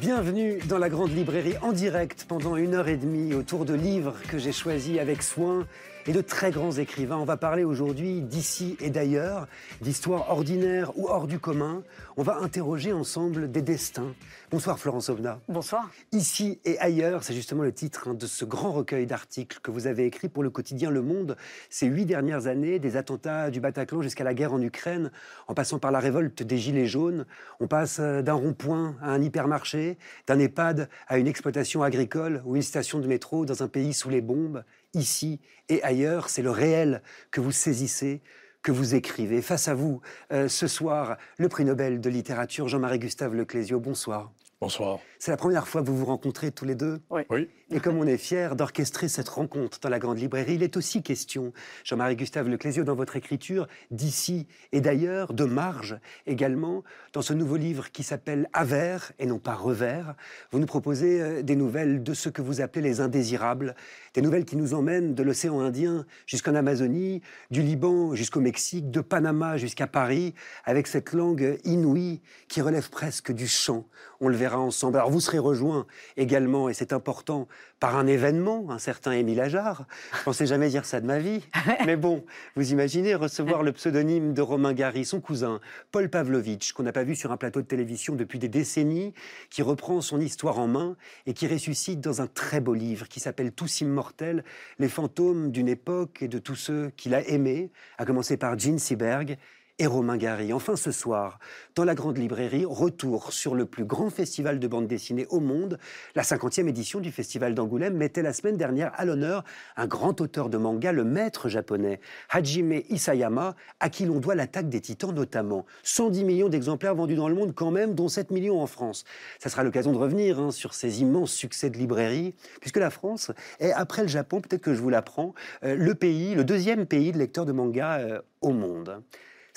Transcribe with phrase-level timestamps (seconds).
[0.00, 4.14] bienvenue dans la grande librairie en direct pendant une heure et demie autour de livres
[4.28, 5.66] que j'ai choisis avec soin
[6.08, 7.16] et de très grands écrivains.
[7.16, 9.48] On va parler aujourd'hui d'ici et d'ailleurs,
[9.80, 11.82] d'histoires ordinaires ou hors du commun.
[12.16, 14.14] On va interroger ensemble des destins.
[14.50, 15.40] Bonsoir Florence Ovna.
[15.48, 15.90] Bonsoir.
[16.12, 19.88] Ici et ailleurs, c'est justement le titre hein, de ce grand recueil d'articles que vous
[19.88, 21.36] avez écrit pour le quotidien Le Monde
[21.70, 25.10] ces huit dernières années, des attentats du Bataclan jusqu'à la guerre en Ukraine,
[25.48, 27.26] en passant par la révolte des Gilets jaunes.
[27.58, 32.54] On passe euh, d'un rond-point à un hypermarché, d'un EHPAD à une exploitation agricole ou
[32.54, 34.62] une station de métro dans un pays sous les bombes
[34.94, 36.28] ici et ailleurs.
[36.28, 38.22] C'est le réel que vous saisissez,
[38.62, 39.42] que vous écrivez.
[39.42, 40.00] Face à vous,
[40.32, 43.80] euh, ce soir, le prix Nobel de littérature, Jean-Marie Gustave Leclésio.
[43.80, 44.32] Bonsoir.
[44.60, 44.98] Bonsoir.
[45.26, 47.22] C'est la première fois que vous vous rencontrez tous les deux Oui.
[47.30, 47.48] Oui.
[47.72, 51.02] Et comme on est fiers d'orchestrer cette rencontre dans la grande librairie, il est aussi
[51.02, 57.32] question, Jean-Marie Gustave Leclésio, dans votre écriture, d'ici et d'ailleurs, de marge également, dans ce
[57.32, 60.14] nouveau livre qui s'appelle Avers et non pas Revers,
[60.52, 63.74] vous nous proposez euh, des nouvelles de ce que vous appelez les indésirables,
[64.14, 67.20] des nouvelles qui nous emmènent de l'océan Indien jusqu'en Amazonie,
[67.50, 70.34] du Liban jusqu'au Mexique, de Panama jusqu'à Paris,
[70.66, 73.88] avec cette langue inouïe qui relève presque du chant.
[74.20, 74.98] On le verra ensemble.
[74.98, 75.86] Alors vous serez rejoints
[76.18, 77.48] également, et c'est important,
[77.80, 79.86] par un événement, un certain Émile Ajar.
[80.18, 81.40] Je pensais jamais dire ça de ma vie.
[81.86, 85.58] Mais bon, vous imaginez recevoir le pseudonyme de Romain Gary, son cousin,
[85.90, 89.14] Paul Pavlovitch, qu'on n'a pas vu sur un plateau de télévision depuis des décennies,
[89.48, 93.18] qui reprend son histoire en main et qui ressuscite dans un très beau livre qui
[93.18, 94.44] s'appelle Tous immortels,
[94.78, 98.76] les fantômes d'une époque et de tous ceux qu'il a aimés, à commencer par Jean
[98.78, 99.38] Seberg
[99.78, 100.52] et Romain Gary.
[100.52, 101.38] Enfin ce soir,
[101.74, 105.78] dans la grande librairie, retour sur le plus grand festival de bande dessinée au monde.
[106.14, 109.44] La 50e édition du festival d'Angoulême mettait la semaine dernière à l'honneur
[109.76, 112.00] un grand auteur de manga, le maître japonais
[112.30, 115.66] Hajime Isayama, à qui l'on doit l'attaque des titans notamment.
[115.82, 119.04] 110 millions d'exemplaires vendus dans le monde quand même, dont 7 millions en France.
[119.38, 123.30] Ça sera l'occasion de revenir hein, sur ces immenses succès de librairie, puisque la France
[123.60, 125.34] est, après le Japon, peut-être que je vous l'apprends,
[125.64, 129.02] euh, le pays, le deuxième pays de lecteurs de manga euh, au monde.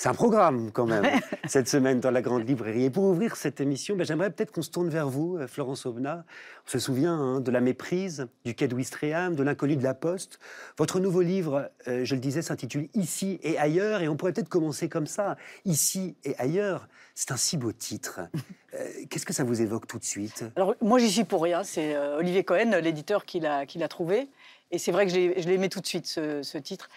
[0.00, 1.04] C'est un programme quand même,
[1.46, 2.84] cette semaine dans la Grande Librairie.
[2.84, 5.84] Et pour ouvrir cette émission, ben, j'aimerais peut-être qu'on se tourne vers vous, euh, Florence
[5.84, 6.22] Aubenas.
[6.66, 9.92] On se souvient hein, de la méprise, du quai de Ouistreham, de l'inconnu de la
[9.92, 10.38] Poste.
[10.78, 14.00] Votre nouveau livre, euh, je le disais, s'intitule Ici et ailleurs.
[14.00, 15.36] Et on pourrait peut-être commencer comme ça.
[15.66, 16.88] Ici et ailleurs.
[17.14, 18.20] C'est un si beau titre.
[18.72, 20.46] Euh, Qu'est-ce que ça vous évoque tout de suite?
[20.56, 21.62] Alors, moi, j'y suis pour rien.
[21.62, 24.30] C'est euh, Olivier Cohen, l'éditeur, qui l'a trouvé.
[24.70, 26.88] Et c'est vrai que je l'ai- je l'ai aimé tout de suite, ce, ce titre.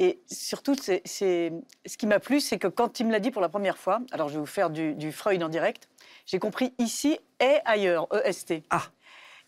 [0.00, 3.42] Et surtout, c'est ce qui m'a plu, c'est que quand il me l'a dit pour
[3.42, 5.88] la première fois, alors je vais vous faire du, du Freud en direct,
[6.26, 8.62] j'ai compris ici et ailleurs, EST.
[8.70, 8.82] Ah.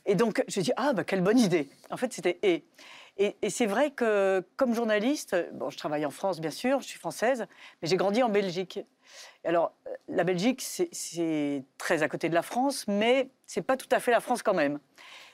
[0.06, 1.68] Et donc, je dis, ah, bah, quelle bonne idée.
[1.90, 2.64] En fait, c'était et.
[3.18, 6.86] Et, et c'est vrai que, comme journaliste, bon, je travaille en France, bien sûr, je
[6.86, 7.46] suis française,
[7.82, 8.80] mais j'ai grandi en Belgique.
[9.44, 9.74] Alors,
[10.08, 14.00] la Belgique, c'est- c'est très à côté de la France, mais c'est pas tout à
[14.00, 14.78] fait la France quand même.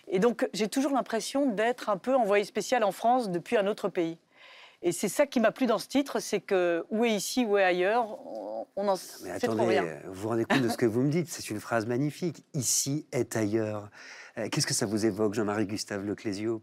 [0.08, 3.88] Et donc, j'ai toujours l'impression d'être un peu envoyé spécial en France depuis un autre
[3.88, 4.18] pays.
[4.82, 7.56] Et c'est ça qui m'a plu dans ce titre, c'est que où est ici, où
[7.58, 8.06] est ailleurs,
[8.76, 8.92] on, en
[9.24, 9.84] Mais sait trop attendez, rien.
[9.84, 12.44] euh, vous vous rendez compte de ce que vous me dites C'est une phrase magnifique.
[12.54, 13.88] Ici est ailleurs.
[14.38, 16.62] Euh, Qu'est-ce que ça vous évoque, Jean-Marie Gustave Leclésio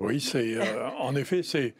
[0.00, 1.74] Oui, c'est euh, en effet c'est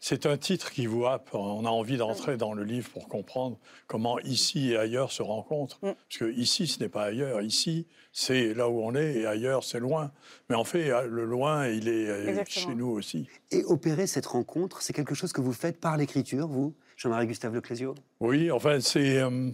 [0.00, 1.30] c'est un titre qui vous happe.
[1.32, 5.78] On a envie d'entrer dans le livre pour comprendre comment ici et ailleurs se rencontrent.
[5.82, 5.92] Mm.
[5.92, 7.40] Parce que ici ce n'est pas ailleurs.
[7.40, 10.12] Ici c'est là où on est et ailleurs c'est loin.
[10.50, 12.66] Mais en fait le loin il est euh, Exactement.
[12.66, 13.26] chez nous aussi.
[13.50, 17.54] Et opérer cette rencontre, c'est quelque chose que vous faites par l'écriture, vous, Jean-Marie Gustave
[17.54, 19.50] Leclésio Oui, enfin c'est euh,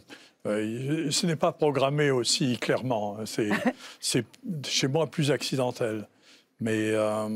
[0.47, 3.19] euh, ce n'est pas programmé aussi clairement.
[3.27, 3.51] C'est
[4.01, 4.27] c'est
[4.67, 6.09] chez moi plus accidentel.
[6.61, 7.29] Mais euh,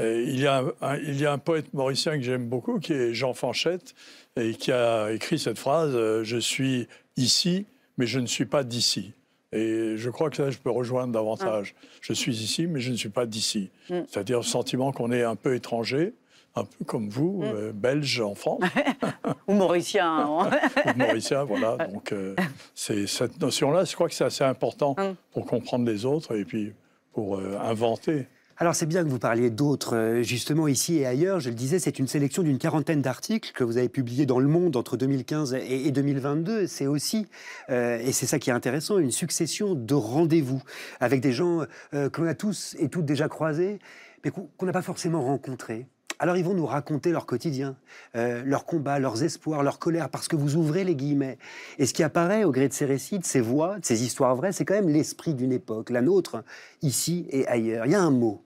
[0.00, 2.80] euh, il, y a un, un- il y a un poète mauricien que j'aime beaucoup,
[2.80, 3.94] qui est Jean Fanchette,
[4.36, 7.66] et qui a écrit cette phrase euh, Je suis ici,
[7.98, 9.12] mais je ne suis pas d'ici.
[9.52, 11.76] Et je crois que là, je peux rejoindre davantage.
[12.00, 13.70] Je suis ici, mais je ne suis pas d'ici.
[13.88, 14.00] Mm.
[14.08, 16.12] C'est-à-dire le sentiment qu'on est un peu étranger,
[16.56, 17.44] un peu comme vous, Mm.
[17.44, 18.60] euh, belge en France,
[19.46, 20.08] Ou mauricien.
[20.10, 20.50] hein.
[20.86, 21.76] ou mauricien, voilà.
[21.86, 22.34] Donc, euh,
[22.74, 25.14] c'est cette notion-là, je crois que c'est assez important Mm.
[25.32, 26.72] pour comprendre les autres et puis
[27.12, 28.26] pour euh, inventer.
[28.56, 31.40] Alors c'est bien que vous parliez d'autres, euh, justement ici et ailleurs.
[31.40, 34.46] Je le disais, c'est une sélection d'une quarantaine d'articles que vous avez publiés dans Le
[34.46, 36.68] Monde entre 2015 et, et 2022.
[36.68, 37.26] C'est aussi,
[37.70, 40.62] euh, et c'est ça qui est intéressant, une succession de rendez-vous
[41.00, 43.80] avec des gens euh, qu'on a tous et toutes déjà croisés,
[44.24, 45.88] mais qu'on n'a pas forcément rencontrés.
[46.18, 47.76] Alors ils vont nous raconter leur quotidien,
[48.14, 51.38] euh, leurs combats, leurs espoirs, leur colère, parce que vous ouvrez les guillemets.
[51.78, 54.36] Et ce qui apparaît au gré de ces récits, de ces voix, de ces histoires
[54.36, 56.44] vraies, c'est quand même l'esprit d'une époque, la nôtre,
[56.82, 57.86] ici et ailleurs.
[57.86, 58.43] Il y a un mot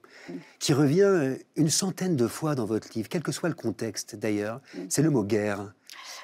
[0.59, 4.15] qui revient euh, une centaine de fois dans votre livre, quel que soit le contexte
[4.15, 5.73] d'ailleurs, c'est le mot guerre.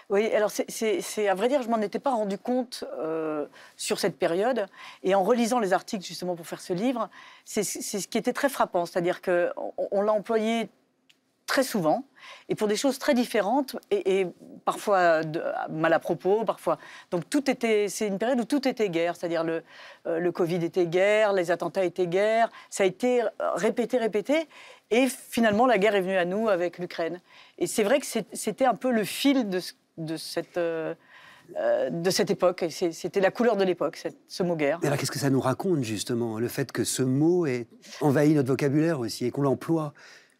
[0.09, 4.17] Oui, alors c'est à vrai dire, je m'en étais pas rendu compte euh, sur cette
[4.17, 4.67] période.
[5.03, 7.09] Et en relisant les articles justement pour faire ce livre,
[7.43, 8.85] c'est ce qui était très frappant.
[8.85, 10.69] C'est-à-dire qu'on on, l'a employé
[11.45, 12.05] très souvent
[12.49, 14.27] et pour des choses très différentes et,
[14.65, 15.21] parfois
[15.69, 16.79] mal à propos, parfois.
[17.11, 19.63] Donc tout était, c'est une période où tout était guerre, c'est-à-dire le,
[20.07, 23.21] euh, le Covid était guerre, les attentats étaient guerre, ça a été
[23.55, 24.47] répété, répété,
[24.89, 27.21] et finalement la guerre est venue à nous avec l'Ukraine.
[27.59, 29.59] Et c'est vrai que c'était un peu le fil de
[29.97, 30.93] de cette, euh,
[31.57, 32.65] euh, de cette époque.
[32.69, 34.79] C'était la couleur de l'époque, ce mot guerre.
[34.83, 37.67] alors, qu'est-ce que ça nous raconte, justement, le fait que ce mot ait
[38.01, 39.93] envahi notre vocabulaire aussi et qu'on l'emploie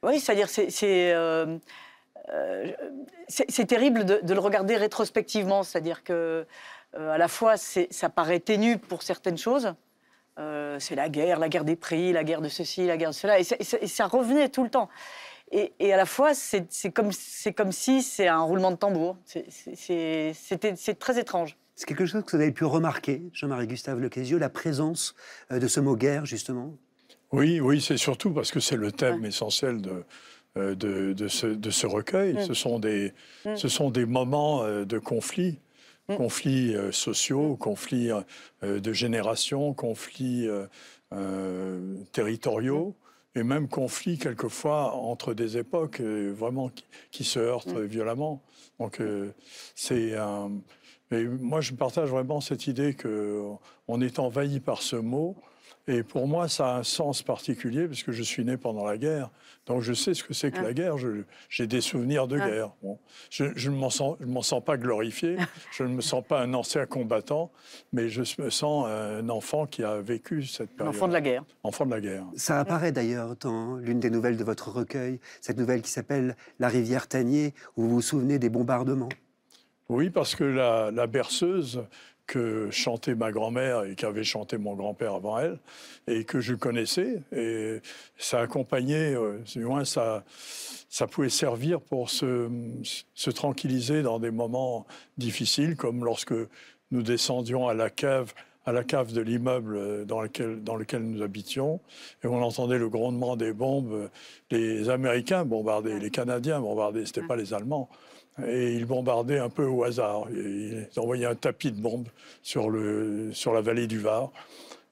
[0.06, 0.70] Oui, c'est-à-dire, c'est.
[1.14, 1.58] Euh,
[3.28, 6.48] c'est terrible de, le regarder rétrospectivement, c'est-à-dire que
[6.98, 9.76] à la fois ça paraît ténu pour certaines choses,
[10.36, 13.40] c'est la guerre, la guerre des prix, la guerre de ceci, la guerre de cela,
[13.40, 14.90] et ça revenait tout le temps.
[15.52, 19.18] Et, à la fois, c'est comme, si c'est un roulement de tambour.
[19.26, 21.58] C'est très étrange.
[21.76, 25.14] C'est quelque chose que vous avez pu remarquer, Jean-Marie Gustave Leclésio, la présence
[25.52, 26.74] euh, de ce mot guerre, justement?
[27.36, 30.04] Oui, oui, c'est surtout parce que c'est le thème essentiel de,
[30.58, 32.36] euh, de, de, ce, de, ce, recueil.
[32.36, 32.46] Mm.
[32.46, 33.14] Ce, sont des,
[33.46, 33.56] mm.
[33.56, 35.60] ce sont des moments euh, de conflit,
[36.10, 36.16] mm.
[36.16, 38.10] conflits sociaux, conflits
[38.64, 40.48] de génération, conflits
[42.12, 42.96] territoriaux
[43.36, 46.72] et même conflits quelquefois entre des époques euh, vraiment
[47.12, 47.86] qui, se heurtent mm.
[47.86, 48.42] violemment.
[48.80, 49.34] Donc euh,
[49.76, 50.52] c'est un...
[51.12, 53.42] moi, je partage vraiment cette idée que
[53.88, 55.36] on est envahi par ce mot
[55.88, 58.98] et pour moi, ça a un sens particulier, parce que je suis né pendant la
[58.98, 59.30] guerre.
[59.68, 60.74] Donc je sais ce que c'est que la ah.
[60.74, 60.96] guerre.
[61.50, 62.50] J'ai des souvenirs de ah.
[62.50, 62.72] guerre.
[63.30, 65.38] je, ne m'en sens, sens, pas glorifié.
[65.72, 67.52] je ne me sens pas un ancien combattant,
[67.94, 70.96] mais je me sens un enfant qui a vécu cette période.
[70.96, 71.44] Enfant de la guerre.
[71.64, 72.26] Enfant de la guerre.
[72.36, 76.68] Ça apparaît d'ailleurs dans l'une des nouvelles de votre recueil, cette nouvelle qui s'appelle La
[76.68, 79.10] rivière Tanier, où vous vous souvenez des bombardements.
[79.88, 81.84] Oui, parce que la, la berceuse
[82.28, 85.60] que chantait ma grand-mère et qu'avait chanté mon grand-père avant elle,
[86.08, 87.22] et que je connaissais.
[87.36, 87.82] Et
[88.18, 90.24] ça accompagnait, euh, du moins ça,
[90.90, 92.50] ça pouvait servir pour se,
[93.14, 94.86] se, tranquilliser dans des moments
[95.18, 96.34] difficiles, comme lorsque
[96.92, 98.34] nous descendions à la cave
[98.68, 101.80] à la cave de l'immeuble dans lequel, dans lequel nous habitions,
[102.24, 104.10] et on entendait le grondement des bombes.
[104.50, 107.90] Les Américains bombardaient, les Canadiens bombardaient, c'était pas les Allemands
[108.44, 110.28] et ils bombardaient un peu au hasard.
[110.32, 112.08] Ils envoyaient un tapis de bombes
[112.42, 114.32] sur, le, sur la vallée du Var.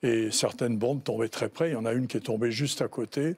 [0.02, 1.70] Et certaines bombes tombaient très près.
[1.70, 3.36] Il y en a une qui est tombée juste à côté.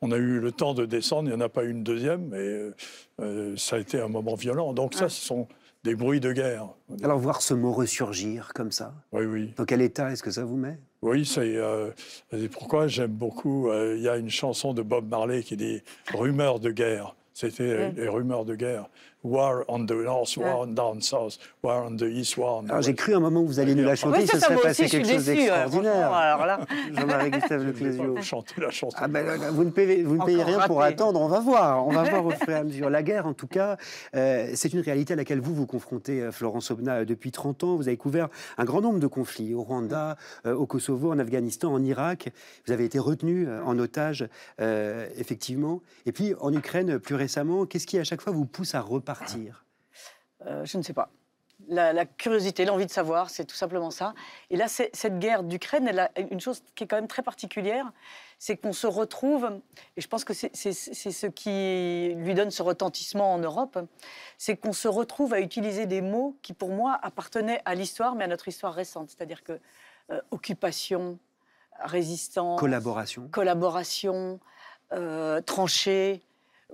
[0.00, 1.28] On a eu le temps de descendre.
[1.28, 2.72] Il n'y en a pas eu une deuxième, mais
[3.20, 4.72] euh, ça a été un moment violent.
[4.72, 5.46] Donc ça, ce sont
[5.84, 6.68] des bruits de guerre.
[7.02, 8.94] Alors voir ce mot ressurgir comme ça.
[9.12, 9.52] Oui, oui.
[9.56, 10.78] Dans quel état est-ce que ça vous met?
[11.02, 11.90] Oui, c'est euh,
[12.50, 13.68] pourquoi j'aime beaucoup.
[13.68, 15.82] Euh, il y a une chanson de Bob Marley qui dit
[16.12, 17.14] rumeurs de guerre.
[17.34, 18.88] C'était les rumeurs de guerre.
[19.26, 22.82] War on the North, War on down South, War on the East, War on the
[22.82, 24.86] J'ai cru un moment où vous alliez nous la chanter, oui, ça, ça serait passé
[24.86, 26.66] quelque chose d'extraordinaire.
[26.96, 28.22] Jean-Marie Gustave Leclésio.
[28.22, 28.96] Chanter la chanson.
[29.00, 31.86] Ah ben, vous ne payez, vous ne payez rien pour attendre, on va voir.
[31.86, 32.88] On va voir au fur et à mesure.
[32.88, 33.76] La guerre, en tout cas,
[34.14, 37.64] euh, c'est une réalité à laquelle vous vous confrontez, euh, Florence Obna, euh, depuis 30
[37.64, 37.76] ans.
[37.76, 38.28] Vous avez couvert
[38.58, 42.28] un grand nombre de conflits au Rwanda, au Kosovo, en Afghanistan, en Irak.
[42.66, 44.28] Vous avez été retenu en otage,
[44.58, 45.82] effectivement.
[46.06, 49.15] Et puis en Ukraine, plus récemment, qu'est-ce qui à chaque fois vous pousse à repartir
[50.46, 51.10] euh, je ne sais pas.
[51.68, 54.12] La, curiosité, l'envie de savoir, c'est tout simplement ça.
[54.50, 57.90] Et là, cette guerre d'Ukraine, elle a une chose qui est quand même très particulière,
[58.38, 59.50] c'est qu'on se retrouve,
[59.96, 63.78] et je pense que c'est ce qui lui donne ce retentissement en Europe,
[64.36, 68.24] c'est qu'on se retrouve à utiliser des mots qui, pour moi, appartenaient à l'histoire, mais
[68.24, 69.08] à notre histoire récente.
[69.08, 69.58] C'est-à-dire que
[70.10, 71.18] euh, occupation,
[71.80, 74.40] résistance, collaboration, collaboration,
[74.92, 76.22] euh, tranchée,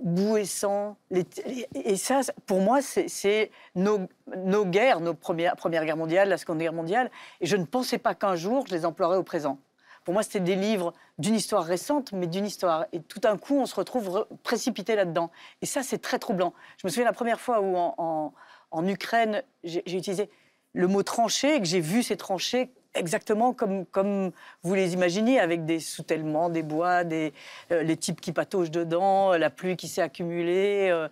[0.01, 0.97] boue et sang.
[1.11, 6.59] et ça, pour moi, c'est nos, nos, guerres, nos premières, Première Guerre mondiale, la Seconde
[6.59, 7.11] Guerre mondiale.
[7.41, 9.59] Et je ne pensais pas qu'un jour, je les emploierais au présent.
[10.03, 12.85] Pour moi, c'était des livres d'une histoire récente, mais d'une histoire.
[12.91, 15.31] Et tout d'un coup, on se retrouve précipité là-dedans.
[15.61, 16.53] Et ça, c'est très troublant.
[16.77, 18.33] Je me souviens la première fois où, en,
[18.71, 20.29] en Ukraine, j'ai utilisé
[20.73, 24.31] le mot tranché, et que j'ai vu ces tranchées exactement comme, comme
[24.63, 27.33] vous les imaginez, avec des soutèlements, des bois, des,
[27.71, 31.07] euh, les types qui pataugent dedans, la pluie qui s'est accumulée, euh,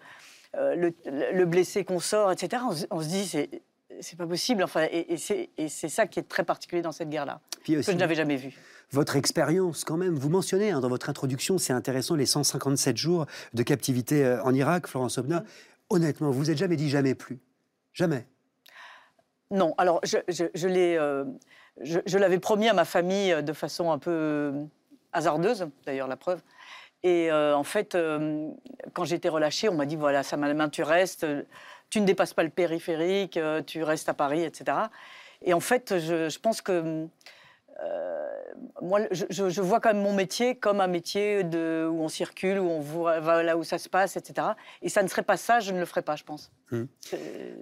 [0.57, 0.91] euh,
[1.33, 2.61] le, blessé qu'on sort, etc.
[2.89, 3.49] On, se dit, c'est,
[4.01, 4.63] c'est pas possible.
[4.63, 5.13] Enfin, et,
[5.57, 8.53] et c'est ça qui est très particulier dans cette guerre-là, que je n'avais jamais vu.
[8.91, 10.15] votre expérience quand même.
[10.15, 14.53] Vous mentionnez hein, dans votre introduction, c'est intéressant, les 157 jours de captivité euh, en
[14.53, 15.45] Irak, Florence Obna.
[15.89, 17.39] Honnêtement, vous vous êtes jamais dit jamais plus
[17.93, 18.25] Jamais
[19.51, 21.23] Non, alors je, je, l'ai, euh,
[21.83, 24.53] je, l'avais promis à ma famille de façon un peu
[25.13, 26.41] hasardeuse, d'ailleurs la preuve.
[27.03, 27.97] Et euh, en fait,
[28.93, 31.25] quand j'ai été relâchée, on m'a dit voilà, ça main, tu restes,
[31.89, 34.77] tu ne dépasses pas le périphérique, tu restes à Paris, etc.
[35.41, 37.07] Et en fait, je, pense que
[37.83, 38.40] euh,
[38.81, 42.69] moi, je, vois quand même mon métier comme un métier de, où on circule, où
[42.69, 44.47] on va là où ça se passe, etc.
[44.81, 46.51] Et ça ne serait pas ça, je ne le ferais pas, je pense.
[46.71, 46.87] Hum.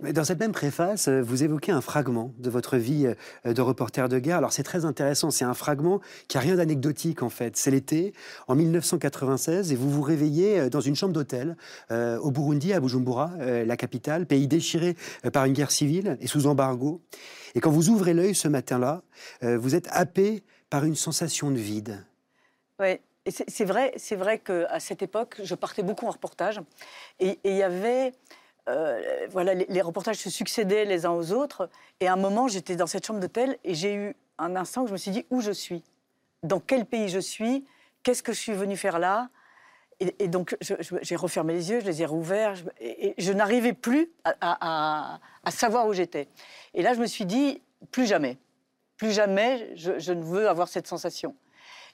[0.01, 3.07] Mais dans cette même préface, euh, vous évoquez un fragment de votre vie
[3.45, 4.37] euh, de reporter de guerre.
[4.37, 7.57] Alors c'est très intéressant, c'est un fragment qui a rien d'anecdotique en fait.
[7.57, 8.13] C'est l'été,
[8.47, 11.55] en 1996, et vous vous réveillez dans une chambre d'hôtel
[11.89, 14.95] au Burundi, à Bujumbura, la capitale, pays déchiré
[15.33, 17.01] par une guerre civile et sous embargo.
[17.55, 19.03] Et quand vous ouvrez l'œil ce matin-là,
[19.43, 22.05] euh, vous êtes happé par une sensation de vide.
[22.79, 26.61] Oui, c'est vrai, c'est vrai qu'à cette époque, je partais beaucoup en reportage.
[27.19, 28.13] Et il y avait.
[28.67, 31.69] Euh, voilà, les, reportages se succédaient les uns aux autres.
[31.99, 34.87] Et à un moment, j'étais dans cette chambre d'hôtel et j'ai eu un instant où
[34.87, 35.83] je me suis dit où je suis,
[36.43, 37.65] dans quel pays je suis,
[38.03, 39.29] qu'est-ce que je suis venu faire là?
[39.99, 45.19] Et, donc, j'ai refermé les yeux, je les ai rouverts, et, je n'arrivais plus à,
[45.49, 46.29] savoir où j'étais.
[46.73, 47.61] Et là, je me suis dit,
[47.91, 48.37] plus jamais,
[48.99, 51.35] plus jamais, je, ne veux avoir cette sensation.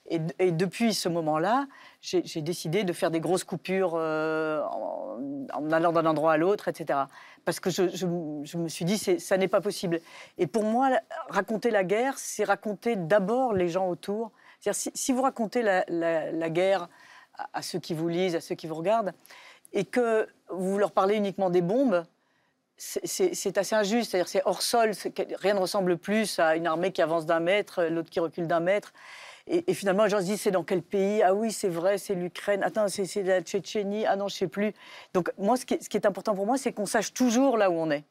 [0.08, 1.66] Et, depuis ce moment-là,
[2.00, 7.00] j'ai décidé de faire des grosses coupures euh, en, allant d'un endroit à l'autre, etc.
[7.44, 10.00] Parce que je, me suis dit, ça n'est pas possible.
[10.36, 10.90] Et pour moi,
[11.28, 14.32] raconter la guerre, c'est raconter d'abord les gens autour.
[14.60, 16.88] Si, si, vous racontez la, la guerre
[17.52, 19.12] à, ceux qui vous lisent, à ceux qui vous regardent,
[19.72, 22.04] et que vous leur parlez uniquement des bombes,
[22.76, 24.10] c'est assez injuste.
[24.10, 24.92] C'est-à-dire c'est hors sol,
[25.40, 28.60] rien ne ressemble plus à une armée qui avance d'un mètre, l'autre qui recule d'un
[28.60, 28.92] mètre.
[29.48, 31.22] Et, finalement, les gens se disent c'est dans quel pays?
[31.22, 32.64] Ah oui, c'est vrai, c'est l'Ukraine.
[32.64, 34.04] Attends, c'est la Tchétchénie.
[34.04, 34.72] Ah non, je sais plus.
[35.14, 37.90] Donc moi, ce qui est, important pour moi, c'est qu'on sache toujours là où on
[37.90, 38.04] est.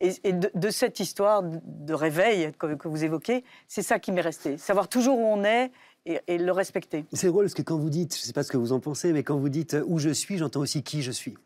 [0.00, 4.58] Et, de, cette histoire de réveil que, que vous évoquez, c'est ça qui m'est resté.
[4.58, 5.70] Savoir toujours où on est
[6.06, 7.04] et, le respecter.
[7.12, 8.80] C'est drôle parce que quand vous dites, je ne sais pas ce que vous en
[8.80, 11.36] pensez, mais quand vous dites euh, où je suis, j'entends aussi qui je suis.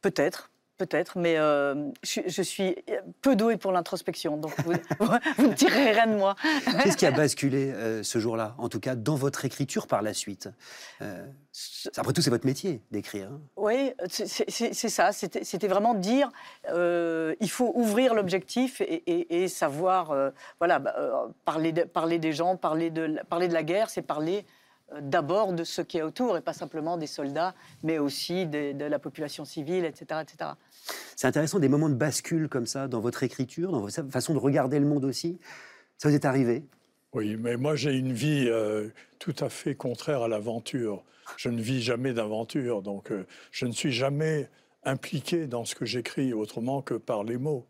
[0.00, 0.51] Peut-être.
[0.78, 2.74] Peut-être, mais euh, je, suis
[3.20, 4.72] peu douée pour l'introspection, donc vous,
[5.48, 6.34] ne tirez rien de moi.
[6.82, 10.14] Qu'est-ce qui a basculé euh, ce jour-là, en tout cas dans votre écriture par la
[10.14, 10.48] suite?
[11.96, 13.28] Après tout, c'est votre métier d'écrire.
[13.30, 13.40] Hein.
[13.56, 15.12] Oui, c'est ça.
[15.12, 16.30] C'était vraiment dire,
[16.68, 23.48] il faut ouvrir l'objectif et, savoir, voilà, bah, parler, parler des gens, parler de, parler
[23.48, 24.46] de la guerre, c'est parler
[25.00, 28.98] d'abord de ce qui est autour et pas simplement des soldats, mais aussi de, la
[28.98, 30.20] population civile, etc.
[30.22, 30.50] etc.
[31.16, 34.38] C'est intéressant, des moments de bascule comme ça dans votre écriture, dans votre façon de
[34.38, 35.38] regarder le monde aussi.
[35.98, 36.64] Ça vous est arrivé?
[37.12, 41.04] Oui, mais moi j'ai une vie euh, tout à fait contraire à l'aventure.
[41.36, 44.48] Je ne vis jamais d'aventure, donc euh, je ne suis jamais
[44.84, 47.66] impliqué dans ce que j'écris autrement que par les mots.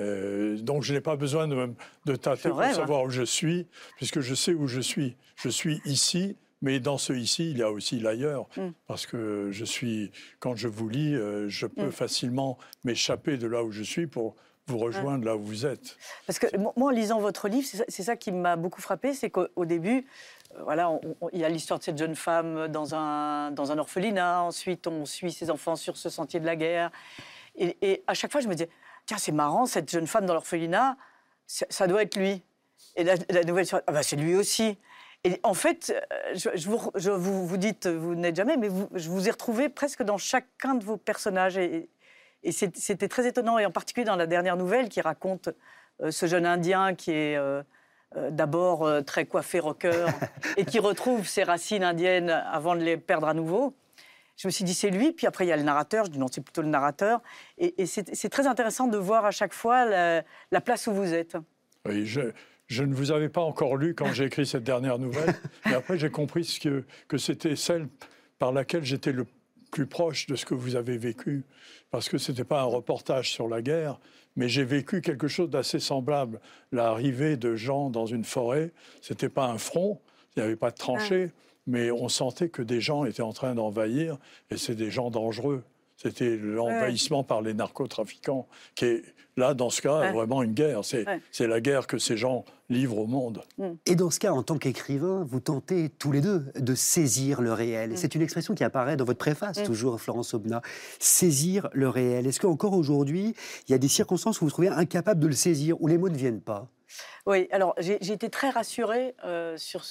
[0.00, 1.70] Euh, donc je n'ai pas besoin de,
[2.06, 5.16] de tâter pour savoir où je suis, puisque je sais où je suis.
[5.36, 8.70] Je suis ici, mais dans ce ici, il y a aussi l'ailleurs, mm.
[8.86, 10.10] parce que je suis,
[10.40, 11.92] quand je vous lis, euh, je peux mm.
[11.92, 14.34] facilement m'échapper de là où je suis pour
[14.66, 15.96] vous rejoindre là où vous êtes.
[16.26, 19.64] Parce que moi, en lisant votre livre, c'est ça, qui m'a beaucoup frappé, c'est qu'au
[19.64, 20.06] début,
[20.54, 20.90] euh, voilà,
[21.32, 25.06] il y a l'histoire de cette jeune femme dans un, dans un orphelinat, ensuite on
[25.06, 26.90] suit ses enfants sur ce sentier de la guerre,
[27.56, 28.68] et, à chaque fois je me disais,
[29.06, 30.96] tiens, c'est marrant, cette jeune femme dans l'orphelinat,
[31.46, 32.42] ça, doit être lui.
[32.94, 34.76] Et la, nouvelle, ah bah, c'est lui aussi.
[35.24, 38.88] Et en fait, euh, je, vous, je vous, vous, dites, vous n'êtes jamais, mais vous,
[38.94, 41.58] je vous ai retrouvé presque dans chacun de vos personnages.
[41.58, 41.88] Et,
[42.44, 45.48] et c'était très étonnant, et en particulier dans la dernière nouvelle qui raconte
[46.00, 47.62] euh, ce jeune Indien qui est euh,
[48.30, 50.06] d'abord très coiffé rocker
[50.56, 53.74] et qui retrouve ses racines indiennes avant de les perdre à nouveau.
[54.36, 55.12] Je me suis dit, c'est lui.
[55.12, 56.04] Puis après, il y a le narrateur.
[56.04, 57.20] Je dis, non, c'est plutôt le narrateur.
[57.58, 60.22] Et, c'est très intéressant de voir à chaque fois la,
[60.52, 61.36] la place où vous êtes.
[61.84, 62.32] Oui, je,
[62.68, 65.34] je ne vous avais pas encore lu quand j'ai écrit cette dernière nouvelle,
[65.66, 67.88] mais après j'ai compris que, que c'était celle
[68.38, 69.26] par laquelle j'étais le
[69.70, 71.44] plus proche de ce que vous avez vécu,
[71.90, 73.98] parce que ce n'était pas un reportage sur la guerre,
[74.36, 76.40] mais j'ai vécu quelque chose d'assez semblable.
[76.72, 78.70] L'arrivée de gens dans une forêt,
[79.00, 80.00] ce n'était pas un front,
[80.36, 81.32] il n'y avait pas de tranchée,
[81.66, 84.16] mais on sentait que des gens étaient en train d'envahir,
[84.50, 85.64] et c'est des gens dangereux.
[86.00, 89.02] C'était l'envahissement par les narcotrafiquants, qui est
[89.36, 90.82] là, dans ce cas, vraiment une guerre.
[90.84, 93.42] C'est la guerre que ces gens livrent au monde.
[93.84, 97.52] Et dans ce cas, en tant qu'écrivain, vous tentez tous les deux de saisir le
[97.52, 97.90] réel.
[97.90, 97.96] Mm.
[97.96, 99.64] C'est une expression qui apparaît dans votre préface, mm.
[99.64, 100.62] toujours, Florence Obna.
[101.00, 102.28] Saisir le réel.
[102.28, 103.34] Est-ce qu'encore aujourd'hui,
[103.66, 105.98] il y a des circonstances où vous vous trouvez incapable de le saisir, où les
[105.98, 106.68] mots ne viennent pas?
[107.26, 109.84] Oui, alors j'ai été très rassurée euh, sur,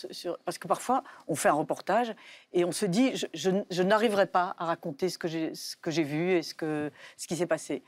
[0.46, 2.14] parce que parfois on fait un reportage
[2.54, 6.54] et on se dit je, n'arriverai pas à raconter ce que j'ai vu et ce,
[7.28, 7.84] qui s'est passé.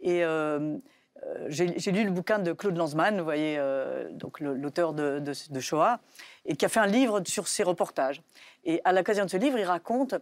[0.00, 0.76] Et euh,
[1.26, 3.58] euh, j'ai lu le bouquin de Claude Lanzmann, vous voyez,
[4.40, 6.00] l'auteur de, de, de, Shoah,
[6.44, 8.22] et qui a fait un livre sur ses reportages.
[8.64, 10.14] Et à l'occasion de ce livre, il raconte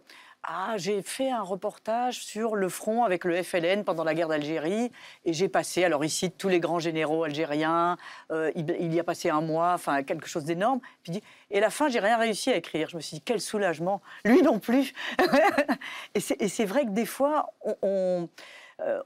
[0.43, 4.89] ah, j'ai fait un reportage sur le front avec le FLN pendant la guerre d'Algérie
[5.25, 7.97] et j'ai passé, alors ici, tous les grands généraux algériens,
[8.31, 10.79] euh, il, y a passé un mois, enfin quelque chose d'énorme.
[11.03, 12.87] Puis et à la fin, j'ai rien réussi à écrire.
[12.89, 14.93] Je me suis dit, quel soulagement, lui non plus.
[16.15, 17.51] et c'est vrai que des fois,
[17.83, 18.25] euh,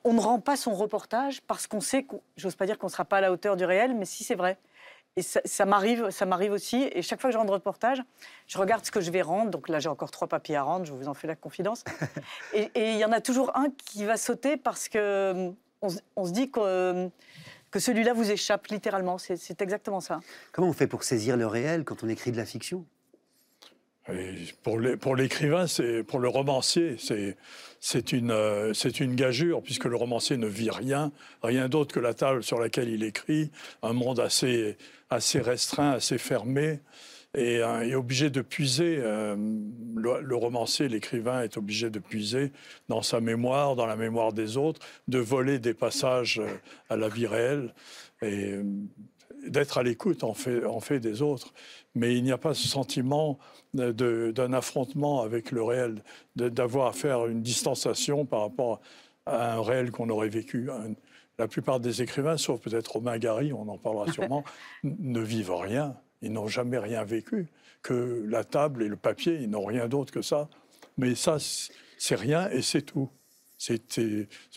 [0.03, 2.05] on, ne rend pas son reportage parce qu'on sait,
[2.37, 4.35] j'ose pas dire qu'on ne sera pas à la hauteur du réel, mais si c'est
[4.35, 4.57] vrai.
[5.15, 6.89] Et ça, m'arrive, ça m'arrive aussi.
[6.91, 8.01] Et chaque fois que je rends reportage,
[8.47, 9.51] je regarde ce que je vais rendre.
[9.51, 10.85] Donc là, j'ai encore trois papiers à rendre.
[10.85, 11.83] Je vous en fais la confidence.
[12.53, 15.53] et il y en a toujours un qui va sauter parce que
[16.15, 17.09] on, se dit que,
[17.69, 19.17] que celui-là vous échappe littéralement.
[19.17, 20.19] C'est exactement ça.
[20.51, 22.85] Comment on fait pour saisir le réel quand on écrit de la fiction?
[24.63, 26.97] Pour l'écrivain, c'est pour le romancier,
[27.79, 32.13] c'est une, euh, une gageure puisque le romancier ne vit rien, rien d'autre que la
[32.13, 33.49] table sur laquelle il écrit,
[33.81, 34.77] un monde assez,
[35.09, 36.81] assez restreint, assez fermé,
[37.35, 38.97] et euh, est obligé de puiser.
[38.99, 39.35] Euh,
[39.95, 42.51] le, romancier, l'écrivain est obligé de puiser
[42.89, 46.41] dans sa mémoire, dans la mémoire des autres, de voler des passages
[46.89, 47.73] à la vie réelle.
[48.21, 48.59] Et
[49.47, 51.53] d'être à l'écoute en fait, en fait des autres.
[51.95, 53.39] Mais il n'y a pas ce sentiment
[53.73, 56.03] d'un affrontement avec le réel,
[56.35, 58.81] d'avoir à faire une distanciation par rapport
[59.25, 60.69] à un réel qu'on aurait vécu.
[61.39, 64.43] La plupart des écrivains, sauf peut-être Romain Gary, on en parlera sûrement,
[64.83, 65.95] ne vivent rien.
[66.21, 67.47] Ils n'ont jamais rien vécu.
[67.81, 70.47] Que la table et le papier, ils n'ont rien d'autre que ça.
[70.97, 71.37] Mais ça,
[71.97, 73.09] c'est rien et c'est tout.
[73.57, 73.73] ce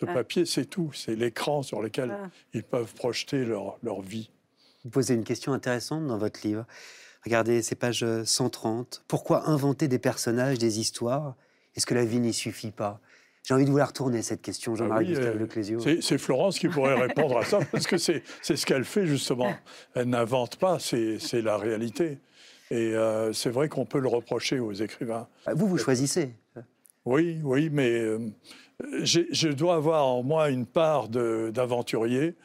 [0.07, 0.15] ah.
[0.15, 0.93] papier, c'est tout.
[0.93, 2.29] C'est l'écran sur lequel ah.
[2.53, 4.31] ils peuvent projeter leur, leur vie.
[4.87, 6.65] Vous posez une question intéressante dans votre livre.
[7.25, 9.03] Regardez ces pages 130.
[9.09, 11.35] Pourquoi inventer des personnages, des histoires?
[11.75, 13.01] Est-ce que la vie n'y suffit pas?
[13.43, 15.81] J'ai envie de vous la retourner, cette question, ah Jean-Marie Gustave Leclésio.
[15.81, 19.53] C'est Florence qui pourrait répondre à ça, parce que c'est ce qu'elle fait, justement.
[19.97, 22.19] Elle n'invente pas, c'est la réalité.
[22.71, 25.27] Et euh, c'est vrai qu'on peut le reprocher aux écrivains.
[25.47, 26.31] Ah, vous, vous choisissez
[27.05, 28.21] Oui, oui, mais euh,
[29.03, 32.37] je dois avoir en moi une part d'aventurier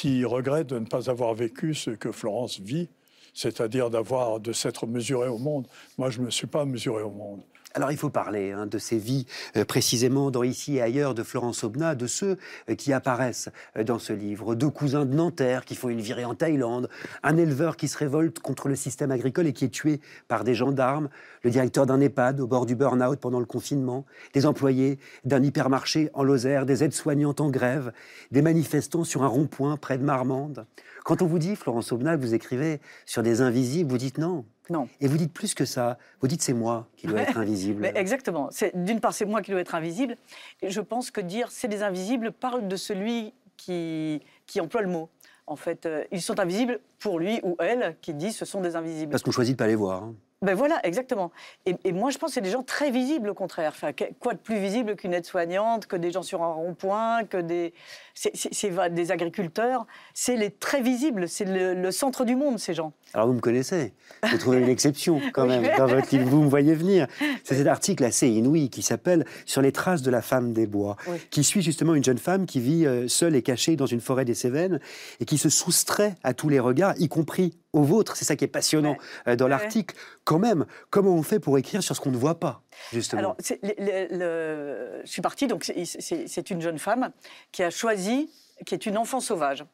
[0.00, 2.88] qui regrette de ne pas avoir vécu ce que Florence vit
[3.34, 5.68] c'est-à-dire d'avoir, de s'être mesuré au monde.
[5.96, 7.42] Moi, je ne me suis pas mesuré au monde.
[7.78, 9.24] Alors il faut parler hein, de ces vies
[9.56, 12.36] euh, précisément dans Ici et ailleurs de Florence Aubenas, de ceux
[12.68, 14.56] euh, qui apparaissent euh, dans ce livre.
[14.56, 16.88] Deux cousins de Nanterre qui font une virée en Thaïlande,
[17.22, 20.56] un éleveur qui se révolte contre le système agricole et qui est tué par des
[20.56, 21.08] gendarmes,
[21.44, 26.10] le directeur d'un EHPAD au bord du burn-out pendant le confinement, des employés d'un hypermarché
[26.14, 27.92] en Lozère, des aides-soignantes en grève,
[28.32, 30.66] des manifestants sur un rond-point près de Marmande.
[31.04, 34.44] Quand on vous dit, Florence Aubenas, vous écrivez sur des invisibles, vous dites non.
[34.70, 34.88] Non.
[35.00, 35.98] Et vous dites plus que ça.
[36.20, 37.80] Vous dites c'est moi qui dois être invisible.
[37.80, 38.50] Mais exactement.
[38.74, 40.16] D'une part, c'est moi qui dois être invisible.
[40.62, 44.88] Et je pense que dire c'est des invisibles parle de celui qui, qui emploie le
[44.88, 45.08] mot.
[45.46, 48.76] En fait, euh, ils sont invisibles pour lui ou elle qui dit ce sont des
[48.76, 49.10] invisibles.
[49.10, 50.02] Parce qu'on choisit de pas les voir.
[50.02, 50.14] Hein.
[50.40, 51.32] Ben voilà, exactement.
[51.66, 53.72] Et, moi, je pense que c'est des gens très visibles, au contraire.
[53.74, 57.74] Enfin, quoi de plus visible qu'une aide-soignante, que des gens sur un rond-point, que des,
[58.14, 59.84] c'est, des agriculteurs.
[60.14, 62.92] C'est les très visibles, c'est le, centre du monde, ces gens.
[63.14, 63.94] Alors, vous me connaissez.
[64.30, 66.28] Vous trouvez une exception, quand même, dans votre livre.
[66.28, 67.08] Vous me voyez venir.
[67.42, 70.96] C'est cet article assez inouï qui s'appelle Sur les traces de la femme des bois,
[71.30, 74.24] qui suit justement une jeune femme qui vit euh, seule et cachée dans une forêt
[74.24, 74.78] des Cévennes
[75.18, 78.16] et qui se soustrait à tous les regards, y compris au vôtre.
[78.16, 79.94] C'est ça qui est passionnant euh, dans l'article.
[80.24, 83.20] Quand même, comment on fait pour écrire sur ce qu'on ne voit pas Justement?
[83.20, 87.10] Alors, je suis partie, donc c'est une jeune femme
[87.52, 88.30] qui a choisi,
[88.66, 89.64] qui est une enfant sauvage.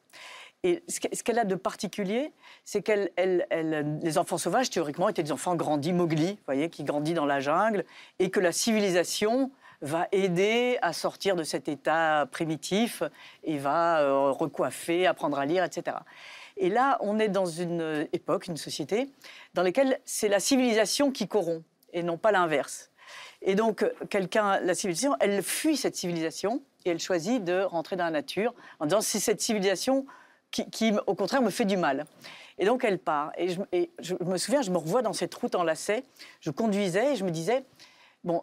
[0.63, 3.11] Et ce qu'elle a de particulier, c'est qu'elle,
[4.01, 7.85] les enfants sauvages, théoriquement, étaient des enfants grandis, Mowgli, voyez, qui grandit dans la jungle,
[8.17, 13.03] et que la civilisation va aider à sortir de cet état primitif
[13.43, 15.97] et va euh, recoiffer, apprendre à lire, etc.
[16.57, 19.09] Et là, on est dans une époque, une société,
[19.53, 22.91] dans laquelle c'est la civilisation qui corrompt et non pas l'inverse.
[23.41, 28.05] Et donc, quelqu'un, la civilisation, elle fuit cette civilisation et elle choisit de rentrer dans
[28.05, 30.05] la nature en disant c'est cette civilisation
[30.51, 32.05] qui, au contraire, me fait du mal.
[32.57, 33.33] Et donc, elle part.
[33.37, 36.03] Et je, et je, me souviens, je me revois dans cette route en lacet.
[36.39, 37.65] Je conduisais et je me disais
[38.23, 38.41] bon,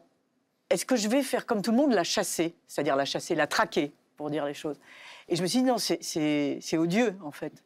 [0.68, 3.46] est-ce que je vais faire comme tout le monde, la chasser C'est-à-dire la chasser, la
[3.46, 4.78] traquer, pour dire les choses?
[5.28, 7.62] Et je me suis dit non, c'est odieux, en fait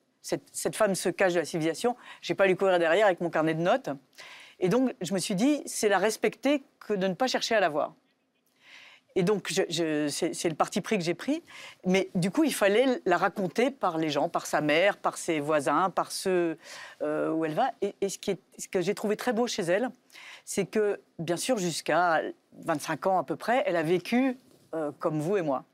[0.52, 1.96] cette, femme se cache de la civilisation.
[2.20, 3.90] J'ai pas lui courir derrière avec mon carnet de notes.
[4.58, 7.60] Et donc, je me suis dit, c'est la respecter que de ne pas chercher à
[7.60, 7.94] la voir.
[9.14, 11.42] et donc, c'est le parti pris que j'ai pris.
[11.84, 15.38] Mais du coup, il fallait la raconter par les gens, par sa mère, par ses
[15.40, 16.58] voisins, par ceux
[17.02, 17.70] euh, où elle va.
[17.82, 19.90] Et, ce que j'ai trouvé très beau chez elle,
[20.44, 22.22] c'est que, bien sûr, jusqu'à
[22.64, 24.38] 25 ans à peu près, elle a vécu
[24.74, 25.64] euh, comme vous et moi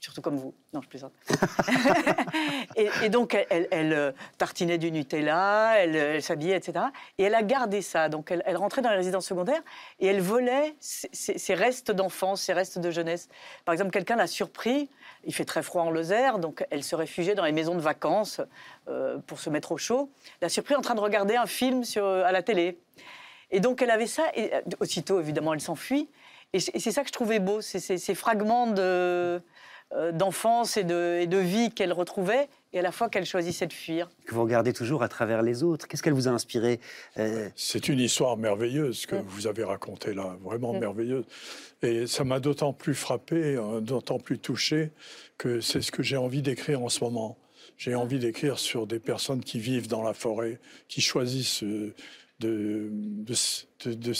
[0.00, 0.54] surtout comme vous.
[0.72, 1.12] Non, je plaisante.
[2.76, 6.86] et, donc, elle, euh, tartinait du Nutella, elle, s'habillait, etc.
[7.18, 8.08] Et elle a gardé ça.
[8.08, 9.62] Donc, elle, rentrait dans les résidences secondaires
[10.00, 13.28] et elle volait ses, restes d'enfance, ses restes de jeunesse.
[13.66, 14.88] Par exemple, quelqu'un l'a surpris.
[15.24, 18.40] Il fait très froid en Lozère, donc elle se réfugiait dans les maisons de vacances
[18.88, 20.10] euh, pour se mettre au chaud.
[20.40, 22.78] L'a surpris en train de regarder un film à la télé.
[23.50, 24.24] Et donc, elle avait ça.
[24.34, 26.08] Et euh, aussitôt, évidemment, elle s'enfuit.
[26.52, 29.40] Et c'est ça que je trouvais beau, ces fragments de, euh,
[30.12, 34.08] d'enfance et de, vie qu'elle retrouvait, et à la fois qu'elle choisissait de fuir.
[34.24, 35.88] Que vous regardez toujours à travers les autres.
[35.88, 36.78] Qu'est-ce qu'elle vous a inspiré
[37.18, 41.24] euh, C'est une histoire merveilleuse que vous avez racontée là, vraiment merveilleuse.
[41.82, 44.92] Et ça m'a d'autant plus frappé, hein, d'autant plus touché,
[45.38, 47.36] que c'est ce que j'ai envie d'écrire en ce moment.
[47.76, 51.94] J'ai envie d'écrire sur des personnes qui vivent dans la forêt, qui choisissent euh,
[52.38, 53.34] de, de
[53.86, 54.12] de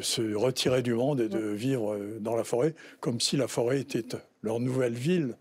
[0.00, 3.80] se retirer du monde et de vivre euh, dans la forêt, comme si la forêt
[3.80, 4.04] était
[4.42, 5.36] leur nouvelle ville,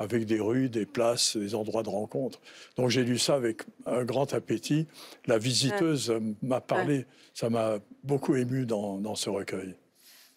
[0.00, 2.40] avec des rues, des places, des endroits de rencontre.
[2.76, 4.86] Donc j'ai lu ça avec un grand appétit.
[5.26, 9.74] La visiteuse m'a parlé, ça m'a beaucoup ému dans, ce recueil.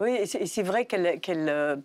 [0.01, 1.77] Oui, c'est vrai qu'elle euh,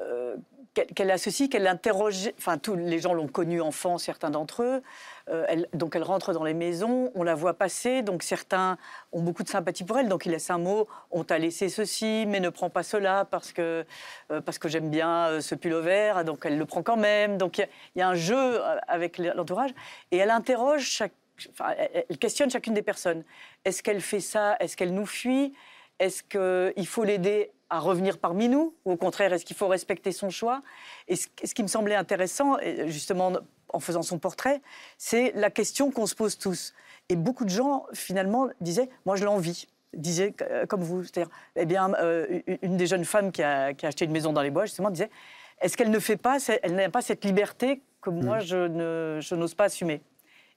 [0.00, 0.36] euh,
[0.74, 2.30] qu'elle associe, qu'elle interroge.
[2.38, 4.82] Enfin, tous les gens l'ont connue enfant, certains d'entre eux.
[5.28, 8.02] Euh, elle, donc, elle rentre dans les maisons, on la voit passer.
[8.02, 8.78] Donc, certains
[9.12, 10.08] ont beaucoup de sympathie pour elle.
[10.08, 13.52] Donc, il laisse un mot On t'a laissé ceci, mais ne prends pas cela parce
[13.52, 13.84] que,
[14.30, 16.24] euh, que j'aime bien euh, ce pull vert.
[16.24, 17.36] Donc, elle le prend quand même.
[17.36, 19.70] Donc, il y, a un jeu avec l'entourage.
[20.10, 21.12] Et elle interroge chaque.
[21.52, 21.74] Enfin,
[22.08, 23.24] elle questionne chacune des personnes.
[23.64, 24.56] Est-ce qu'elle fait ça?
[24.60, 25.54] Est-ce qu'elle nous fuit?
[26.00, 30.10] Est-ce qu'il faut l'aider à revenir parmi nous Ou au contraire, est-ce qu'il faut respecter
[30.10, 30.62] son choix?
[31.06, 33.32] Et ce, qui me semblait intéressant, justement
[33.72, 34.60] en faisant son portrait,
[34.98, 36.74] c'est la question qu'on se pose tous.
[37.08, 41.66] Et beaucoup de gens, finalement, disaient Moi, je l'envie disait euh, comme vous, c'est-à-dire, eh
[41.66, 44.90] bien, euh, une des jeunes femmes qui a, acheté une maison dans les bois, justement,
[44.90, 45.10] disait,
[45.60, 49.20] est-ce qu'elle ne fait pas, elle n'a pas cette liberté que moi, mm.
[49.20, 50.00] je n'ose pas assumer?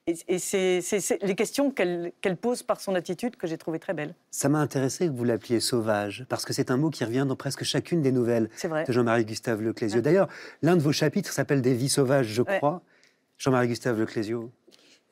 [0.05, 4.13] Et, c'est les questions qu'elle pose par son attitude que j'ai trouvées très belles.
[4.31, 7.35] Ça m'a intéressé que vous l'appeliez sauvage, parce que c'est un mot qui revient dans
[7.35, 10.01] presque chacune des nouvelles de Jean-Marie Gustave Leclésio.
[10.01, 10.27] D'ailleurs,
[10.61, 12.81] l'un de vos chapitres s'appelle Des vies sauvages, je crois.
[13.37, 14.51] Jean-Marie Gustave Leclésio.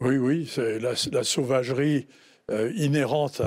[0.01, 2.07] Oui, oui, c'est la, sauvagerie
[2.49, 3.41] euh, inhérente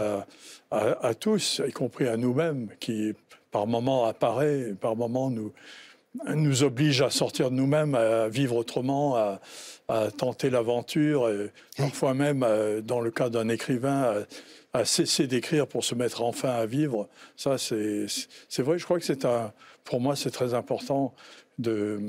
[0.70, 3.12] à, tous, y compris à nous-mêmes, qui
[3.50, 5.52] par moments apparaît, par moments nous,
[6.34, 9.40] nous oblige à sortir de nous-mêmes, à vivre autrement, à,
[10.16, 11.30] tenter l'aventure,
[11.76, 14.24] parfois même, euh, dans le cas d'un écrivain,
[14.72, 17.08] à, cesser d'écrire pour se mettre enfin à vivre.
[17.36, 19.52] Ça, c'est vrai, je crois que c'est un,
[19.84, 21.14] pour moi, c'est très important
[21.58, 22.00] de,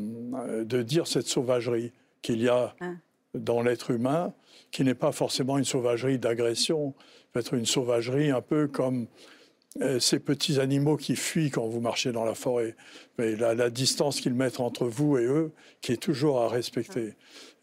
[0.63, 1.91] de dire cette sauvagerie
[2.22, 2.91] qu'il y a ah.
[3.34, 4.34] dans l'être humain,
[4.72, 6.94] qui n'est pas forcément une sauvagerie d'agression,
[7.32, 9.08] peut-être une sauvagerie un peu comme
[10.00, 12.76] ces petits animaux qui fuient quand vous marchez dans la forêt,
[13.18, 17.16] mais la, distance qu'ils mettent entre vous et eux, qui est toujours à respecter.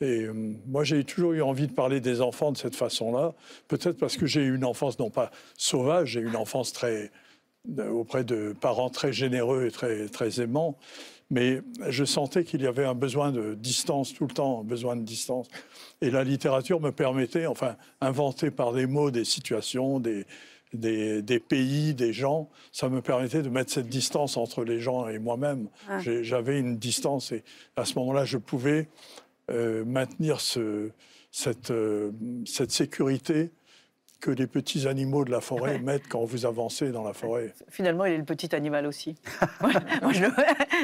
[0.03, 0.33] Et euh,
[0.67, 3.35] moi, j'ai toujours eu envie de parler des enfants de cette façon-là,
[3.69, 7.11] peut-être parce que j'ai eu une enfance non pas sauvage, j'ai eu une enfance très
[7.79, 10.77] euh, auprès de parents très généreux et très, très aimants,
[11.31, 14.97] mais je sentais qu'il y avait un besoin de distance tout le temps, un besoin
[14.97, 15.47] de distance.
[16.01, 20.27] Et la littérature me permettait, enfin, inventer par des mots des situations, des,
[20.73, 25.19] des, pays, des gens, ça me permettait de mettre cette distance entre les gens et
[25.19, 25.69] moi-même.
[25.89, 25.99] Ah.
[26.01, 27.45] J'avais une distance et
[27.77, 28.89] à ce moment-là, je pouvais
[29.51, 30.91] euh, maintenir ce,
[31.31, 32.13] cette, euh,
[32.47, 33.51] cette sécurité
[34.23, 37.53] que les petits animaux de la forêt mettent quand vous avancez dans la forêt.
[37.69, 39.17] Finalement, il est le petit animal aussi.
[39.61, 40.31] Moi, je, le,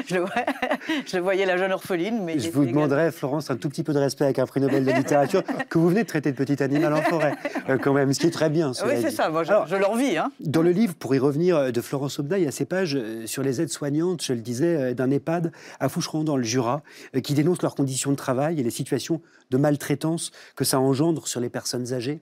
[0.07, 2.21] je, le, voyais la jeune orpheline.
[2.25, 4.83] Mais je vous demanderais, Florence, un tout petit peu de respect avec un prix Nobel
[4.83, 7.37] de littérature, que vous venez de traiter de petit animal en forêt,
[7.69, 8.73] euh, quand même, ce qui est très bien.
[8.85, 10.17] Oui, c'est ça, moi, je, Alors, l'envie.
[10.17, 10.33] Hein.
[10.41, 12.97] Dans le livre, pour y revenir, euh, de Florence Obda, il y a ces pages
[12.97, 16.83] euh, sur les aides-soignantes, je le disais, d'un EHPAD à Foucheron dans le Jura,
[17.23, 21.39] qui dénoncent leurs conditions de travail et les situations de maltraitance que ça engendre sur
[21.39, 22.19] les personnes âgées.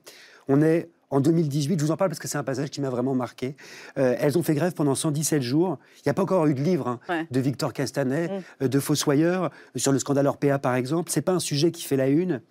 [0.47, 2.89] On est en 2018, je vous en parle parce que c'est un passage qui m'a
[2.89, 3.55] vraiment marqué.
[3.97, 5.79] Euh, elles ont fait grève pendant 117 jours.
[5.97, 8.63] Il n'y a pas encore eu de livre hein, de Victor Castanet, mm.
[8.63, 11.09] euh, de Fossoyeur, euh, sur le scandale Orpea par exemple.
[11.09, 12.41] C'est pas un sujet qui fait la une.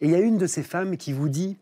[0.00, 1.58] Et il y a une de ces femmes qui vous dit,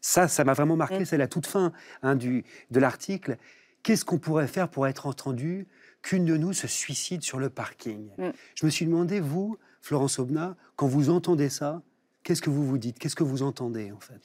[0.00, 1.04] ça, ça m'a vraiment marqué, mm.
[1.04, 3.36] c'est la toute fin hein, du, de l'article.
[3.82, 5.66] Qu'est-ce qu'on pourrait faire pour être entendu
[6.00, 8.08] qu'une de nous se suicide sur le parking?
[8.16, 8.30] Mm.
[8.54, 11.82] Je me suis demandé, vous, Florence Obna, quand vous entendez ça,
[12.22, 12.98] qu'est-ce que vous vous dites?
[12.98, 14.22] Qu'est-ce que vous entendez en fait?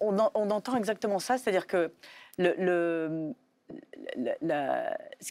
[0.00, 1.92] On, entend exactement ça, c'est-à-dire que
[2.38, 3.32] ce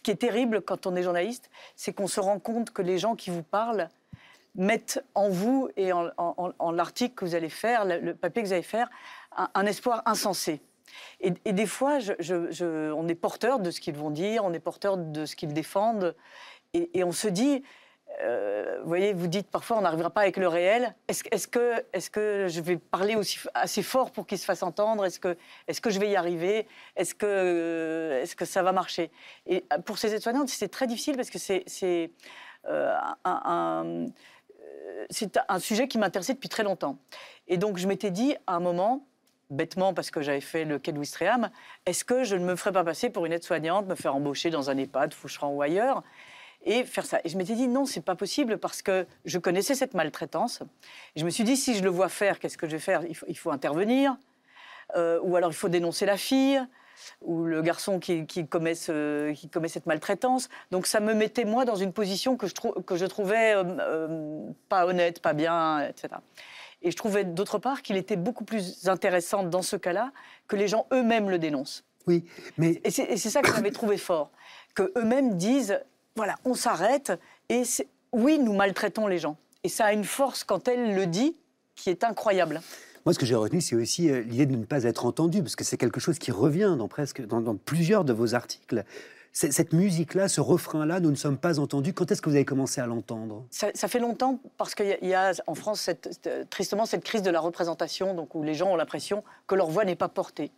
[0.01, 3.15] qui est terrible quand on est journaliste, c'est qu'on se rend compte que les gens
[3.15, 3.89] qui vous parlent
[4.55, 8.61] mettent en vous et en, l'article que vous allez faire, le, papier que vous allez
[8.61, 8.89] faire,
[9.35, 10.61] un, espoir insensé.
[11.21, 11.97] Et, des fois,
[12.29, 16.15] on est porteur de ce qu'ils vont dire, on est porteur de ce qu'ils défendent,
[16.73, 17.63] et, on se dit,
[18.21, 20.95] euh, vous voyez, vous dites parfois on n'arrivera pas avec le réel.
[21.08, 25.06] Est-ce que, je vais parler aussi assez fort pour qu'il se fasse entendre?
[25.06, 26.67] Est-ce que, je vais y arriver?
[26.95, 29.12] Est-ce que, ça va marcher?
[29.47, 32.12] Et pour ces aides-soignantes, c'est très difficile parce que c'est
[32.67, 32.95] euh,
[33.26, 34.06] un,
[35.10, 36.97] c'est un sujet qui m'intéressait depuis très longtemps.
[37.47, 39.06] Et donc je m'étais dit à un moment,
[39.49, 41.02] bêtement parce que j'avais fait le quai de
[41.86, 44.69] est-ce que je ne me ferais pas passer pour une aide-soignante, me faire embaucher dans
[44.69, 46.04] un EHPAD, Foucheran ou ailleurs?
[46.63, 47.19] Et faire ça.
[47.23, 50.62] Et je m'étais dit non, c'est pas possible parce que je connaissais cette maltraitance.
[51.15, 53.04] Et je me suis dit si je le vois faire, qu'est-ce que je vais faire?
[53.28, 54.15] Il faut, intervenir,
[54.95, 56.62] euh, ou alors il faut dénoncer la fille,
[57.21, 60.49] ou le garçon qui, commet, qui commet cette maltraitance.
[60.71, 64.49] Donc ça me mettait moi dans une position que je, que je trouvais euh, euh,
[64.69, 66.15] pas honnête, pas bien, etc.
[66.82, 70.12] Et je trouvais d'autre part qu'il était beaucoup plus intéressant dans ce cas-là
[70.47, 71.86] que les gens eux-mêmes le dénoncent.
[72.08, 72.26] Oui,
[72.58, 72.82] mais...
[72.84, 74.32] Et c'est ça que j'avais trouvé fort,
[74.76, 75.80] que eux-mêmes disent,
[76.15, 77.12] voilà, on s'arrête,
[77.49, 77.63] et
[78.12, 79.38] oui, nous maltraitons les gens.
[79.63, 81.36] Et ça a une force quand elle le dit
[81.76, 82.62] qui est incroyable.
[83.06, 85.56] Moi, ce que j'ai retenu, c'est aussi euh, l'idée de ne pas être entendu, parce
[85.56, 88.84] que c'est quelque chose qui revient dans, presque, dans, plusieurs de vos articles.
[89.36, 91.91] Cette musique-là, ce refrain-là, nous ne sommes pas entendus.
[91.91, 93.43] Quand est-ce que vous avez commencé à l'entendre?
[93.49, 97.39] Ça, fait longtemps parce qu'il y, a en France cette, tristement cette crise de la
[97.39, 100.52] représentation, donc où les gens ont l'impression que leur voix n'est pas portée.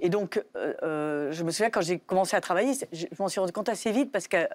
[0.00, 3.40] Et donc, euh, euh, je me souviens quand j'ai commencé à travailler, je, m'en suis
[3.40, 4.48] rendu compte assez vite parce qu'à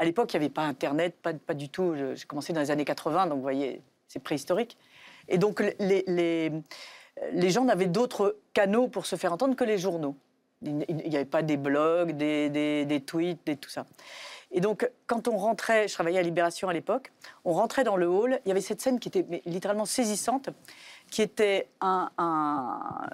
[0.00, 1.94] l'époque, il n'y avait pas Internet, pas, du tout.
[2.14, 4.76] J'ai commencé dans les années 80, donc vous voyez, c'est préhistorique.
[5.28, 6.50] Et donc, les,
[7.50, 10.16] gens n'avaient d'autres canaux pour se faire entendre que les journaux.
[10.62, 12.48] Il n'y avait pas des blogs, des,
[12.84, 13.84] des, tweets, des, tout ça.
[14.52, 17.10] Et donc, quand on rentrait, je travaillais à Libération à l'époque,
[17.44, 20.50] on rentrait dans le hall, il y avait cette scène qui était littéralement saisissante,
[21.12, 22.10] qui était un,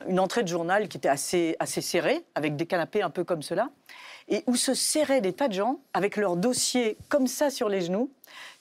[0.06, 3.42] une entrée de journal qui était assez, assez serrée, avec des canapés un peu comme
[3.42, 3.70] cela,
[4.28, 7.80] et où se serraient des tas de gens avec leurs dossiers comme ça sur les
[7.80, 8.08] genoux,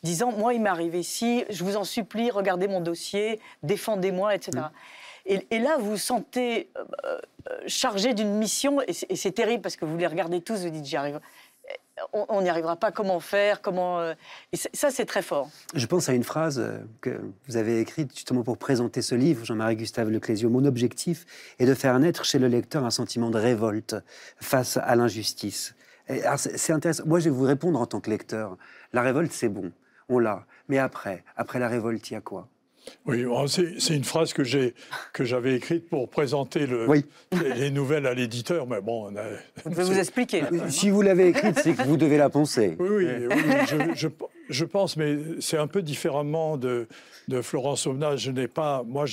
[0.01, 4.65] disant Moi, il m'est arrivé ici, je vous en supplie, regardez mon dossier, défendez-moi, etc.
[5.27, 6.85] Et, là, vous vous sentez euh,
[7.51, 10.85] euh, chargé d'une mission, et c'est terrible parce que vous les regardez tous, vous dites
[10.85, 11.19] J'y arrive.
[12.13, 13.99] On n'y arrivera pas, comment faire, comment...
[13.99, 14.13] Euh,
[14.73, 15.49] ça, c'est très fort.
[15.73, 16.63] Je pense à une phrase
[17.01, 20.49] que vous avez écrite justement pour présenter ce livre, Jean-Marie Gustave Leclésio.
[20.49, 21.25] Mon objectif
[21.59, 23.95] est de faire naître chez le lecteur un sentiment de révolte
[24.39, 25.75] face à l'injustice.
[26.37, 27.03] C'est intéressant.
[27.05, 28.57] Moi, je vais vous répondre en tant que lecteur.
[28.93, 29.71] La révolte, c'est bon
[30.09, 30.45] on l'a.
[30.67, 32.47] Mais après, après la révolte, il y a quoi?
[33.05, 34.73] Oui, oh, c'est une phrase que j'ai
[35.13, 36.87] que j'avais écrite pour présenter le,
[37.55, 39.09] les, nouvelles à l'éditeur, mais bon,
[39.65, 40.43] je vais vous expliquer.
[40.69, 42.75] Si vous l'avez écrite, c'est que vous devez la penser.
[42.79, 43.27] Oui, oui,
[43.95, 44.07] je,
[44.49, 46.87] je, pense, mais c'est un peu différemment de,
[47.27, 48.17] de Florence Aubenas.
[48.17, 49.05] Je n'ai pas, moi,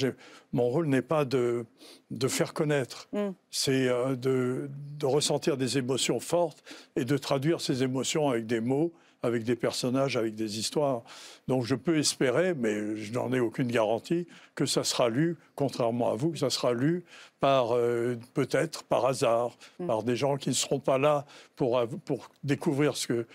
[0.53, 1.65] mon rôle n'est pas de,
[2.11, 3.31] de faire connaître, mm.
[3.51, 6.63] c'est euh, de, de ressentir des émotions fortes
[6.97, 8.93] et de traduire ces émotions avec des mots
[9.25, 11.03] avec des personnages, avec des histoires.
[11.49, 16.13] Donc je peux espérer, mais je n'en ai aucune garantie, que ça sera lu, contrairement
[16.13, 17.05] à vous, que ça sera lu
[17.41, 19.87] par euh, peut-être par hasard, mm.
[19.87, 21.25] par des gens qui ne seront pas là
[21.57, 23.27] pour, pour découvrir ce que,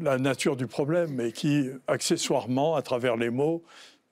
[0.00, 3.62] la nature du problème, mais qui, accessoirement, à travers les mots,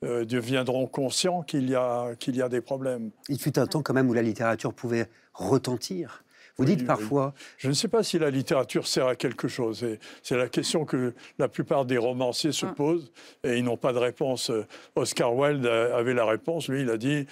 [0.04, 3.10] euh, deviendront conscients qu'il y, a, qu'il y a des problèmes.
[3.28, 6.21] Il fut un temps quand même où la littérature pouvait retentir
[6.58, 7.34] vous dites parfois.
[7.58, 9.84] Je ne sais pas si la littérature sert à quelque chose.
[10.22, 12.74] C'est la question que la plupart des romanciers se ah.
[12.76, 13.10] posent
[13.44, 14.50] et ils n'ont pas de réponse.
[14.94, 16.68] Oscar Wilde avait la réponse.
[16.68, 17.26] Lui, il a dit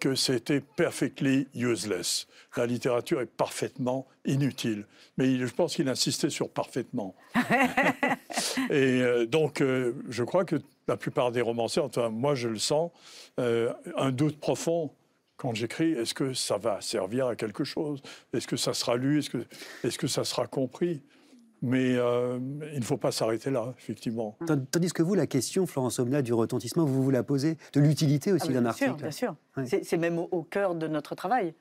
[0.00, 2.26] que c'était perfectly useless.
[2.56, 4.86] La littérature est parfaitement inutile.
[5.16, 7.14] Mais je pense qu'il insistait sur parfaitement.
[8.70, 10.56] et euh, donc, euh, je crois que
[10.88, 12.90] la plupart des romanciers, enfin moi je le sens,
[13.38, 14.90] euh, un doute profond
[15.38, 18.02] quand j'écris, est-ce que ça va servir à quelque chose?
[18.34, 19.20] Est-ce que ça sera lu?
[19.20, 19.38] Est-ce que,
[19.84, 21.02] est que ça sera compris?
[21.62, 22.38] Mais euh,
[22.72, 24.36] il ne faut pas s'arrêter là, effectivement.
[24.70, 28.32] Tandis que vous, la question, Florence Omna, du retentissement, vous vous la posez, de l'utilité
[28.32, 28.94] aussi ah, d'un article.
[28.94, 29.80] Bien sûr, bien sûr.
[29.84, 31.54] C'est même au, cœur de notre travail.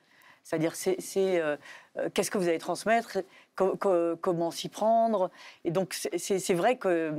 [0.43, 1.57] C'est-à-dire, c'est euh,
[1.97, 3.19] euh, qu'est-ce que vous allez transmettre,
[3.55, 5.29] comment s'y prendre?
[5.65, 7.13] Et donc, c'est vrai que,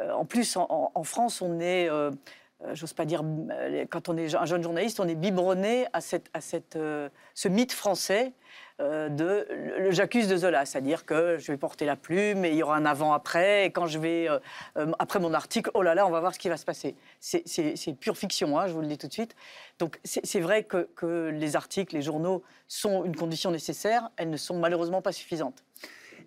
[0.00, 2.10] en plus, en, France, on est euh,
[2.72, 6.28] j'ose pas dire, euh, quand on est un jeune journaliste, on est biberonné à, cette,
[6.34, 8.32] à cette, euh, ce mythe français
[8.80, 9.46] de
[9.78, 12.74] le j'accuse de Zola, c'est-à-dire que je vais porter la plume et il y aura
[12.76, 14.26] un avant-après, et quand je vais,
[14.98, 16.96] après mon article, oh là là, on va voir ce qui va se passer.
[17.20, 19.36] C'est pure fiction, hein, je vous le dis tout de suite.
[19.78, 24.36] Donc c'est vrai que, que les articles, les journaux sont une condition nécessaire, elles ne
[24.36, 25.62] sont malheureusement pas suffisantes.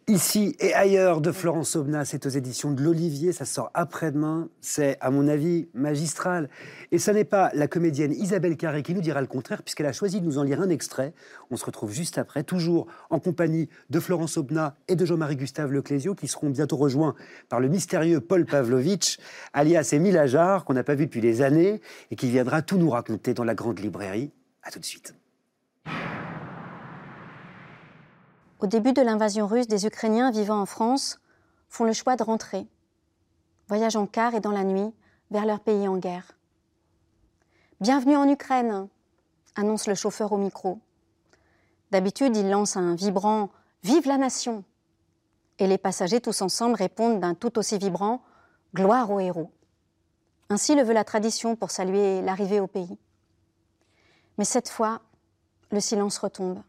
[0.10, 4.96] Ici et ailleurs de Florence Aubenas, c'est aux éditions de l'Olivier, ça sort après-demain, c'est
[5.02, 6.50] à mon avis magistral.
[6.94, 9.92] Et ce n'est pas la comédienne Isabelle Carré qui nous dira le contraire, puisqu'elle a
[9.92, 11.14] choisi de nous en lire un extrait.
[11.52, 15.74] On se retrouve juste après, toujours en compagnie de Florence Aubenas et de Jean-Marie Gustave
[15.74, 17.14] Leclésio, qui seront bientôt rejoints
[17.50, 19.18] par le mystérieux Paul Pavlovitch,
[19.52, 22.90] alias Émile Ajar, qu'on n'a pas vu depuis des années, et qui viendra tout nous
[22.90, 24.32] raconter dans la grande librairie.
[24.64, 25.16] À tout de suite.
[28.60, 31.20] Au début de l'invasion russe, des Ukrainiens vivant en France
[31.70, 32.66] font le choix de rentrer,
[33.68, 34.96] voyagent en car et dans la nuit
[35.30, 36.32] vers leur pays en guerre.
[37.82, 38.88] Bienvenue en Ukraine,
[39.56, 40.80] annonce le chauffeur au micro.
[41.92, 43.52] D'habitude, il lance un vibrant
[43.84, 44.64] Vive la nation
[45.60, 48.24] Et les passagers tous ensemble répondent d'un tout aussi vibrant
[48.74, 49.52] Gloire aux héros.
[50.50, 52.98] Ainsi le veut la tradition pour saluer l'arrivée au pays.
[54.40, 55.02] Mais cette fois,
[55.72, 56.64] le silence retombe.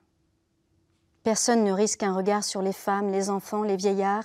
[1.28, 4.24] Personne ne risque un regard sur les femmes, les enfants, les vieillards,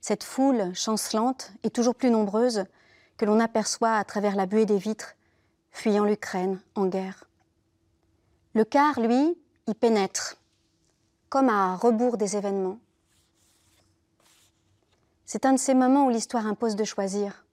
[0.00, 2.64] cette foule chancelante et toujours plus nombreuse
[3.18, 5.14] que l'on aperçoit à travers la buée des vitres,
[5.70, 7.28] fuyant l'Ukraine en guerre.
[8.54, 10.38] Le car, lui, y pénètre,
[11.28, 12.80] comme à rebours des événements.
[15.26, 17.44] C'est un de ces moments où l'histoire impose de choisir.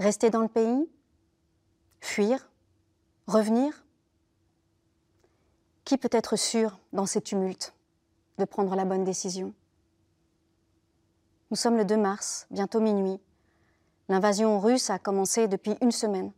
[0.00, 0.90] Rester dans le pays
[2.00, 2.48] Fuir
[3.28, 3.84] Revenir
[5.90, 7.74] qui peut être sûr, dans ces tumultes,
[8.38, 9.52] de prendre la bonne décision?
[11.50, 13.18] Nous sommes le 2 mars, bientôt minuit.
[14.08, 16.30] L'invasion russe a commencé depuis une semaine.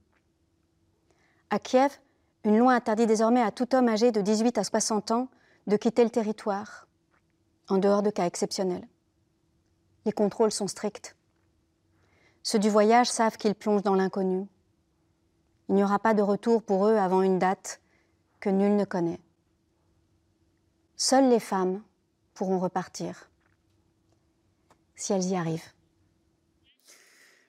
[1.51, 1.91] À Kiev,
[2.45, 5.29] une loi interdit désormais à tout homme âgé de 18 à 60 ans
[5.67, 6.89] de quitter le territoire,
[7.69, 8.89] en dehors de cas exceptionnels.
[10.07, 11.15] Les contrôles sont stricts.
[12.43, 14.47] Ceux du voyage savent qu'ils plongent dans l'inconnu.
[15.69, 17.83] Il n'y aura pas de retour pour eux avant une date
[18.41, 19.21] que nul ne connaît.
[20.97, 21.83] Seules les femmes
[22.35, 23.29] pourront repartir,
[24.95, 25.71] si elles y arrivent.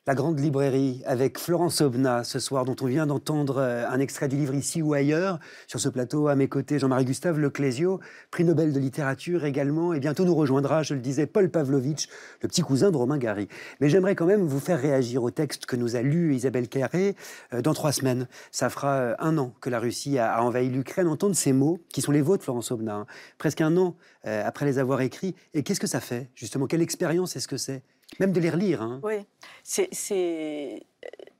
[0.05, 4.27] La Grande Librairie avec Florence Obna ce soir, dont on vient d'entendre euh, un extrait
[4.27, 5.39] du livre ici ou ailleurs.
[5.65, 9.93] Sur ce plateau, à mes côtés, Jean-Marie Gustave Leclésio, prix Nobel de littérature également.
[9.93, 12.09] Et bientôt nous rejoindra, je le disais, Paul Pavlovitch,
[12.41, 13.47] le petit cousin de Romain Gary.
[13.79, 17.15] Mais j'aimerais quand même vous faire réagir au texte que nous a lu Isabelle Carré
[17.53, 18.27] euh, dans trois semaines.
[18.51, 21.07] Ça fera euh, un an que la Russie a, envahi l'Ukraine.
[21.07, 23.05] Entendre ces mots, qui sont les vôtres, Florence Obna, hein.
[23.37, 25.33] presque un an après les avoir écrits.
[25.53, 26.65] Et qu'est-ce que ça fait, justement?
[26.65, 27.83] Quelle expérience est-ce que c'est?
[28.19, 28.81] Même de les relire.
[28.81, 28.99] Hein.
[29.03, 29.25] Oui,
[29.63, 29.89] c'est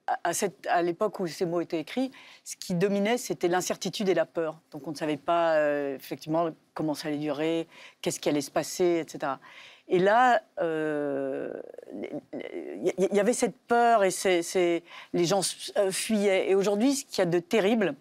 [0.08, 0.32] à,
[0.70, 2.12] à l'époque où ces mots étaient écrits,
[2.44, 4.60] ce qui dominait, c'était l'incertitude et la peur.
[4.72, 7.68] Donc on ne savait pas euh, effectivement comment ça allait durer,
[8.02, 9.34] qu'est-ce qui allait se passer, etc.
[9.88, 11.54] Et là, il euh,
[12.98, 14.10] y, avait cette peur et
[15.14, 15.42] les gens
[15.78, 16.50] euh, fuyaient.
[16.50, 17.96] Et aujourd'hui, ce qu'il y a de terrible,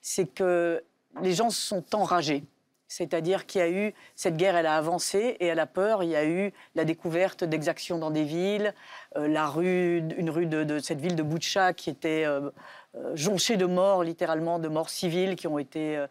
[0.00, 0.82] c'est que
[1.22, 2.42] les gens sont enragés.
[2.88, 6.04] C'est-à-dire qu'il y a eu, cette guerre, elle a avancé et elle a peur.
[6.04, 8.74] Il y a eu la découverte d'exactions dans des villes,
[9.16, 12.50] euh, la rue, une rue de, cette ville de Boutcha qui était euh,
[12.94, 16.04] euh, jonchée de morts, littéralement, de morts civiles qui ont été.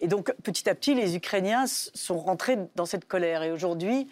[0.00, 3.42] Et donc, petit à petit, les Ukrainiens sont rentrés dans cette colère.
[3.42, 4.08] Et aujourd'hui,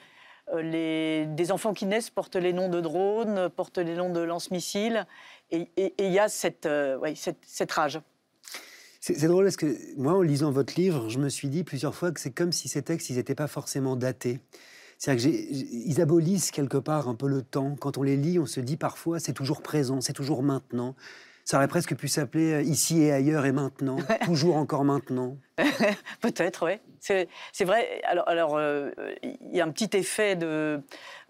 [0.55, 5.07] les, des enfants qui naissent portent les noms de drones, portent les noms de lance-missiles.
[5.53, 6.69] Et il y a cette
[7.71, 8.01] rage.
[9.01, 12.13] C'est drôle parce que moi, en lisant votre livre, je me suis dit plusieurs fois
[12.13, 14.41] que c'est comme si ces textes, ils n'étaient pas forcément datés.
[14.99, 17.75] C'est-à-dire qu'ils abolissent quelque part un peu le temps.
[17.81, 20.95] Quand on les lit, on se dit parfois c'est toujours présent, c'est toujours maintenant.
[21.47, 25.39] Ça aurait presque pu s'appeler euh, Ici et ailleurs et maintenant, toujours encore maintenant.
[26.21, 26.75] Peut-être, oui.
[27.01, 28.03] C'est vrai.
[28.05, 28.91] Alors, euh,
[29.23, 30.81] il y a un petit effet de.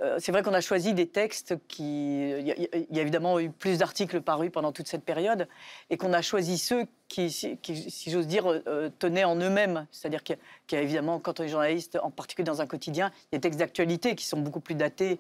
[0.01, 2.31] Euh, c'est vrai qu'on a choisi des textes qui.
[2.31, 5.49] Il y, a évidemment eu plus d'articles parus pendant toute cette période,
[5.89, 9.87] et qu'on a choisi ceux qui, si j'ose dire, euh, tenaient en eux-mêmes.
[9.91, 10.39] C'est-à-dire qu'il
[10.73, 14.15] y, a évidemment, quand on est journaliste, en particulier dans un quotidien, des textes d'actualité
[14.15, 15.19] qui sont beaucoup plus datés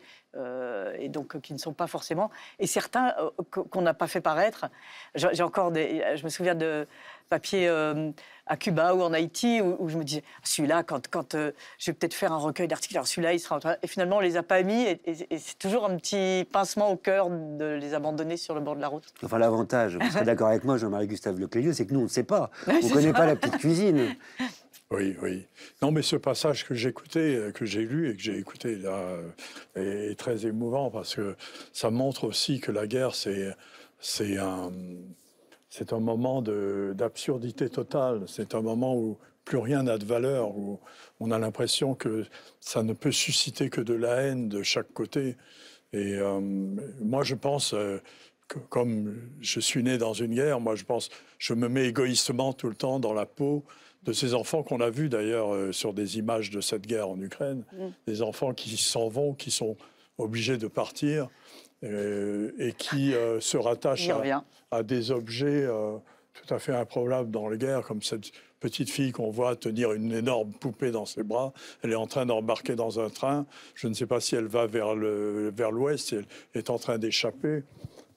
[1.00, 2.30] et donc qui ne sont pas forcément.
[2.60, 3.14] Et certains
[3.50, 4.66] qu'on n'a pas fait paraître.
[5.14, 6.04] J'ai encore des.
[6.14, 6.86] Je me souviens de
[7.30, 8.10] papier euh,
[8.46, 11.90] à Cuba ou en Haïti où, je me disais ah, celui-là quand, quand euh, je
[11.90, 13.76] vais peut-être faire un recueil d'articles alors celui-là il sera en train...
[13.82, 15.00] et finalement on les a pas mis et,
[15.38, 18.88] c'est toujours un petit pincement au cœur de les abandonner sur le bord de la
[18.88, 19.04] route.
[19.24, 22.08] Enfin l'avantage, vous serez d'accord avec moi Jean-Marie Gustave Leclélieu, c'est que nous on ne
[22.08, 24.16] sait pas, on ne connaît pas la petite cuisine.
[24.92, 25.46] Oui, oui.
[25.82, 29.18] Non, mais ce passage que j'écoutais, euh, que j'ai lu et que j'ai écouté là,
[29.76, 31.36] est très émouvant parce que
[31.72, 33.54] ça montre aussi que la guerre, c'est
[34.00, 34.72] c'est un,
[35.70, 38.24] c'est un moment d'absurdité totale.
[38.26, 40.80] C'est un moment où plus rien n'a de valeur, où
[41.20, 42.26] on a l'impression que
[42.60, 45.36] ça ne peut susciter que de la haine de chaque côté.
[45.92, 46.40] Et euh,
[47.00, 47.98] moi, je pense, euh,
[48.48, 51.08] que, comme je suis né dans une guerre, moi, je pense,
[51.38, 53.64] je me mets égoïstement tout le temps dans la peau
[54.02, 57.20] de ces enfants qu'on a vus d'ailleurs euh, sur des images de cette guerre en
[57.20, 57.88] Ukraine, mm.
[58.06, 59.76] des enfants qui s'en vont, qui sont
[60.18, 61.28] obligés de partir
[61.82, 64.10] euh, et qui euh, se rattache
[64.70, 65.96] à, des objets euh,
[66.34, 70.12] tout à fait improbables dans les guerres, comme cette petite fille qu'on voit tenir une
[70.12, 71.54] énorme poupée dans ses bras.
[71.82, 73.46] Elle est en train d'embarquer dans un train.
[73.74, 76.98] Je ne sais pas si elle va vers l'ouest, vers si elle est en train
[76.98, 77.62] d'échapper.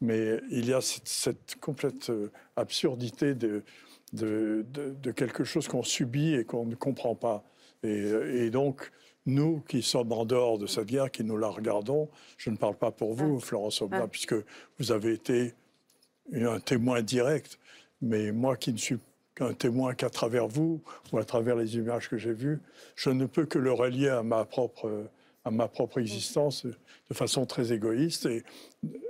[0.01, 2.11] Mais il y a cette, complète
[2.57, 3.63] absurdité de,
[4.11, 7.45] de, de, quelque chose qu'on subit et qu'on ne comprend pas.
[7.83, 8.91] Et, et donc,
[9.25, 12.75] nous qui sommes en dehors de cette guerre, qui nous la regardons, je ne parle
[12.75, 13.45] pas pour vous, ah.
[13.45, 14.07] Florence Aubenas, ah.
[14.07, 14.35] puisque
[14.79, 15.53] vous avez été
[16.33, 17.59] un témoin direct,
[18.01, 18.97] mais moi qui ne suis
[19.35, 22.59] qu'un témoin qu'à travers vous ou à travers les images que j'ai vues,
[22.95, 25.07] je ne peux que le relier à ma propre,
[25.43, 28.43] à ma propre existence de façon très égoïste et,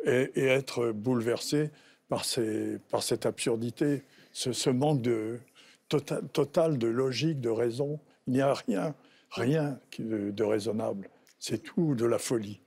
[0.06, 1.72] et, être bouleversé
[2.08, 5.40] par, ces, par cette absurdité, ce, ce manque de,
[5.90, 8.00] total, total de logique, de raison.
[8.28, 8.96] Il n'y a rien
[9.34, 11.10] rien de, raisonnable.
[11.40, 12.63] C'est tout de la folie.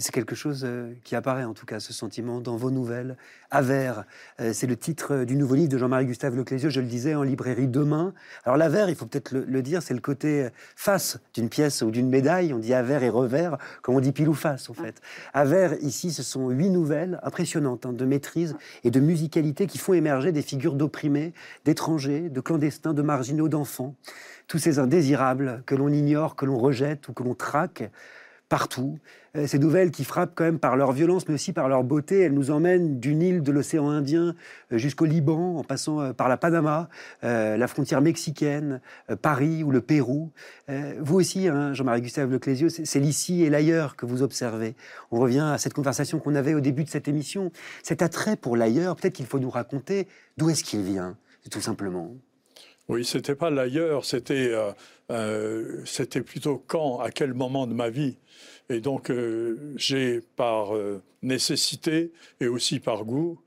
[0.00, 3.16] C'est quelque chose euh, qui apparaît en tout cas, ce sentiment dans vos nouvelles.
[3.50, 4.04] Avers,
[4.40, 7.24] euh, c'est le titre du nouveau livre de Jean-Marie Gustave Leclésio, je le disais, en
[7.24, 8.14] librairie demain.
[8.44, 12.08] Alors l'avers, il faut peut-être le, dire, c'est le côté face d'une pièce ou d'une
[12.08, 12.54] médaille.
[12.54, 15.00] On dit avers et revers, comme on dit pile ou face en fait.
[15.34, 19.94] Avers, ici, ce sont huit nouvelles impressionnantes hein, de maîtrise et de musicalité qui font
[19.94, 21.32] émerger des figures d'opprimés,
[21.64, 23.96] d'étrangers, de clandestins, de marginaux, d'enfants
[24.46, 27.90] tous ces indésirables que l'on ignore, que l'on rejette ou que l'on traque
[28.48, 28.98] partout.
[29.36, 32.20] Euh, ces nouvelles qui frappent quand même par leur violence, mais aussi par leur beauté,
[32.20, 34.34] elles nous emmènent d'une île de l'océan Indien
[34.72, 36.88] euh, jusqu'au Liban, en passant euh, par la Panama,
[37.22, 38.80] la frontière mexicaine,
[39.22, 40.30] Paris ou le Pérou.
[40.98, 44.74] Vous aussi, hein, Jean-Marie Gustave Leclésio, c'est l'ici et l'ailleurs que vous observez.
[45.10, 47.50] On revient à cette conversation qu'on avait au début de cette émission.
[47.82, 51.16] Cet attrait pour l'ailleurs, peut-être qu'il faut nous raconter d'où est-ce qu'il vient,
[51.50, 52.14] tout simplement.
[52.88, 54.72] Oui, c'était pas l'ailleurs, c'était euh,
[55.10, 58.16] euh, c'était plutôt quand, à quel moment de ma vie.
[58.70, 60.72] Et donc euh, j'ai par
[61.22, 63.40] nécessité et aussi par goût,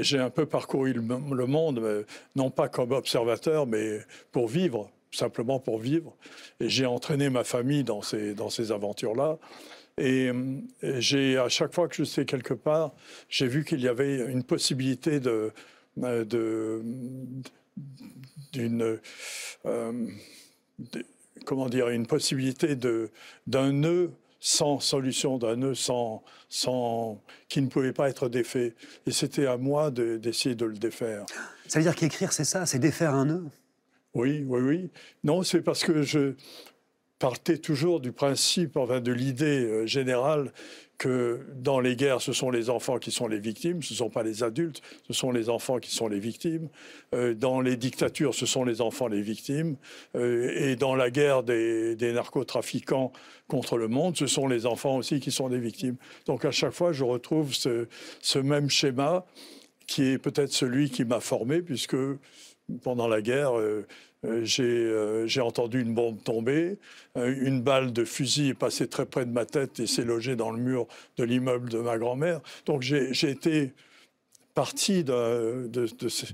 [0.00, 2.06] j'ai un peu parcouru le, monde,
[2.36, 4.00] non pas comme observateur, mais
[4.32, 6.16] pour vivre, simplement pour vivre.
[6.60, 9.38] Et j'ai entraîné ma famille dans ces dans ces aventures-là.
[9.98, 10.30] Et,
[10.82, 12.94] j'ai à chaque fois que je sais quelque part,
[13.28, 15.52] j'ai vu qu'il y avait une possibilité de,
[15.96, 16.82] de
[18.52, 18.98] d'une
[19.66, 20.08] euh,
[21.44, 23.10] comment dire une possibilité de
[23.46, 27.18] d'un nœud sans solution, d'un nœud sans, sans,
[27.48, 28.74] qui ne pouvait pas être défait.
[29.06, 31.24] Et c'était à moi d'essayer de, le défaire.
[31.66, 33.44] Ça veut dire qu'écrire, c'est ça, c'est défaire un nœud?
[34.12, 34.90] Oui, oui, oui.
[35.24, 36.34] Non, c'est parce que je
[37.24, 40.52] partais toujours du principe, enfin de l'idée euh, générale
[40.98, 44.10] que dans les guerres, ce sont les enfants qui sont les victimes, ce ne sont
[44.10, 46.68] pas les adultes, ce sont les enfants qui sont les victimes.
[47.14, 49.76] Euh, dans les dictatures, ce sont les enfants les victimes.
[50.14, 53.10] Euh, et dans la guerre des, narcotrafiquants
[53.48, 55.96] contre le monde, ce sont les enfants aussi qui sont des victimes.
[56.26, 57.88] Donc à chaque fois, je retrouve ce,
[58.20, 59.24] ce même schéma
[59.86, 61.96] qui est peut-être celui qui m'a formé, puisque
[62.82, 63.54] pendant la guerre,
[64.42, 66.78] j'ai entendu une bombe tomber,
[67.16, 70.50] une balle de fusil est passée très près de ma tête et s'est logée dans
[70.50, 72.40] le mur de l'immeuble de ma grand-mère.
[72.66, 73.72] Donc j'ai été
[74.54, 76.26] parti de, de, ce,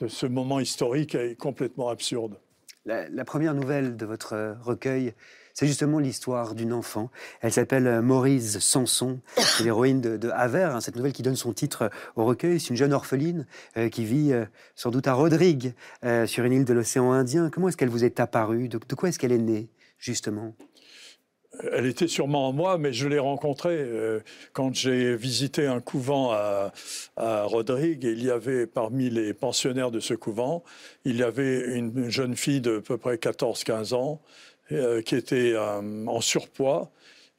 [0.00, 2.38] de, ce, moment historique complètement absurde.
[2.84, 5.12] La, première nouvelle de votre recueil
[5.58, 7.10] c'est justement l'histoire d'une enfant.
[7.40, 9.18] Elle s'appelle euh, Maurice Sanson,
[9.60, 12.60] l'héroïne de, de hein, cette nouvelle qui donne son titre au recueil.
[12.60, 13.44] C'est une jeune orpheline
[13.76, 14.44] euh, qui vit euh,
[14.76, 15.74] sans doute à Rodrigue,
[16.26, 17.50] sur une île de l'océan Indien.
[17.50, 18.68] Comment est-ce qu'elle vous est apparue?
[18.68, 20.54] De, quoi est-ce qu'elle est née, justement?
[21.72, 23.84] Elle était sûrement en moi, mais je l'ai rencontrée
[24.52, 26.72] quand j'ai visité un couvent à,
[27.16, 28.04] à, Rodrigue.
[28.04, 30.62] Il y avait parmi les pensionnaires de ce couvent,
[31.04, 34.20] il y avait une jeune fille de peu près 14-15 ans
[34.70, 36.90] euh, qui était euh, en surpoids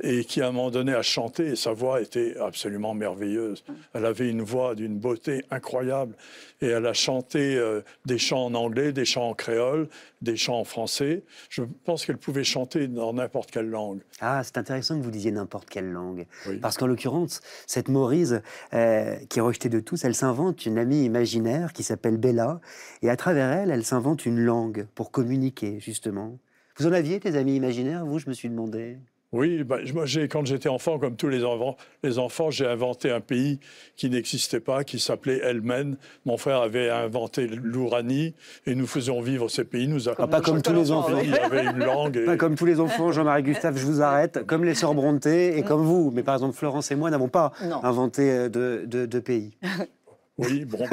[0.02, 3.64] et qui à un moment donné a chanté et sa voix était absolument merveilleuse.
[3.94, 6.16] Elle avait une voix d'une beauté incroyable
[6.60, 9.90] et elle a chanté euh, des chants en anglais, des chants en créole,
[10.24, 11.22] des chants en français.
[11.50, 14.00] Je pense qu'elle pouvait chanter dans n'importe quelle langue.
[14.22, 16.26] Ah, c'est intéressant que vous disiez n'importe quelle langue.
[16.64, 18.34] Parce qu'en l'occurrence, cette Maurice,
[18.72, 22.60] qui est rejetée de tous, elle s'invente une amie imaginaire qui s'appelle Bella
[23.04, 26.40] et à travers elle, elle s'invente une langue pour communiquer justement.
[26.80, 28.98] Vous en aviez des amis imaginaires, vous, je me suis demandé
[29.34, 33.20] Oui, bah, moi, quand j'étais enfant, comme tous les enfants, les enfants j'ai inventé un
[33.20, 33.60] pays
[33.98, 35.98] qui n'existait pas, qui s'appelait Elmen.
[36.26, 38.34] Mon frère avait inventé l'Ouranie
[38.66, 39.90] et nous faisions vivre ces pays.
[39.90, 41.20] Nous ah, pas comme tous les enfants.
[41.22, 42.24] Il avait une langue.
[42.26, 45.64] Pas comme tous les enfants, Jean-Marie Gustave, je vous arrête, comme les sœurs Bronté et
[45.64, 46.12] comme vous.
[46.12, 47.52] Mais par exemple, Florence et moi n'avons pas
[47.84, 49.52] inventé euh, de, de pays.
[50.40, 50.86] Oui, bon.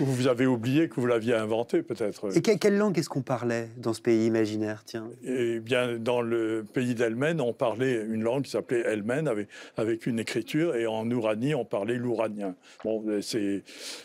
[0.00, 2.34] vous avez oublié que vous l'aviez inventé, peut-être.
[2.34, 5.10] Et quelle langue est-ce qu'on parlait dans ce pays imaginaire, tiens?
[5.22, 10.06] Eh bien, dans le pays d'Elmen, on parlait une langue qui s'appelait Elmen, avec, avec
[10.06, 12.54] une écriture, et en Ouranie, on parlait l'ouranien.
[12.84, 13.04] Bon,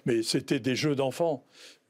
[0.06, 1.46] mais c'était des jeux d'enfants.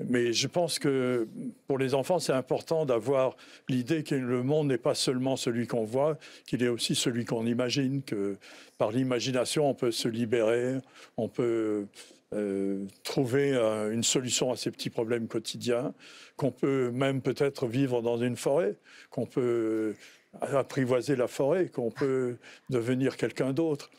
[0.09, 1.27] Mais je pense que
[1.67, 3.35] pour les enfants, c'est important d'avoir
[3.69, 7.45] l'idée que le monde n'est pas seulement celui qu'on voit, qu'il est aussi celui qu'on
[7.45, 8.37] imagine, que
[8.77, 10.77] par l'imagination, on peut se libérer,
[11.17, 11.85] on peut
[12.33, 15.93] euh, trouver euh, une solution à ces petits problèmes quotidiens,
[16.37, 18.75] qu'on peut même peut-être vivre dans une forêt,
[19.09, 19.95] qu'on peut
[20.39, 22.37] apprivoiser la forêt, qu'on peut
[22.69, 23.89] devenir quelqu'un d'autre.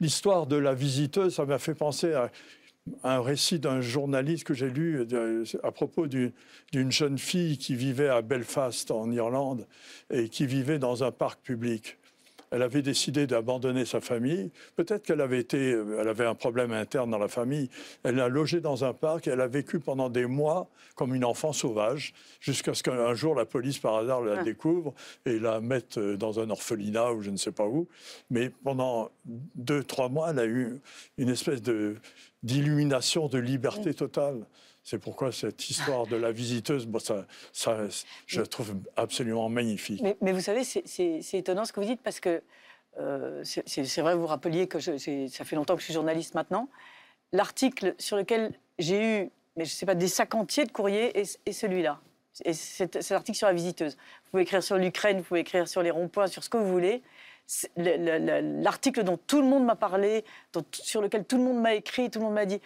[0.00, 2.30] L'histoire de la visiteuse, ça m'a fait penser à
[3.02, 5.06] un récit d'un journaliste que j'ai lu
[5.62, 6.32] à propos d'une
[6.92, 9.66] jeune fille qui vivait à Belfast en Irlande
[10.10, 11.98] et qui vivait dans un parc public.
[12.54, 14.52] Elle avait décidé d'abandonner sa famille.
[14.76, 17.68] Peut-être qu'elle avait été, elle avait un problème interne dans la famille.
[18.04, 21.24] Elle a logé dans un parc et elle a vécu pendant des mois comme une
[21.24, 24.44] enfant sauvage, jusqu'à ce qu'un jour la police par hasard la ah.
[24.44, 24.94] découvre
[25.26, 27.88] et la mette dans un orphelinat ou je ne sais pas où.
[28.30, 29.10] Mais pendant
[29.56, 30.80] deux, trois mois, elle a eu
[31.18, 31.96] une espèce de
[32.44, 34.46] d'illumination, de liberté totale.
[34.84, 37.78] C'est pourquoi cette histoire de la visiteuse, ça, ça,
[38.26, 40.02] je la trouve absolument magnifique.
[40.20, 42.42] Mais, vous savez, c'est étonnant ce que vous dites parce que
[43.00, 46.68] euh, c'est vrai, vous rappeliez que ça fait longtemps que je suis journaliste maintenant.
[47.32, 51.52] L'article sur lequel j'ai eu, mais je sais pas, des sacs entiers de courriers est,
[51.52, 52.00] celui-là.
[52.32, 53.94] C'est l'article sur la visiteuse.
[53.94, 56.70] Vous pouvez écrire sur l'Ukraine, vous pouvez écrire sur les ronds-points, sur ce que vous
[56.70, 57.02] voulez
[57.76, 60.24] l'article dont tout le monde m'a parlé,
[60.72, 62.60] sur lequel tout le monde m'a écrit, tout le monde m'a dit,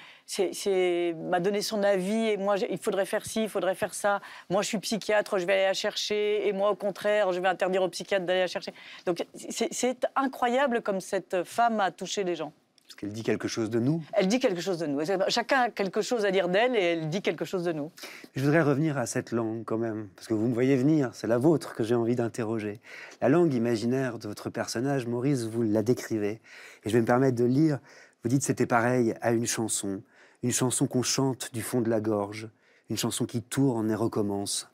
[1.17, 4.21] m'a donné son avis, et moi, il faudrait faire ci, il faudrait faire ça.
[4.51, 7.49] Moi, je suis psychiatre, je vais aller la chercher, et moi, au contraire, je vais
[7.49, 8.73] interdire aux psychiatres d'aller la chercher.
[9.05, 12.53] Donc, c'est incroyable comme cette femme a touché les gens.
[12.89, 14.03] Parce qu'elle dit quelque chose de nous.
[14.15, 15.01] Elle dit quelque chose de nous.
[15.29, 17.93] Chacun a quelque chose à dire d'elle et elle dit quelque chose de nous.
[18.35, 21.27] Je voudrais revenir à cette langue quand même, parce que vous me voyez venir, c'est
[21.27, 22.81] la vôtre que j'ai envie d'interroger.
[23.21, 26.41] La langue imaginaire de votre personnage, Maurice, vous la décrivez.
[26.85, 27.79] Et je vais me permettre de lire,
[28.23, 30.03] vous dites c'était pareil à une chanson,
[30.43, 32.49] une chanson qu'on chante du fond de la gorge,
[32.89, 34.67] une chanson qui tourne et recommence,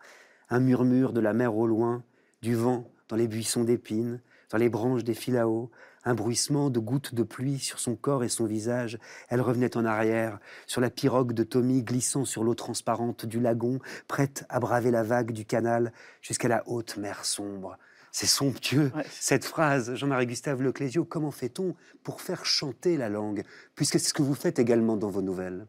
[0.51, 2.05] un murmure de la mer au loin,
[2.43, 5.69] du vent dans les buissons d'épines, dans les branches des filaos,
[6.05, 8.99] un bruissement de gouttes de pluie sur son corps et son visage.
[9.29, 13.79] Elle revenait en arrière, sur la pirogue de Tommy glissant sur l'eau transparente du lagon,
[14.09, 15.93] prête à braver la vague du canal
[16.23, 17.79] jusqu'à la haute mer sombre.
[18.13, 21.05] C'est somptueux, cette phrase, Jean-Marie Gustave Leclésio.
[21.05, 21.75] Comment fait-on
[22.05, 23.43] pour faire chanter la langue
[23.75, 25.67] Puisque c'est ce que vous faites également dans vos nouvelles?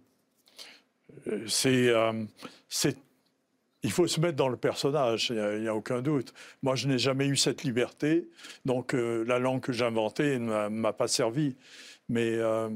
[1.28, 2.24] Euh, c'est euh,
[3.86, 6.34] il faut se mettre dans le personnage, il n'y a, aucun doute.
[6.64, 8.28] Moi, je n'ai jamais eu cette liberté,
[8.66, 11.56] donc euh, la langue que j'inventais ne m'a pas servi.
[12.10, 12.70] Mais euh,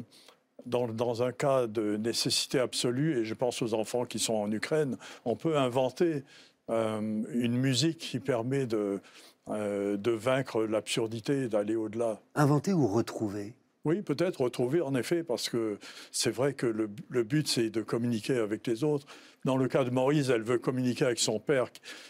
[0.68, 4.98] dans, un cas de nécessité absolue, et je pense aux enfants qui sont en Ukraine,
[5.26, 6.24] on peut inventer
[6.70, 9.00] euh, une musique qui permet de,
[9.48, 12.22] de vaincre l'absurdité, d'aller au-delà.
[12.36, 13.56] Inventer ou retrouver?
[13.86, 15.80] Oui, peut-être retrouver en effet, parce que
[16.12, 19.08] c'est vrai que le, le but, c'est de communiquer avec les autres.
[19.46, 21.68] Dans le cas de Maurice, elle veut communiquer avec son père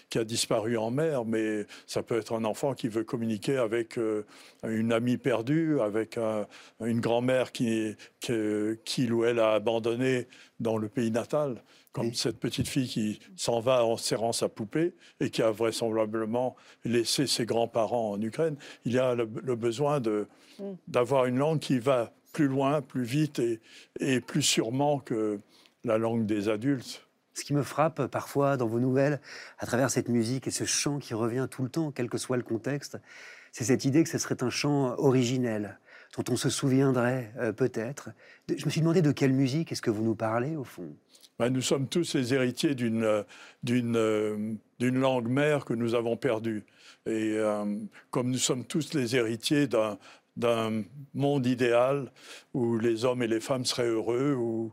[0.10, 3.98] qui a disparu en mer, mais ça peut être un enfant qui veut communiquer avec
[3.98, 4.26] euh,
[4.68, 6.18] une amie perdue, avec
[6.80, 10.28] une grand-mère qui, qui, ou elle a abandonné
[10.60, 14.94] dans le pays natal, comme cette petite fille qui s'en va en serrant sa poupée
[15.20, 18.56] et qui a vraisemblablement laissé ses grands-parents en Ukraine.
[18.86, 20.24] Il y a le, besoin mm.
[20.88, 23.42] d'avoir une langue qui va plus loin, plus vite
[24.00, 25.40] et plus sûrement que
[25.84, 27.09] la langue des adultes.
[27.34, 29.22] Ce qui me frappe parfois dans vos nouvelles,
[29.60, 32.38] à travers cette musique et ce chant qui revient tout le temps, quel que soit
[32.38, 32.98] le contexte,
[33.52, 35.80] c'est cette idée que ce serait un chant originel,
[36.18, 38.10] dont on se souviendrait euh, peut-être.
[38.48, 40.96] Je me suis demandé de quelle musique est-ce que vous nous parlez, au fond?
[41.38, 43.24] Ben, Nous sommes tous les héritiers d'une, euh,
[43.70, 46.66] euh, d'une langue mère que nous avons perdue.
[47.06, 47.38] Et
[48.12, 49.68] comme nous sommes tous les héritiers
[50.40, 50.84] d'un,
[51.14, 52.12] monde idéal
[52.54, 54.72] où les hommes et les femmes seraient heureux, où,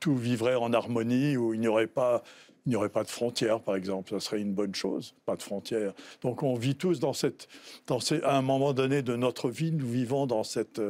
[0.00, 2.22] tout vivrait en harmonie, où il n'y aurait pas
[2.64, 4.10] n'y aurait pas de frontières, par exemple.
[4.10, 5.92] Ça serait une bonne chose, pas de frontières.
[6.22, 7.48] Donc on vit tous dans cette,
[8.24, 10.80] à un moment donné de notre vie, nous vivons dans cette,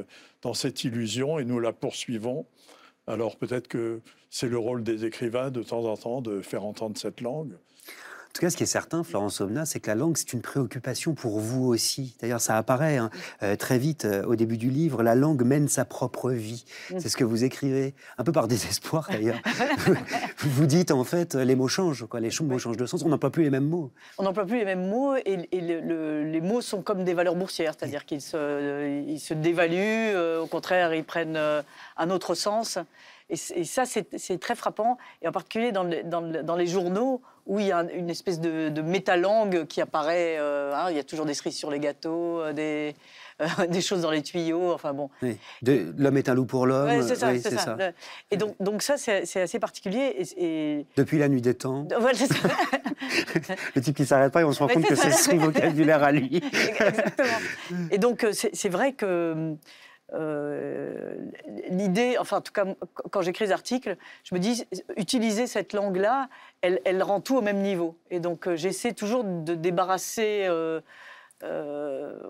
[0.40, 2.46] dans cette illusion et nous la poursuivons.
[3.06, 4.00] Alors peut-être que
[4.30, 7.52] c'est le rôle des écrivains de temps en temps de faire entendre cette langue.
[8.36, 11.14] Tout cas, ce qui est certain, Florence Omna, c'est que la langue, c'est une préoccupation
[11.14, 12.16] pour vous aussi.
[12.20, 13.10] D'ailleurs, ça apparaît hein,
[13.42, 15.02] euh, très vite euh, au début du livre.
[15.02, 16.64] La langue mène sa propre vie.
[16.90, 16.98] Mm.
[16.98, 19.40] C'est ce que vous écrivez, un peu par désespoir d'ailleurs.
[20.38, 22.20] vous dites, en fait, les mots changent, quoi.
[22.20, 23.02] les mots changent de sens.
[23.04, 23.90] On n'emploie plus les mêmes mots.
[24.18, 27.14] On n'emploie plus les mêmes mots et, et le- le- les mots sont comme des
[27.14, 31.62] valeurs boursières, c'est-à-dire qu'ils se, ils se dévaluent, euh, au contraire, ils prennent euh,
[31.96, 32.78] un autre sens.
[33.28, 37.22] Et, ça, c'est très frappant, et en particulier dans, le- dans le- dans les journaux
[37.46, 40.36] où il y a une espèce de, de métalangue qui apparaît.
[40.38, 42.94] euh, hein, il y a toujours des cerises sur les gâteaux, euh, des,
[43.40, 45.10] euh, des choses dans les tuyaux, enfin bon.
[45.22, 45.38] Oui.
[45.64, 46.88] L'homme est un loup pour l'homme.
[46.88, 47.76] Ouais, c'est ça, Oui, c'est ça.
[48.30, 50.16] Et donc, donc ça, c'est assez particulier.
[50.38, 50.44] Et,
[50.80, 51.86] et- Depuis la nuit des temps.
[52.00, 52.34] Voilà, ça.
[53.74, 56.02] Le type qui s'arrête pas et on se rend compte c'est que c'est son vocabulaire
[56.02, 56.36] à lui.
[56.36, 57.28] Exactement.
[57.90, 59.54] Et donc, c'est vrai que
[60.14, 61.14] euh,
[61.68, 62.64] l'idée, enfin, en tout cas,
[63.10, 64.64] quand j'écris des articles, je me dis,
[64.96, 66.28] utiliser cette langue-là,
[66.62, 67.96] elle, elle rend tout au même niveau.
[68.10, 70.46] Et donc, euh, j'essaie toujours de débarrasser.
[70.46, 70.80] euh,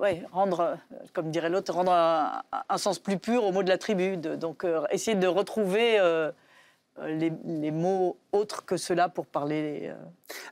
[0.01, 0.79] ouais, rendre,
[1.13, 4.17] comme dirait l'autre, rendre un, un sens plus pur au mot de la tribu.
[4.17, 5.99] De- donc, essayer de retrouver
[7.07, 9.83] les, les mots autres que ceux-là pour parler.
[9.85, 9.95] euh,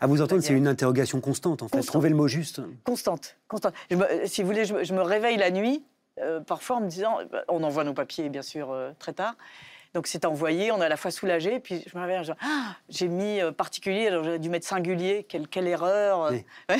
[0.01, 1.79] À vous entendre, c'est une interrogation constante, en fait.
[1.79, 1.93] Constante.
[1.93, 2.61] Trouver le mot juste.
[2.85, 3.75] Constante, constante.
[3.91, 5.83] Je me- si vous voulez, je, me- je me réveille la nuit,
[6.47, 9.35] parfois en me disant, bah, on envoie nos papiers bien sûr euh, très tard.
[9.95, 12.75] Donc c'est envoyé, on est à la fois soulagé, puis je me réveille, je Ah,
[12.89, 16.45] j'ai mis euh, particulier, alors j'aurais dû mettre singulier, quelle, quelle erreur, Oui.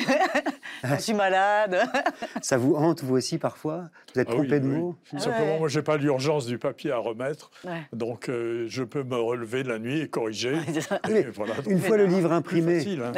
[0.83, 1.81] je suis malade.
[2.41, 3.85] Ça vous hante, vous aussi, parfois?
[4.13, 4.77] Vous êtes Ah oui, trompé de oui.
[4.77, 4.95] mots?
[5.17, 5.59] Simplement, ouais.
[5.59, 7.83] moi, j'ai pas l'urgence du papier à remettre, Ouais.
[7.93, 10.57] donc euh, je peux me relever la nuit et corriger.
[11.09, 13.13] Et voilà, donc, Une fois le livre imprimé, facile, hein.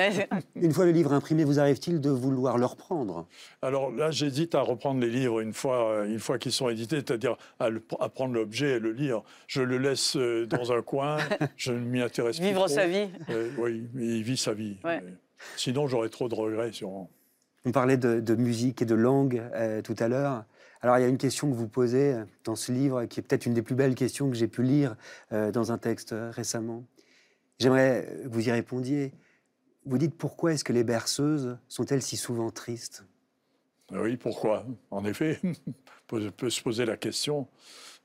[0.55, 3.25] Une fois le livre imprimé, vous arrive-t-il de vouloir le reprendre?
[3.63, 6.97] Alors là, j'hésite à reprendre les livres une fois, euh, une fois qu'ils sont édités,
[6.97, 7.69] c'est-à-dire à,
[7.99, 9.21] à prendre l'objet et le lire.
[9.47, 11.17] Je le laisse euh, dans un coin,
[11.57, 12.75] je ne m'y intéresse plus Vivre trop.
[12.75, 13.09] sa vie.
[13.29, 14.77] Euh, oui, il vit sa vie.
[14.83, 15.03] Ouais.
[15.55, 17.09] Sinon, j'aurais trop de regrets, sûrement.
[17.65, 20.45] On parlait de, de musique et de langue euh, tout à l'heure.
[20.81, 23.23] Alors, il y a une question que vous posez euh, dans ce livre, qui est
[23.23, 24.95] peut-être une des plus belles questions que j'ai pu lire
[25.33, 26.83] euh, dans un texte récemment.
[27.59, 29.13] J'aimerais que vous y répondiez.
[29.85, 33.05] Vous dites pourquoi est-ce que les berceuses sont-elles si souvent tristes?
[33.91, 34.65] Oui, pourquoi?
[34.91, 35.53] En effet, on
[36.07, 37.47] peut- peut se poser la question.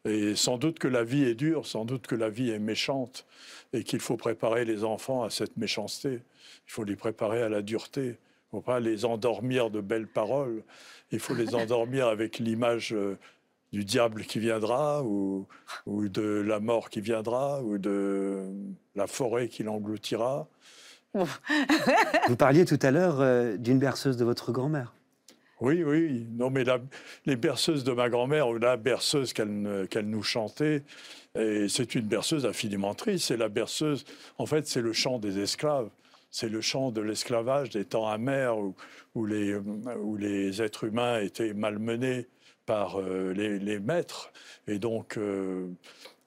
[0.04, 3.24] Et sans doute que la vie est dure, sans doute que la vie est méchante,
[3.72, 6.20] et qu'il faut préparer les enfants à cette méchanceté.
[6.66, 8.02] Il faut les préparer à la dureté.
[8.04, 10.64] Il ne faut pas les endormir de belles paroles.
[11.12, 13.16] Il faut les endormir avec l'image euh,
[13.72, 15.46] du diable qui viendra, ou,
[15.86, 18.44] ou de la mort qui viendra, ou de
[18.96, 20.48] la forêt qui l'engloutira.
[21.14, 24.94] Vous parliez tout à l'heure euh, d'une berceuse de votre grand-mère.
[25.62, 26.26] Oui, oui.
[26.32, 26.80] Non, mais la-
[27.24, 30.82] les berceuses de ma grand-mère, ou la berceuse qu'elle nous chantait,
[31.36, 33.26] c'est une berceuse infiniment triste.
[33.28, 34.04] C'est la berceuse,
[34.38, 35.88] en fait, c'est le chant des esclaves.
[36.32, 38.56] C'est le chant de l'esclavage, des temps amers
[39.14, 39.56] où, les,
[40.18, 42.26] les êtres humains étaient malmenés
[42.66, 44.32] par euh, les, maîtres.
[44.66, 45.68] Et donc, euh,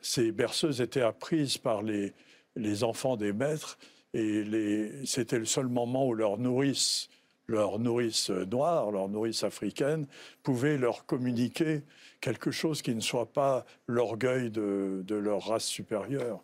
[0.02, 2.14] ces berceuses étaient apprises par les,
[2.56, 3.78] les enfants des maîtres.
[4.14, 7.10] Et c'était le seul moment où leur nourrice,
[7.48, 10.08] leur nourrice noire, leur nourrice africaine,
[10.44, 11.84] pouvait leur communiquer
[12.22, 16.44] quelque chose qui ne soit pas l'orgueil de, de leur race supérieure,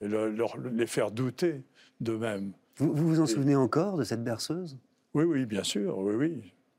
[0.00, 1.62] et le- leur- les faire douter
[2.00, 2.52] d'eux-mêmes.
[2.76, 4.76] Vous vous, vous en Et- souvenez encore de cette berceuse?
[5.14, 6.14] Oui, oui, bien sûr, oui,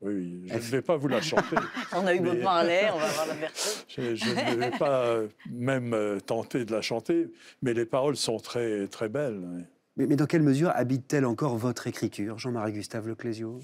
[0.02, 0.42] oui.
[0.46, 1.56] Je ne vais pas vous la chanter.
[1.96, 3.84] On a eu Mais- Bob Marley, on va voir la berceuse.
[3.88, 5.18] Je, je ne vais pas
[5.50, 7.28] même tenter de la chanter,
[7.62, 9.66] mais les paroles sont très, très belles.
[9.96, 13.60] Mais, dans quelle mesure habite-t-elle encore votre écriture, Jean-Marie Gustave Leclésio?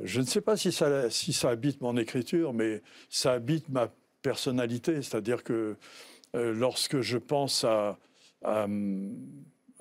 [0.00, 5.02] Je ne sais pas si ça, habite mon écriture, mais ça habite ma personnalité.
[5.02, 5.76] C'est-à-dire que
[6.36, 7.98] euh, lorsque je pense à,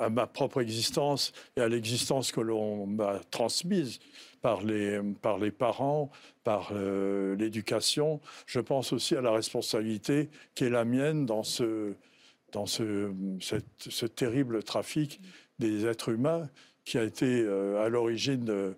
[0.10, 4.00] ma propre existence et à l'existence que l'on m'a transmise
[4.42, 6.10] par les, par les parents,
[6.44, 11.96] par euh, l'éducation, je pense aussi à la responsabilité qui est la mienne dans ce
[14.16, 15.22] terrible trafic
[15.62, 16.50] des êtres humains
[16.84, 18.76] qui a été euh, à l'origine de,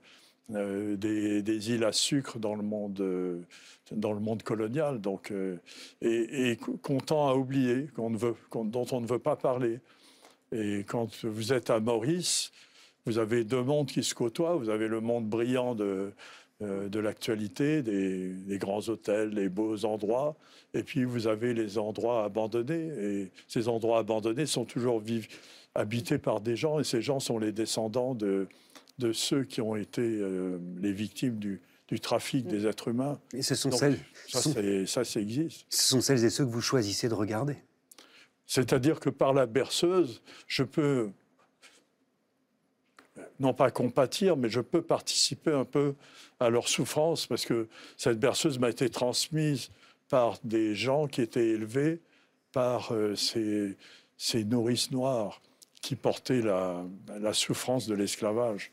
[0.51, 3.41] euh, des, des îles à sucre dans le monde, euh,
[3.91, 5.57] dans le monde colonial, donc, euh,
[6.01, 9.79] et, et qu'on tend à oublier, qu'on ne veut, dont on ne veut pas parler.
[10.51, 12.51] Et quand vous êtes à Maurice,
[13.05, 14.55] vous avez deux mondes qui se côtoient.
[14.55, 16.09] Vous avez le monde brillant de, euh,
[16.63, 20.35] de l'actualité, des, des grands hôtels, les beaux endroits,
[20.73, 22.91] et puis vous avez les endroits abandonnés.
[22.99, 25.27] Et ces endroits abandonnés sont toujours viv-
[25.75, 28.47] habités par des gens, et ces gens sont les descendants de,
[28.99, 33.19] de ceux qui ont été euh, les victimes du, du trafic des êtres humains.
[33.33, 35.65] Et ce sont, Donc, celles, ça, sont- c'est- ça, ça existe.
[35.69, 37.55] ce sont celles et ceux que vous choisissez de regarder.
[38.45, 41.09] C'est-à-dire que par la berceuse, je peux
[43.39, 45.95] non pas compatir, mais je peux participer un peu
[46.39, 47.67] à leur souffrance parce que
[47.97, 49.69] cette berceuse m'a été transmise
[50.09, 52.01] par des gens qui étaient élevés
[52.51, 53.77] par euh, ces,
[54.17, 55.41] ces, nourrices noires
[55.81, 56.83] qui portaient la,
[57.19, 58.71] la souffrance de l'esclavage.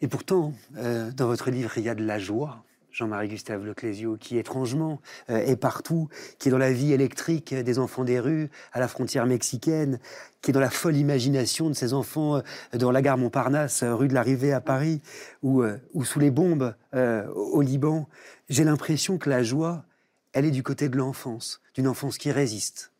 [0.00, 2.62] Et pourtant, euh, dans votre livre, il y a de la joie.
[2.92, 7.78] Jean-Marie Gustave Leclésio, qui étrangement euh, est partout, qui est dans la vie électrique des
[7.78, 9.98] enfants des rues, à la frontière mexicaine,
[10.42, 12.40] qui est dans la folle imagination de ces enfants euh,
[12.78, 15.00] dans la gare Montparnasse, rue de l'Arrivée à Paris,
[15.42, 15.62] ou,
[15.94, 18.08] ou sous les bombes au Liban.
[18.48, 19.84] J'ai l'impression que la joie,
[20.32, 22.92] elle est du côté de l'enfance, d'une enfance qui résiste.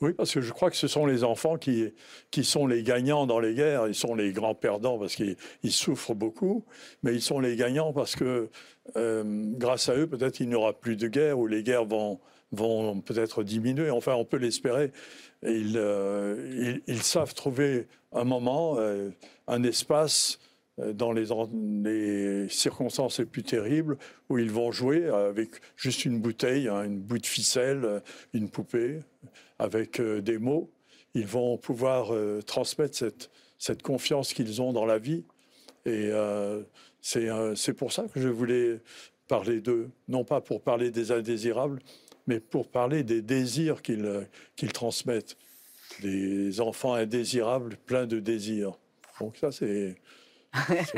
[0.00, 1.92] Oui, parce que je crois que ce sont les enfants qui,
[2.30, 3.86] qui sont les gagnants dans les guerres.
[3.86, 6.64] Ils sont les grands perdants parce qu'ils souffrent beaucoup,
[7.02, 8.48] mais ils sont les gagnants parce que euh,
[8.94, 12.20] grâce à eux, peut-être il n'y aura plus de guerre ou les guerres vont,
[12.52, 13.90] vont peut-être diminuer.
[13.90, 14.92] Enfin, on peut l'espérer.
[15.42, 19.10] Ils, euh, savent trouver un moment, euh,
[19.46, 20.38] un espace
[20.94, 21.26] dans les,
[21.84, 23.98] les, circonstances les plus terribles
[24.30, 29.00] où ils vont jouer avec juste une bouteille, hein, une bout de ficelle, une poupée
[29.60, 30.72] avec euh, des mots,
[31.14, 35.24] ils vont pouvoir euh, transmettre cette, cette confiance qu'ils ont dans la vie.
[35.86, 36.62] Euh,
[37.00, 38.80] c'est pour ça que je voulais
[39.28, 41.80] parler d'eux, non pas pour parler des indésirables,
[42.26, 44.26] mais pour parler des désirs qu'ils
[44.56, 45.36] qu'ils transmettent,
[46.02, 48.78] des enfants indésirables pleins de désirs.
[49.20, 49.96] Donc ça, c'est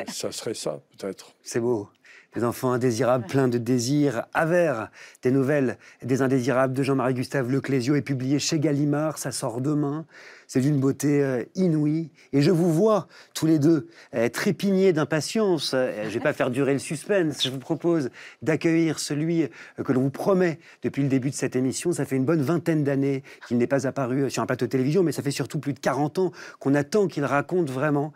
[0.08, 1.34] ça serait ça, peut-être.
[1.42, 1.88] C'est beau
[2.34, 4.90] des enfants indésirables, pleins de désirs, avers.
[5.22, 10.06] Des nouvelles des indésirables de Jean-Marie Gustave Leclésio est publié chez Gallimard, ça sort demain.
[10.52, 12.10] C'est d'une beauté euh, inouïe.
[12.34, 15.72] Et je vous vois tous les deux euh, trépigner d'impatience.
[15.72, 17.42] Euh, je ne vais pas faire durer le suspense.
[17.42, 18.10] Je vous propose
[18.42, 19.48] d'accueillir celui
[19.82, 21.92] que l'on vous promet depuis le début de cette émission.
[21.92, 25.02] Ça fait une bonne vingtaine d'années qu'il n'est pas apparu sur un plateau de télévision,
[25.02, 28.12] mais ça fait surtout plus de 40 ans qu'on attend qu'il raconte vraiment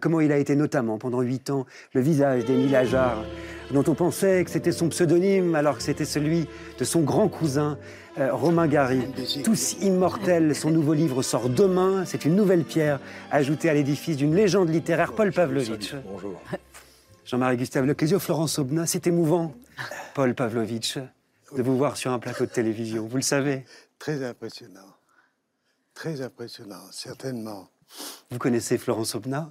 [0.00, 3.24] comment il a été notamment pendant 8 ans le visage d'Émile Ajar,
[3.72, 6.46] dont on pensait que c'était son pseudonyme alors que c'était celui
[6.78, 7.76] de son grand cousin
[8.18, 9.02] euh, Romain Gary,
[9.42, 12.04] Tous immortels, son nouveau livre sort demain.
[12.04, 13.00] C'est une nouvelle pierre
[13.30, 15.94] ajoutée à l'édifice d'une légende littéraire, Paul Pavlovitch.
[16.04, 16.40] Bonjour.
[17.24, 19.54] Jean-Marie Gustave Leclésio, Florence Aubenas, c'est émouvant,
[20.14, 23.64] Paul Pavlovitch, de vous voir sur un plateau de télévision, vous le savez.
[23.98, 24.96] Très impressionnant.
[25.94, 27.68] Très impressionnant, certainement.
[28.30, 29.48] Vous connaissez Florence Aubenas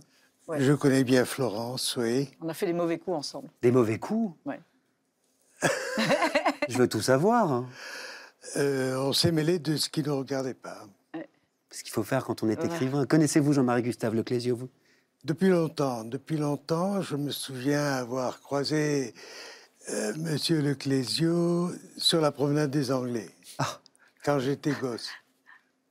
[0.59, 2.29] Je connais bien Florence, oui.
[2.41, 3.49] On a fait des mauvais coups ensemble.
[3.61, 4.35] Des mauvais coups?
[4.45, 4.55] Oui.
[6.67, 7.51] Je veux tout savoir.
[7.51, 7.67] Hein.
[8.57, 10.87] Euh, on s'est mêlé de ce qui ne regardait pas.
[11.69, 13.05] Ce qu'il faut faire quand on est écrivain.
[13.05, 14.69] Connaissez-vous Jean-Marie Gustave Leclésio, vous?
[15.23, 16.03] Depuis longtemps.
[16.03, 19.13] Depuis longtemps, je me souviens avoir croisé
[19.89, 23.29] euh, Monsieur Leclésio sur la promenade des Anglais.
[23.57, 23.79] Ah.
[24.25, 25.09] Quand j'étais gosse.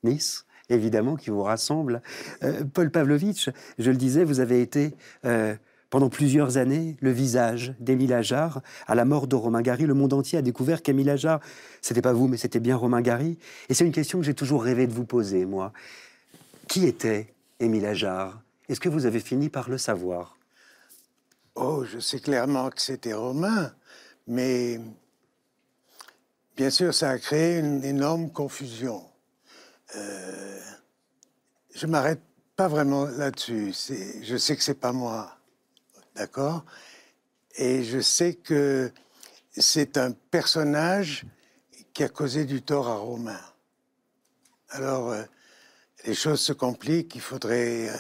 [0.02, 2.00] Nice évidemment, qui vous rassemble.
[2.44, 4.94] Euh, Paul Pavlovitch, je le disais, vous avez été
[5.91, 10.12] pendant plusieurs années, le visage d'Émile Ajar, à la mort de Romain Gary, le monde
[10.12, 11.41] entier a découvert qu'Émile Ajar,
[11.82, 13.38] c'était pas vous, mais c'était bien Romain Gary.
[13.68, 15.72] Et c'est une question que j'ai toujours rêvé de vous poser, moi.
[16.68, 18.41] Qui était Émile Ajar?
[18.68, 20.38] Est-ce que vous avez fini par le savoir?
[21.57, 23.72] Oh, je sais clairement que c'était Romain,
[24.28, 24.80] mais
[26.57, 29.03] bien sûr, ça a créé une énorme confusion.
[29.97, 30.61] Euh,
[31.74, 32.20] je m'arrête
[32.55, 33.74] pas vraiment là-dessus.
[34.22, 35.39] Je sais que c'est pas moi.
[36.20, 36.66] D'accord?
[37.56, 38.92] Et je sais que
[39.52, 41.24] c'est un personnage
[41.94, 43.40] qui a causé du tort à Romain.
[44.68, 45.22] Alors, euh,
[46.04, 47.94] les choses se compliquent, il faudrait euh,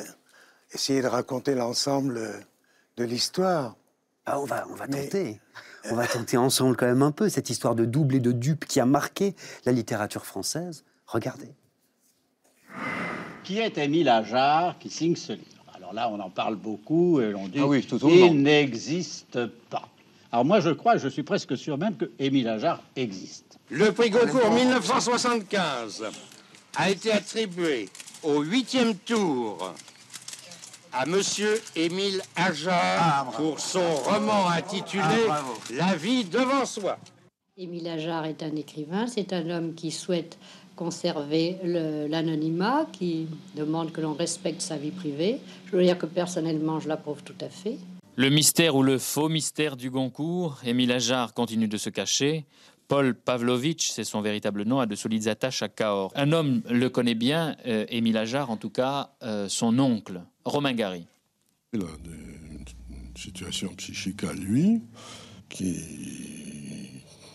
[0.72, 2.44] essayer de raconter l'ensemble
[2.98, 3.74] de l'histoire.
[4.26, 5.40] Ah, on va, on va tenter.
[5.90, 8.66] On va tenter ensemble quand même un peu cette histoire de double et de dupe
[8.66, 10.84] qui a marqué la littérature française.
[11.06, 11.54] Regardez.
[13.44, 15.59] Qui est Émile Ajar qui signe ce livre?
[15.90, 19.88] Alors là, on en parle beaucoup et on dit ah il n'existe pas.
[20.30, 23.58] Alors moi, je crois, je suis presque sûr même que Émile Ajar existe.
[23.70, 26.04] Le prix Goncourt 1975
[26.76, 27.88] a été attribué
[28.22, 29.74] au huitième tour
[30.92, 36.98] à Monsieur Émile Ajar ah, pour son roman intitulé ah, La vie devant soi.
[37.56, 40.38] Émile Ajar est un écrivain, c'est un homme qui souhaite
[40.80, 41.58] conserver
[42.08, 45.38] l'anonymat, qui demande que l'on respecte sa vie privée.
[45.66, 47.76] Je veux dire que personnellement, je l'approuve tout à fait.
[48.16, 52.46] Le mystère ou le faux mystère du Goncourt, Émile Ajar continue de se cacher.
[52.88, 56.12] Paul Pavlovitch, c'est son véritable nom, a de solides attaches à Cahors.
[56.14, 60.72] Un homme le connaît bien, euh, Émile Ajar, en tout cas euh, son oncle, Romain
[60.72, 61.06] Gary.
[61.74, 62.64] Il a une
[63.18, 64.80] situation psychique à lui
[65.50, 65.76] qui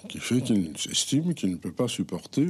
[0.07, 2.45] qui fait qu'il estime qu'il ne peut pas supporter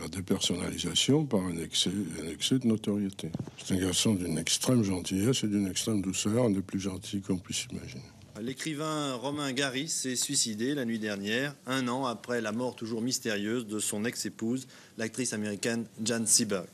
[0.00, 1.90] la, dépersonnalisation par un excès,
[2.22, 3.30] un excès de notoriété.
[3.62, 7.38] C'est un garçon d'une extrême gentillesse et d'une extrême douceur, un des plus gentils qu'on
[7.38, 8.02] puisse imaginer.
[8.40, 13.66] L'écrivain Romain Gary s'est suicidé la nuit dernière, un an après la mort toujours mystérieuse
[13.66, 16.68] de son ex-épouse, l'actrice américaine Jan Seberg.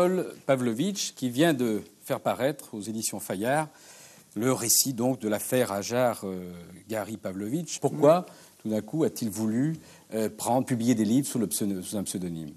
[0.00, 3.68] Paul Pavlovitch, qui vient de faire paraître aux éditions Fayard
[4.34, 6.50] le récit donc de l'affaire Ajar euh,
[6.88, 7.80] Gary Pavlovitch.
[7.80, 8.24] Pourquoi
[8.62, 9.76] tout d'un coup a-t-il voulu
[10.14, 12.54] euh, prendre, publier des livres sous, sous un pseudonyme?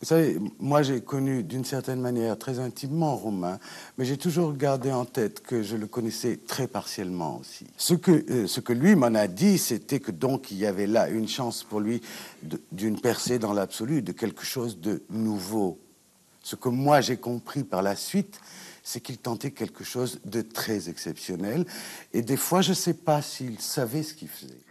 [0.00, 3.60] Vous savez, moi j'ai connu d'une certaine manière très intimement Romain,
[3.96, 7.68] mais j'ai toujours gardé en tête que je le connaissais très partiellement aussi.
[7.76, 10.88] Ce que, euh, ce que lui m'en a dit, c'était que donc il y avait
[10.88, 12.02] là une chance pour lui
[12.72, 15.78] d'une percée dans l'absolu, de quelque chose de nouveau,
[16.48, 18.40] ce que moi j'ai compris par la suite,
[18.82, 21.66] c'est qu'il tentait quelque chose de très exceptionnel.
[22.14, 24.62] Et des fois, je ne sais pas s'il savait ce qu'il faisait.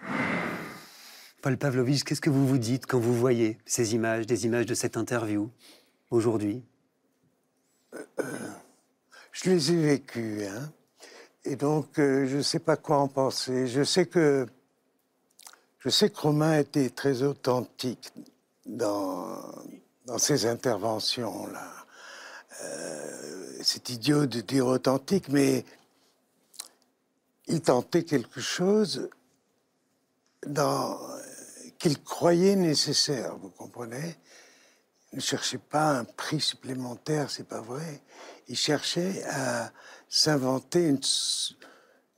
[1.44, 4.74] Paul Pavlovitch, qu'est-ce que vous vous dites quand vous voyez ces images, des images de
[4.74, 5.52] cette interview
[6.10, 6.64] aujourd'hui?
[7.94, 8.24] Euh,
[9.32, 10.72] Je les ai vécues, hein.
[11.46, 13.68] et donc euh, je ne sais pas quoi en penser.
[13.68, 14.48] Je sais que
[15.78, 18.12] je sais que Romain était très authentique
[18.66, 19.40] dans
[20.08, 21.86] dans ces interventions-là.
[22.64, 25.66] Euh, c'est idiot de dire authentique, mais
[27.48, 29.10] il tentait quelque chose
[31.78, 34.18] qu'il croyait nécessaire, vous comprenez?
[35.12, 38.02] Il ne cherchait pas un prix supplémentaire, c'est pas vrai.
[38.48, 39.72] Il cherchait à
[40.08, 41.02] s'inventer une,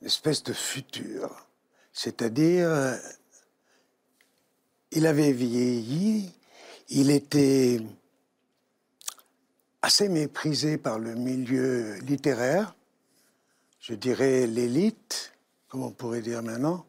[0.00, 1.48] une, espèce de futur.
[1.92, 2.96] C'est-à-dire, euh,
[4.92, 6.32] il avait vieilli,
[6.90, 7.80] il était
[9.80, 12.74] assez méprisé par le milieu littéraire,
[13.80, 15.32] je dirais l'élite,
[15.68, 16.84] comme on pourrait dire maintenant,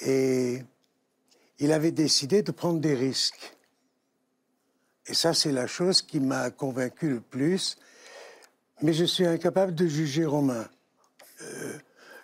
[0.00, 0.62] et
[1.58, 3.56] il avait décidé de prendre des risques.
[5.06, 7.78] Et ça, c'est la chose qui m'a convaincu le plus.
[8.82, 10.68] Mais je suis incapable de juger Romain.
[11.40, 11.78] Euh,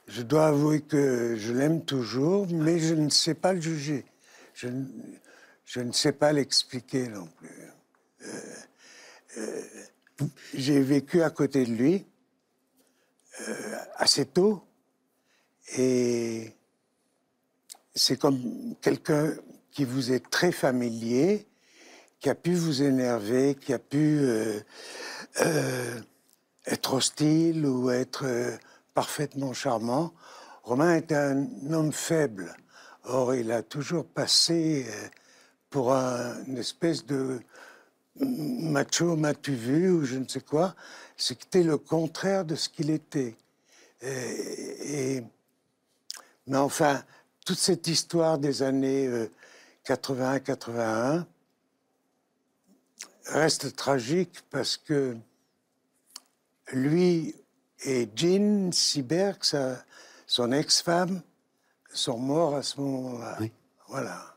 [0.09, 4.05] je dois avouer que je l'aime toujours, mais je ne sais pas le juger.
[5.73, 7.71] Je ne sais pas l'expliquer non plus.
[8.27, 8.31] Euh,
[9.39, 9.63] euh,
[10.53, 12.05] j'ai vécu à côté de lui
[13.49, 14.63] euh, assez tôt
[15.79, 16.53] et
[17.95, 19.33] c'est comme quelqu'un
[19.71, 21.47] qui vous est très familier,
[22.21, 24.21] qui a pu vous énerver, qui a pu
[26.67, 28.27] être hostile ou être
[28.93, 30.13] parfaitement charmant.
[30.65, 32.55] Romain était un homme faible.
[33.05, 34.87] Or, il a toujours passé
[35.73, 37.41] pour un, une espèce de
[38.21, 40.77] macho, m'as-tu vu, ou je ne sais quoi.
[41.17, 43.35] C'était le contraire de ce qu'il était.
[44.03, 45.23] Et,
[46.47, 47.03] mais enfin,
[47.45, 49.09] toute cette histoire des années
[49.87, 51.23] 80-81 euh,
[53.27, 55.17] reste tragique parce que
[56.73, 57.35] lui
[57.85, 59.39] et Jean Sieberg,
[60.27, 61.23] son ex-femme,
[61.93, 63.39] sont morts à ce moment-là.
[63.89, 64.32] Voilà.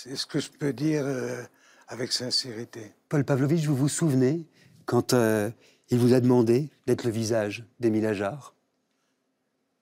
[0.00, 1.42] C'est ce que je peux dire euh,
[1.88, 2.94] avec sincérité.
[3.08, 4.46] Paul Pavlovitch, vous vous souvenez
[4.86, 5.50] quand euh,
[5.88, 8.54] il vous a demandé d'être le visage d'Émile Ajar?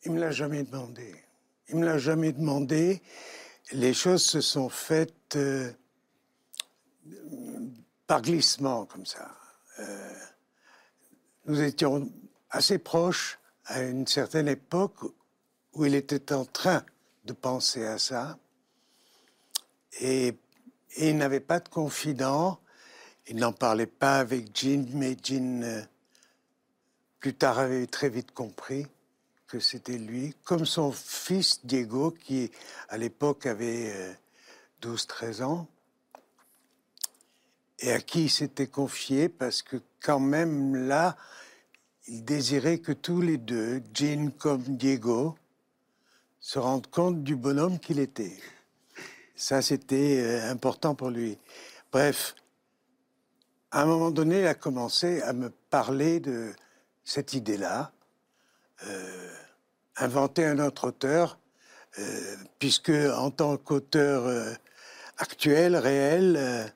[0.06, 1.14] Il me l'a jamais demandé.
[1.68, 3.02] Il me l'a jamais demandé.
[3.72, 5.70] Les choses se sont faites euh,
[8.06, 9.30] par glissement, comme ça.
[11.44, 12.10] nous étions
[12.48, 14.96] assez proches à une certaine époque
[15.74, 16.82] où il était en train
[17.26, 18.38] de penser à ça.
[20.01, 20.34] Et,
[20.99, 22.59] il n'avait pas de confident.
[23.28, 25.82] Il n'en parlait pas avec Jean, mais Jean, euh,
[27.20, 28.86] plus tard, avait très vite compris
[29.47, 32.51] que c'était lui, comme son fils Diego, qui
[32.88, 34.16] à l'époque avait
[34.80, 35.68] 12-13 euh, ans,
[37.80, 41.16] et à qui il s'était confié parce que quand même là,
[42.09, 45.36] il désirait que tous les deux, Jean comme Diego,
[46.40, 48.38] se rendent compte du bonhomme qu'il était.
[49.37, 51.37] Ça, c'était euh, important pour lui.
[51.93, 52.34] Bref,
[53.70, 56.53] à un moment donné, il a commencé à me parler de
[57.05, 57.93] cette idée-là,
[58.87, 59.34] euh,
[59.99, 61.39] inventer un autre auteur,
[61.99, 64.57] euh, puisque en tant qu'auteur
[65.18, 66.72] actuel, réel,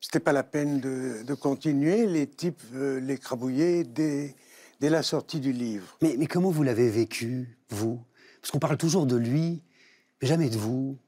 [0.00, 2.06] c'était pas la peine de, continuer.
[2.06, 4.34] Les types l'écrabouillaient dès,
[4.80, 5.96] dès la sortie du livre.
[6.02, 8.00] Mais comment vous l'avez vécu, vous?
[8.40, 9.62] Parce qu'on parle toujours de lui,
[10.26, 10.98] jamais de vous.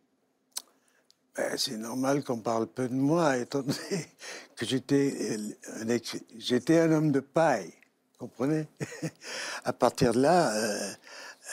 [1.37, 4.07] ben, C'est normal qu'on parle peu de moi, étant donné
[4.57, 5.37] que j'étais
[5.81, 5.97] un,
[6.39, 7.73] j'étais un homme de paille,
[8.19, 8.69] comprenez?
[9.65, 10.93] À partir de là, euh,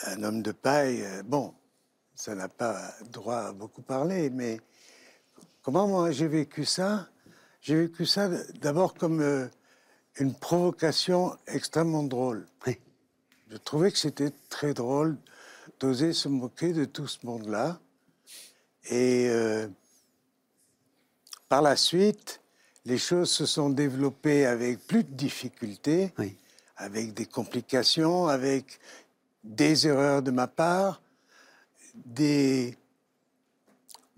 [0.07, 1.53] un homme de paille, euh, bon,
[2.15, 4.59] ça n'a pas droit à beaucoup parler, mais
[5.61, 7.07] comment moi j'ai vécu ça?
[7.61, 8.29] J'ai vécu ça
[8.61, 9.47] d'abord comme euh,
[10.19, 12.45] une provocation extrêmement drôle.
[13.51, 15.17] Je trouvais que c'était très drôle
[15.79, 17.79] d'oser se moquer de tout ce monde-là.
[18.89, 19.67] Et euh,
[21.47, 22.41] par la suite,
[22.85, 26.11] les choses se sont développées avec plus de difficultés,
[26.77, 28.79] avec des complications, avec
[29.43, 31.01] des erreurs de ma part,
[31.93, 32.77] des,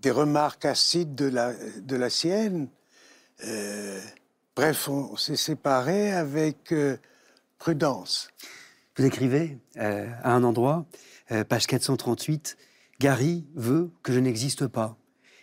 [0.00, 2.68] des remarques acides de la, de la sienne.
[3.44, 4.00] Euh,
[4.54, 6.96] bref, on s'est séparés avec euh,
[7.58, 8.28] prudence.
[8.96, 10.84] Vous écrivez à un endroit,
[11.48, 12.56] page 438,
[13.00, 14.96] Gary veut que je n'existe pas.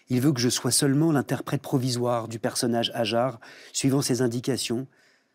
[0.09, 3.39] Il veut que je sois seulement l'interprète provisoire du personnage Hajar,
[3.73, 4.87] suivant ses indications.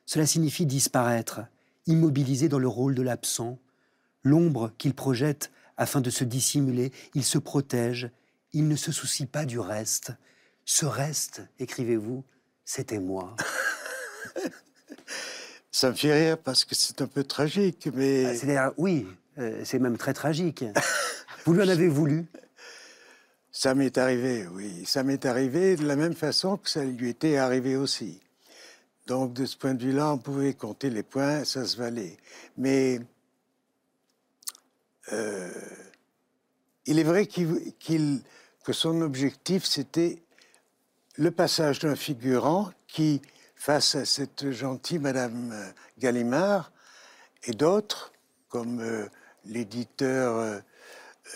[0.06, 1.42] Cela signifie disparaître,
[1.86, 3.58] immobilisé dans le rôle de l'absent.
[4.22, 8.10] L'ombre qu'il projette afin de se dissimuler, il se protège,
[8.52, 10.12] il ne se soucie pas du reste.
[10.64, 12.24] Ce reste, écrivez-vous,
[12.64, 13.36] c'était moi.
[15.70, 18.38] Ça me fait rire parce que c'est un peu tragique, mais...
[18.56, 19.06] Ah, oui,
[19.38, 20.64] euh, c'est même très tragique.
[21.44, 22.26] Vous lui en avez voulu?
[23.50, 24.84] Ça m'est arrivé, oui.
[24.84, 28.20] Ça m'est arrivé de la même façon que ça lui était arrivé aussi.
[29.06, 32.16] Donc, de ce point de vue-là, on pouvait compter les points, ça se valait.
[32.56, 33.00] Mais
[35.12, 35.50] euh,
[36.86, 38.22] il est vrai qu'il,
[38.64, 40.22] que son objectif, c'était
[41.16, 43.20] le passage d'un figurant qui,
[43.54, 45.54] face à cette gentille Madame
[45.98, 46.72] Gallimard
[47.44, 48.12] et d'autres,
[48.48, 49.06] comme euh,
[49.46, 50.60] l'éditeur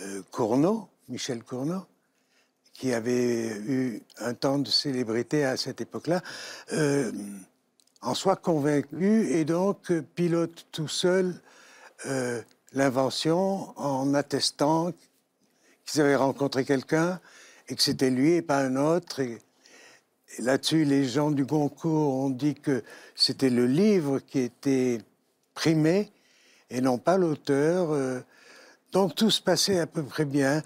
[0.02, 1.84] euh, Cournot, Michel Cournot,
[2.72, 6.22] qui avait eu un temps de célébrité à cette époque-là,
[6.72, 7.10] euh,
[8.02, 11.34] en soit convaincu et donc pilote tout seul
[12.06, 12.40] euh,
[12.72, 14.92] l'invention en attestant
[15.84, 17.20] qu'ils avaient rencontré quelqu'un
[17.68, 19.22] et que c'était lui et pas un autre.
[20.38, 22.84] Là-dessus, les gens du Goncourt ont dit que
[23.16, 25.00] c'était le livre qui était
[25.54, 26.12] primé
[26.70, 28.22] et non pas l'auteur.
[28.92, 30.62] Donc tout se passait à peu près bien,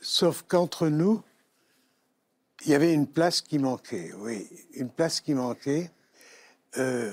[0.00, 1.22] sauf qu'entre nous,
[2.64, 5.90] il y avait une place qui manquait, oui, une place qui manquait.
[6.76, 7.12] Euh,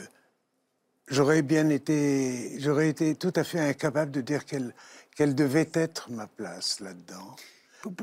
[1.07, 4.73] j'aurais bien été, j'aurais été tout à fait incapable de dire quelle,
[5.15, 7.35] quelle devait être ma place là-dedans.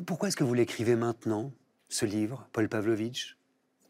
[0.06, 1.52] Pourquoi est-ce que vous l'écrivez maintenant,
[1.88, 3.36] ce livre, Paul Pavlovitch?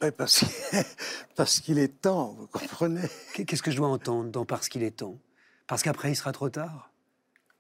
[0.01, 0.45] Ben, parce,
[1.37, 4.97] parce qu'il est temps, vous comprenez Qu'est-ce que je dois entendre dans Parce qu'il est
[4.97, 5.19] temps?
[5.67, 6.91] Parce qu'après, il sera trop tard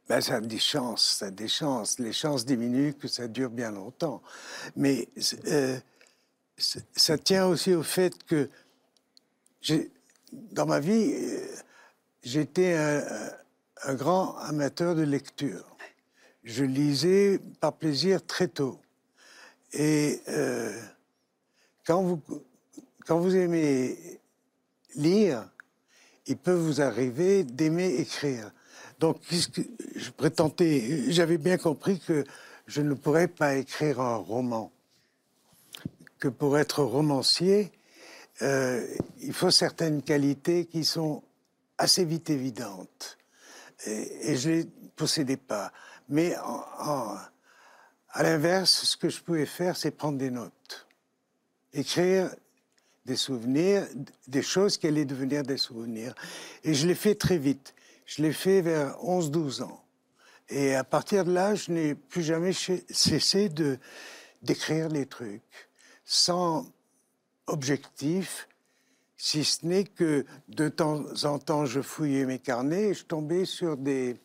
[0.08, 1.98] ben, ça a des chances, ça a des chances.
[1.98, 4.22] Les chances diminuent que ça dure bien longtemps.
[4.76, 5.08] Mais
[5.46, 5.78] euh,
[6.94, 8.50] ça tient aussi au fait que
[10.32, 11.46] dans ma vie, euh,
[12.22, 15.76] j'étais un, grand amateur de lecture.
[16.42, 18.78] Je lisais par plaisir très tôt.
[19.72, 20.78] Et euh,
[21.86, 22.22] quand, vous,
[23.06, 24.20] quand vous aimez
[24.94, 25.48] lire,
[26.26, 28.50] il peut vous arriver d'aimer écrire.
[29.00, 32.24] Donc, je prétendais, j'avais bien compris que
[32.66, 34.72] je ne pourrais pas écrire un roman.
[36.18, 37.72] Que pour être romancier,
[38.42, 38.86] euh,
[39.20, 41.22] il faut certaines qualités qui sont
[41.76, 43.18] assez vite évidentes.
[43.86, 44.64] Et, je ne les
[44.96, 45.72] possédais pas.
[46.08, 50.86] Mais à l'inverse, ce que je pouvais faire, c'est prendre des notes.
[51.72, 52.30] Écrire
[53.04, 53.86] des souvenirs,
[54.26, 56.14] des choses qui allaient devenir des souvenirs.
[56.62, 57.74] Et je l'ai fait très vite.
[58.06, 59.84] Je l'ai fait vers 11-12 ans.
[60.48, 63.78] Et à partir de là, je n'ai plus jamais cessé de
[64.42, 65.42] d'écrire les trucs
[66.04, 66.66] sans
[67.46, 68.48] objectif,
[69.16, 73.46] si ce n'est que de temps en temps, je fouillais mes carnets et je tombais
[73.46, 74.16] sur des,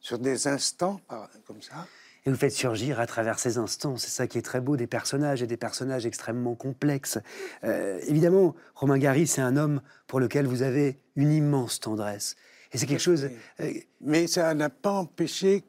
[0.00, 1.00] sur des instants
[1.46, 1.86] comme ça.
[2.26, 4.88] Et vous faites surgir à travers ces instants, c'est ça qui est très beau, des
[4.88, 7.20] personnages et des personnages extrêmement complexes.
[7.62, 12.34] Euh, évidemment, Romain Gary, c'est un homme pour lequel vous avez une immense tendresse.
[12.72, 13.30] Et c'est quelque chose.
[13.60, 15.62] Euh, Mais ça n'a pas empêché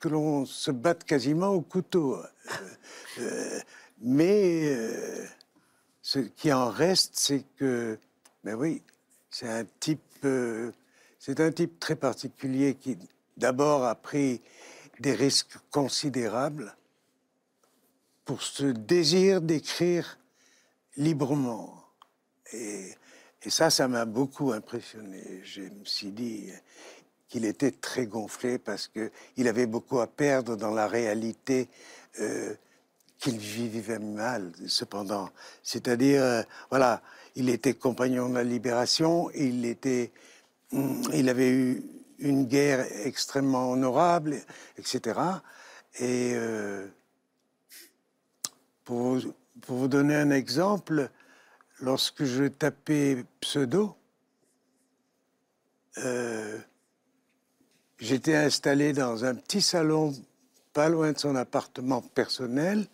[0.00, 2.18] que l'on se batte quasiment au couteau.
[3.20, 3.60] Euh,
[4.02, 4.76] mais
[6.02, 7.96] ce qui en reste, c'est que,
[8.42, 8.82] ben oui,
[9.30, 10.26] c'est un type,
[11.20, 12.98] c'est un type très particulier qui,
[13.36, 14.42] d'abord, a pris
[15.00, 16.74] des risques considérables
[18.24, 20.18] pour ce désir d'écrire
[20.96, 21.84] librement.
[22.52, 22.94] Et
[23.48, 25.42] ça, ça m'a beaucoup impressionné.
[25.44, 26.50] Je me suis dit
[27.28, 31.68] qu'il était très gonflé parce qu'il avait beaucoup à perdre dans la réalité
[32.20, 32.54] euh,
[33.18, 35.30] qu'il vivait mal, cependant.
[35.62, 37.02] C'est-à-dire, euh, voilà,
[37.34, 40.12] il était compagnon de la libération, il, était,
[40.72, 41.82] mm, il avait eu
[42.24, 44.36] une guerre extrêmement honorable,
[44.78, 45.20] etc.
[45.98, 46.86] Et euh,
[48.84, 49.18] pour,
[49.68, 51.08] vous donner un exemple,
[51.80, 53.94] lorsque je tapais pseudo,
[55.98, 56.58] euh,
[57.98, 60.12] j'étais installé dans un petit salon
[60.72, 62.88] pas loin de son appartement personnel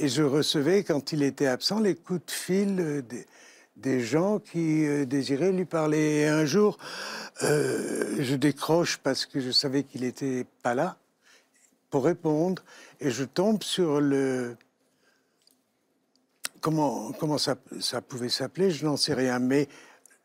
[0.00, 3.26] et je recevais, quand il était absent, les coups de fil des,
[4.00, 6.20] gens qui euh, désiraient lui parler.
[6.20, 6.78] Et un jour,
[7.42, 10.96] euh, je décroche parce que je savais qu'il n'était pas là
[11.90, 12.62] pour répondre
[13.00, 14.56] et je tombe sur le...
[16.60, 19.38] Comment, comment ça, ça pouvait s'appeler Je n'en sais rien.
[19.38, 19.68] Mais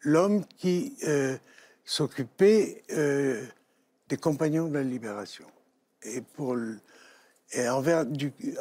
[0.02, 1.38] l'homme qui euh,
[1.86, 5.46] s'occupait des compagnons de la libération.
[6.02, 6.58] Et pour
[7.56, 8.06] et envers,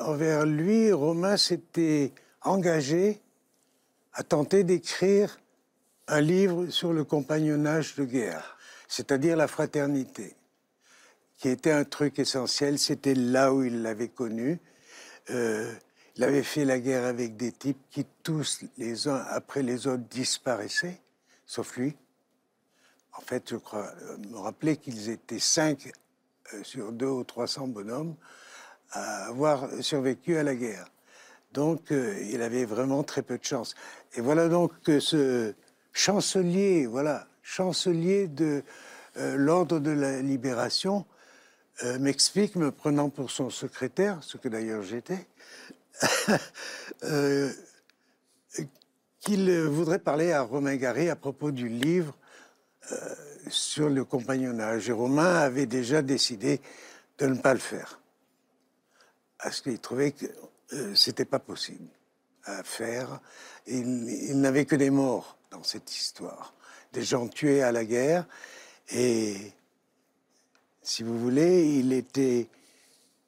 [0.01, 2.13] envers lui, Romain s'était
[2.43, 3.23] engagé
[4.15, 5.39] à tenter d'écrire
[6.09, 8.57] un livre sur le compagnonnage de guerre,
[8.89, 10.37] c'est-à-dire la fraternité,
[11.37, 12.79] qui était un truc essentiel.
[12.79, 14.61] C'était là où il l'avait connu.
[15.31, 15.73] Euh,
[16.17, 20.05] il avait fait la guerre avec des types qui tous, les uns après les autres,
[20.11, 21.01] disparaissaient,
[21.47, 21.97] sauf lui.
[23.15, 25.91] En fait, je crois euh, me rappeler qu'ils étaient cinq
[26.53, 28.15] euh, sur deux ou trois cents bonhommes
[28.91, 30.87] à avoir survécu à la guerre.
[31.53, 33.75] Donc, il avait vraiment très peu de chance.
[34.15, 35.55] Et voilà donc que ce
[35.93, 38.63] chancelier, voilà, chancelier de
[39.17, 41.05] euh, l'ordre de la libération,
[41.85, 45.27] euh, m'explique, me prenant pour son secrétaire, ce que d'ailleurs j'étais,
[49.21, 52.17] qu'il voudrait parler à Romain Gary à propos du livre
[53.49, 54.89] sur le compagnonnage.
[54.89, 56.61] Et Romain avait déjà décidé
[57.19, 58.01] de ne pas le faire
[59.43, 60.27] parce qu'il trouvait que
[60.73, 61.89] euh, c'était pas possible
[62.45, 63.21] à faire.
[63.67, 66.55] Il, il n'avait que des morts dans cette histoire,
[66.93, 68.27] des gens tués à la guerre.
[68.91, 69.37] Et
[70.83, 72.49] si vous voulez, il était,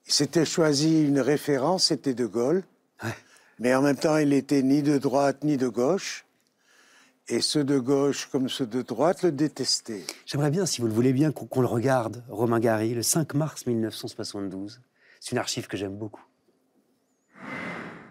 [0.06, 2.64] s'était choisi une référence, c'était De Gaulle.
[3.60, 6.24] Mais en même temps, il était ni de droite ni de gauche.
[7.28, 10.04] Et ceux de gauche comme ceux de droite le détestaient.
[10.26, 13.66] J'aimerais bien, si vous le voulez bien, qu'on le regarde, Romain Gary, le 5 mars
[13.66, 14.80] 1972.
[15.20, 16.24] C'est une archive que j'aime beaucoup.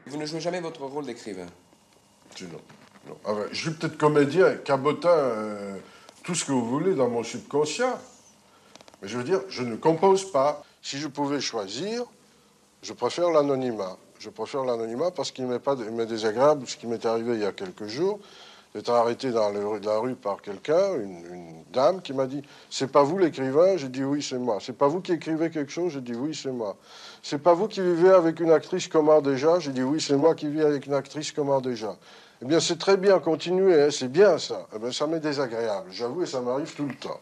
[0.08, 1.48] Vous ne jouez jamais votre rôle d'écrivain?
[2.42, 2.48] Non.
[3.08, 3.18] non.
[3.26, 5.78] Ah je suis peut-être comédien, cabotin, euh,
[6.24, 8.00] tout ce que vous voulez dans mon subconscient.
[9.02, 10.64] Mais je veux dire, je ne compose pas.
[10.82, 12.06] Si je pouvais choisir,
[12.82, 13.98] je préfère l'anonymat.
[14.20, 17.88] Je préfère l'anonymat parce qu'il m'est désagréable ce qui m'est arrivé il y a quelques
[17.88, 18.20] jours
[18.74, 23.18] d'être arrêté dans la rue par quelqu'un, une, dame qui m'a dit C'est pas vous
[23.18, 24.58] l'écrivain J'ai dit Oui, c'est moi.
[24.62, 25.94] C'est pas vous qui écrivez quelque chose?
[25.94, 26.76] J'ai dit Oui, c'est moi.
[27.26, 30.36] C'est pas vous qui vivez avec une actrice comment déjà J'ai dit Oui, c'est moi
[30.36, 31.98] qui vis avec une actrice comment déjà.
[32.42, 34.68] Eh bien, c'est très bien, continuez, hein, c'est bien ça.
[34.76, 37.22] Eh bien, ça m'est désagréable, j'avoue, et ça m'arrive tout le temps.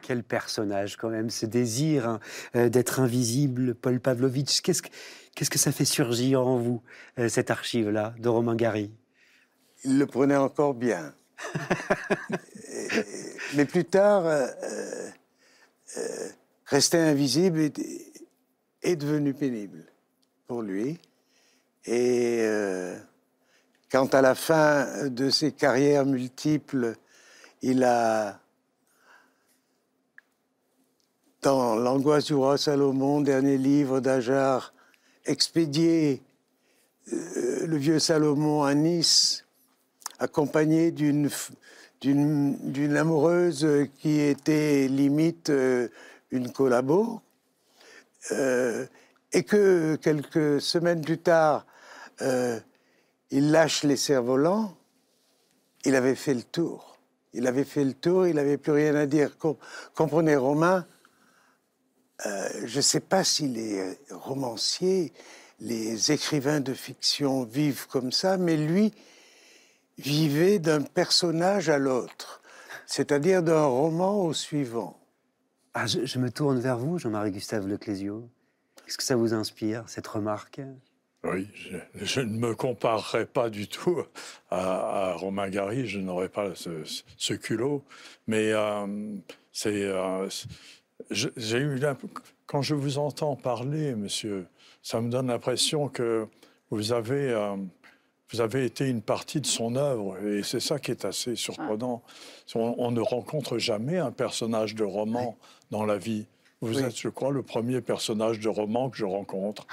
[0.00, 2.20] Quel personnage, quand même, ce désir hein,
[2.56, 4.62] euh, d'être invisible, Paul Pavlovitch.
[4.62, 4.88] Qu'est-ce que,
[5.34, 6.80] qu'est-ce que ça fait surgir en vous,
[7.18, 8.90] euh, cette archive-là, de Romain Gary?
[9.84, 11.12] Il le prenait encore bien.
[13.54, 14.46] mais plus tard, euh,
[15.98, 16.28] euh,
[16.64, 17.70] rester invisible
[18.86, 19.84] est, devenu pénible
[20.46, 20.98] pour lui.
[21.84, 22.98] Et euh,
[23.90, 26.94] quant à la fin de ses carrières multiples,
[27.62, 28.40] il a,
[31.42, 34.72] dans L'angoisse du roi Salomon, dernier livre d'Ajar,
[35.24, 36.22] expédié
[37.10, 39.46] le vieux Salomon à Nice
[40.18, 41.28] accompagné d'une
[42.00, 43.66] d'une amoureuse
[43.98, 45.88] qui était limite euh,
[46.30, 47.20] une collabo,
[48.32, 48.86] euh,
[49.32, 51.66] et que quelques semaines plus tard,
[52.22, 52.58] euh,
[53.30, 54.76] il lâche les cerfs-volants,
[55.84, 56.98] il avait fait le tour.
[57.32, 59.36] Il avait fait le tour, il n'avait plus rien à dire.
[59.94, 60.86] Comprenez, Romain,
[62.24, 65.12] je ne sais pas si les romanciers,
[65.60, 68.94] les écrivains de fiction vivent comme ça, mais lui,
[69.98, 72.42] vivait d'un personnage à l'autre,
[72.86, 74.98] c'est-à-dire d'un roman au suivant.
[75.78, 78.30] Ah, je, me tourne vers vous, Jean-Marie Gustave Leclésio.
[78.76, 80.62] Qu'est-ce que ça vous inspire, cette remarque?
[81.22, 81.48] Oui,
[81.96, 84.02] je, ne me comparerai pas du tout
[84.50, 87.84] à, Romain Gary, je n'aurais pas ce, culot,
[88.26, 89.16] mais euh,
[89.52, 89.82] c'est...
[89.82, 90.26] Euh,
[91.10, 91.78] j'ai eu
[92.46, 94.46] quand je vous entends parler, monsieur,
[94.80, 96.26] ça me donne l'impression que
[96.70, 97.54] vous avez euh,
[98.32, 102.02] vous avez été une partie de son œuvre, et c'est ça qui est assez surprenant.
[102.54, 105.36] On, ne rencontre jamais un personnage de roman
[105.70, 106.26] dans la vie.
[106.60, 109.66] Vous êtes, je crois, le premier personnage de roman que je rencontre.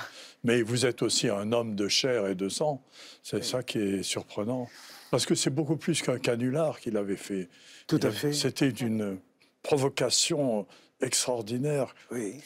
[0.44, 2.84] Mais vous êtes aussi un homme de chair et de sang.
[3.24, 4.70] C'est ça qui est surprenant.
[5.10, 7.48] Parce que c'est beaucoup plus qu'un canular qu'il avait fait.
[7.88, 8.34] Tout à fait.
[8.34, 9.18] C'était une
[9.64, 10.68] provocation
[11.02, 11.96] extraordinaire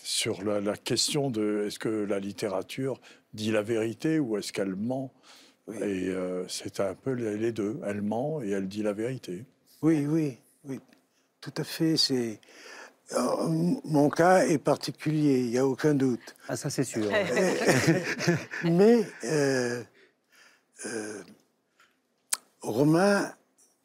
[0.04, 3.00] sur la, question de est-ce que la littérature
[3.34, 5.12] dit la vérité ou est-ce qu'elle ment?
[5.74, 7.80] Et euh, c'est un peu les deux.
[7.86, 9.46] Elle ment et elle dit la vérité.
[9.82, 10.80] Oui, oui, oui.
[11.42, 11.98] Tout à fait.
[11.98, 12.40] C'est
[13.14, 13.48] euh,
[13.86, 16.36] mon cas est particulier, il n'y a aucun doute.
[16.48, 17.10] Ah, ça c'est sûr.
[18.64, 19.84] Mais euh,
[22.62, 23.34] Romain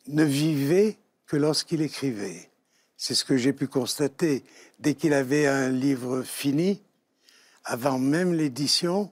[0.09, 0.97] ne vivait
[1.27, 2.49] que lorsqu'il écrivait.
[2.97, 4.45] C'est ce que j'ai pu constater.
[4.79, 6.83] Dès qu'il avait un livre fini,
[7.65, 9.11] avant même l'édition,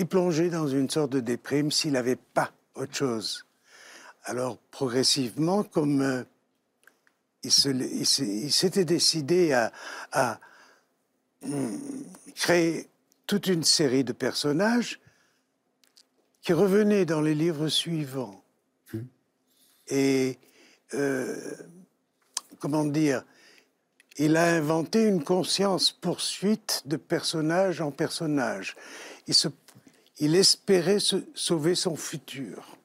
[0.00, 3.44] il plongeait dans une sorte de déprime s'il n'avait pas autre chose.
[4.24, 6.24] Alors progressivement, comme euh,
[7.42, 10.40] il, s'était décidé à,
[11.42, 11.78] hum,
[12.34, 12.88] créer
[13.26, 15.00] toute une série de personnages,
[16.40, 18.42] qui revenait dans les livres suivants.
[18.94, 19.02] Hmm.
[19.88, 20.38] Et,
[20.94, 21.36] euh,
[22.58, 23.22] comment dire,
[24.16, 28.76] il a inventé une conscience poursuite de personnage en personnage.
[29.26, 29.48] Il, se,
[30.20, 30.98] il espérait
[31.34, 32.76] sauver son futur.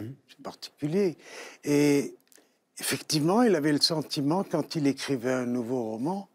[0.00, 0.12] Hmm.
[0.28, 1.16] C'est particulier.
[1.62, 2.16] Et
[2.78, 6.28] effectivement, il avait le sentiment, quand il écrivait un nouveau roman,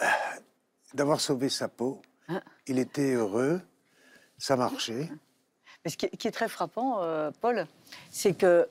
[0.00, 0.06] euh,
[0.94, 2.00] d'avoir sauvé sa peau.
[2.28, 2.42] Ah.
[2.68, 3.60] Il était heureux,
[4.38, 5.10] ça marchait.
[5.84, 7.66] Mais ce qui est, très frappant, euh, Paul,
[8.10, 8.68] c'est que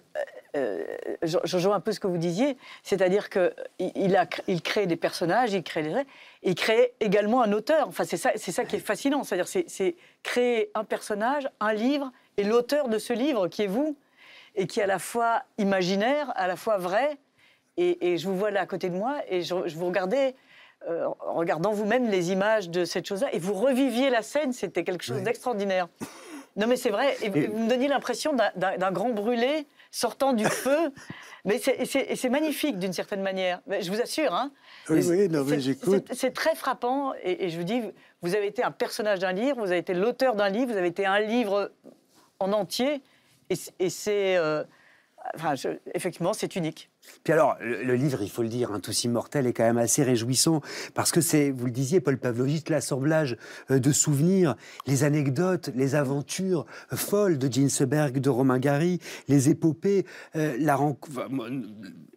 [0.58, 0.84] euh,
[1.24, 4.96] euh, je, rejoins un peu ce que vous disiez, c'est-à-dire qu'il il, il crée des
[4.96, 6.04] personnages, il crée les
[6.44, 7.88] il crée également un auteur.
[7.88, 12.12] Enfin, c'est ça, c'est ça qui est fascinant, c'est-à-dire c'est, créer un personnage, un livre,
[12.38, 13.98] et l'auteur de ce livre qui est vous,
[14.56, 17.18] et qui est à la fois imaginaire, à la fois vrai.
[17.78, 20.36] Et, je vous vois là à côté de moi, et je, vous regardais.
[20.88, 25.04] en regardant vous-même les images de cette chose-là, et vous reviviez la scène, c'était quelque
[25.04, 25.88] chose d'extraordinaire.
[26.58, 27.16] Non, mais c'est vrai.
[27.22, 30.92] Et vous me donniez l'impression d'un grand brûlé sortant du feu.
[31.46, 33.62] Mais c'est magnifique d'une certaine manière.
[33.68, 34.34] je vous assure.
[34.34, 34.52] Hein.
[34.90, 36.08] Oui, oui, non, mais j'écoute.
[36.12, 37.14] C'est très frappant.
[37.24, 37.82] Et, je vous dis,
[38.22, 40.88] vous avez été un personnage d'un livre, vous avez été l'auteur d'un livre, vous avez
[40.88, 41.72] été un livre
[42.40, 43.02] en entier.
[43.50, 44.38] Et, c'est.
[44.38, 44.64] Euh,
[45.36, 45.54] enfin,
[45.94, 46.90] effectivement, c'est unique.
[47.24, 50.04] Puis alors, le, livre, il faut le dire, un Tous immortel est quand même assez
[50.04, 50.62] réjouissant
[50.94, 53.38] parce que c'est, vous le disiez, Paul Pavlovitch, l'assemblage
[53.72, 54.56] euh, de souvenirs,
[54.86, 60.06] les anecdotes, les aventures euh, folles de Ginsberg, de Romain Gary, les épopées,
[60.36, 61.28] euh, la rencontre.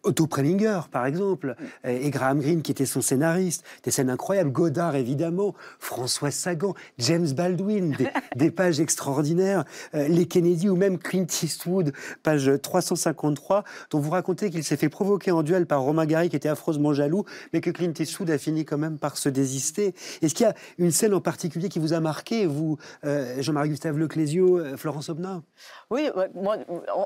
[0.03, 4.95] Otto Preminger, par exemple, et Graham Greene, qui était son scénariste, des scènes incroyables, Godard,
[4.95, 7.95] évidemment, François Sagan, James Baldwin,
[8.35, 9.63] des, pages extraordinaires,
[9.93, 11.93] les Kennedy ou même Clint Eastwood,
[12.23, 16.35] page 353, dont vous racontez qu'il s'est fait provoquer en duel par Romain Gary, qui
[16.35, 19.93] était affreusement jaloux, mais que Clint Eastwood a fini quand même par se désister.
[20.21, 23.69] Est-ce qu'il y a une scène en particulier qui vous a marqué, vous, euh, Jean-Marie
[23.69, 25.43] Gustave Leclésio, euh, Florence Obna?
[25.91, 26.57] Oui, moi,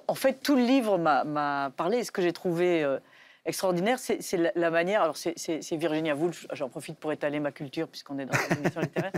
[0.08, 2.04] en fait, tout le livre m'a parlé.
[2.06, 2.98] Ce que j'ai trouvé euh,
[3.46, 5.02] extraordinaire, c'est la, manière.
[5.02, 8.82] Alors, c'est Virginia Woolf, j'en profite pour étaler ma culture, puisqu'on est dans une émission
[8.82, 9.12] littéraire,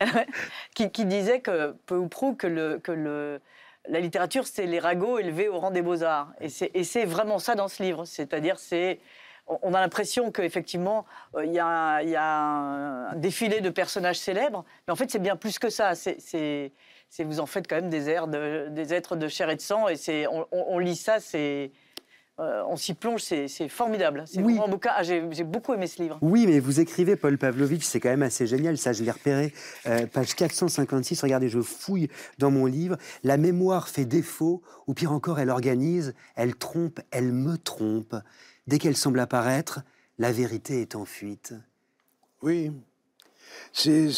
[0.74, 2.78] qui, qui, disait que, peu ou prou, que le.
[2.78, 3.40] Que le
[3.88, 6.32] la littérature, c'est les ragots élevés au rang des beaux-arts.
[6.40, 8.04] Et c'est vraiment ça dans ce livre.
[8.04, 8.98] C'est-à-dire, c'est
[9.46, 11.04] on a l'impression qu'effectivement,
[11.34, 15.58] euh, il y, a un défilé de personnages célèbres, mais en fait, c'est bien plus
[15.58, 15.94] que ça.
[15.94, 16.72] C'est
[17.18, 20.26] vous en faites quand même des, airs des êtres de chair et de sang, et
[20.28, 21.72] on, on lit ça, c'est
[22.40, 24.24] euh, on s'y plonge, c'est formidable.
[24.26, 24.56] C'est oui.
[24.56, 26.18] vraiment ah, J'ai beaucoup aimé ce livre.
[26.20, 28.76] Oui, mais vous écrivez Paul Pavlovitch, c'est quand même assez génial.
[28.76, 29.54] Ça, je l'ai repéré.
[29.86, 32.08] Euh, page 456, regardez, je fouille
[32.38, 32.96] dans mon livre.
[33.22, 38.16] La mémoire fait défaut, ou pire encore, elle organise, elle trompe, elle me trompe.
[38.66, 39.82] Dès qu'elle semble apparaître,
[40.18, 41.54] la vérité est en fuite.
[42.42, 42.72] Oui.
[43.72, 44.08] C'est.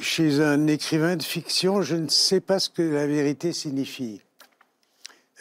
[0.00, 4.20] Chez un écrivain de fiction, je ne sais pas ce que la vérité signifie.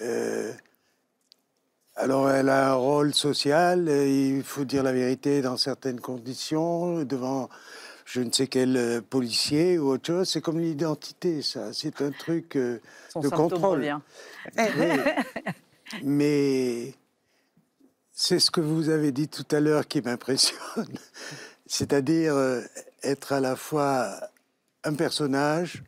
[0.01, 0.53] Euh,
[1.95, 7.49] alors, elle a un rôle social, il faut dire la vérité dans certaines conditions, devant
[8.05, 10.29] je ne sais quel euh, policier ou autre chose.
[10.29, 11.73] C'est comme l'identité, ça.
[11.73, 12.79] C'est un truc euh,
[13.15, 13.97] de contrôle.
[16.03, 16.93] Mais
[18.11, 20.97] c'est ce que vous avez dit tout à l'heure qui m'impressionne.
[21.65, 22.61] C'est-à-dire euh,
[23.03, 24.09] être à la fois
[24.83, 25.83] un personnage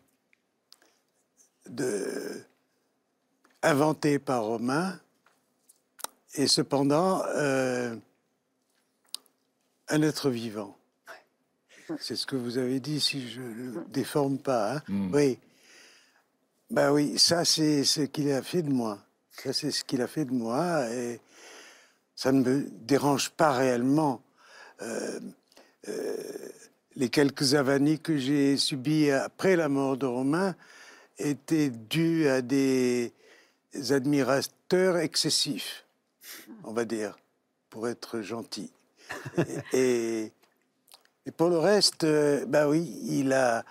[1.69, 2.41] de...
[3.61, 4.99] inventé par Romain,
[6.35, 7.95] et cependant euh,
[9.89, 10.77] un être vivant.
[11.99, 14.75] C'est ce que vous avez dit, si je ne déforme pas.
[14.75, 14.81] Hein.
[14.87, 15.13] Hmm.
[15.13, 15.39] Oui.
[16.71, 18.99] Ben oui, ça c'est ce qu'il a fait de moi.
[19.31, 20.89] Ça c'est ce qu'il a fait de moi.
[20.91, 21.19] Et
[22.15, 24.21] ça ne me dérange pas réellement.
[24.81, 25.19] Euh,
[25.89, 26.15] euh,
[26.95, 30.55] les quelques avanies que j'ai subies après la mort de Romain
[31.19, 33.13] étaient dues à des
[33.89, 35.84] admirateurs excessifs,
[36.63, 37.17] on va dire,
[37.69, 38.71] pour être gentil.
[39.73, 40.31] et,
[41.37, 43.65] pour le reste, ben oui, il a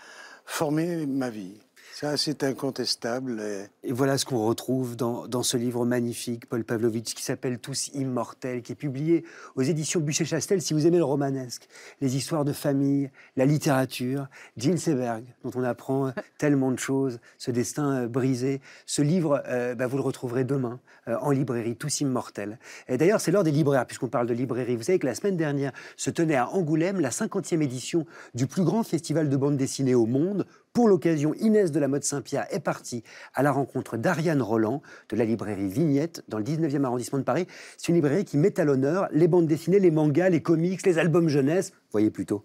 [0.44, 1.60] formé ma vie.
[1.94, 3.40] Ça, c'est incontestable.
[3.84, 8.62] Et voilà ce qu'on retrouve dans, ce livre magnifique, Paul Pavlovitch, qui s'appelle Tous immortels,
[8.62, 11.68] qui est publié aux éditions Bûcher-Chastel, si vous aimez le romanesque,
[12.00, 14.26] les histoires de famille, la littérature,
[14.56, 18.60] Jean Seberg, dont on apprend tellement de choses, ce destin euh, brisé.
[18.86, 22.58] Ce livre, euh, bah, vous le retrouverez demain euh, en librairie, Tous immortels.
[22.88, 24.74] Et d'ailleurs, c'est l'heure des libraires, puisqu'on parle de librairie.
[24.74, 28.04] Vous savez que la semaine dernière se tenait à Angoulême la 50e édition
[28.34, 32.02] du plus grand festival de bande dessinée au monde, pour l'occasion, Inès de la Mode
[32.02, 36.84] Saint-Pierre est partie à la rencontre d'Ariane Roland de la librairie Vignette dans le 19e
[36.84, 37.46] arrondissement de Paris.
[37.78, 40.98] C'est une librairie qui met à l'honneur les bandes dessinées, les mangas, les comics, les
[40.98, 41.72] albums jeunesse.
[41.92, 42.44] Voyez plutôt.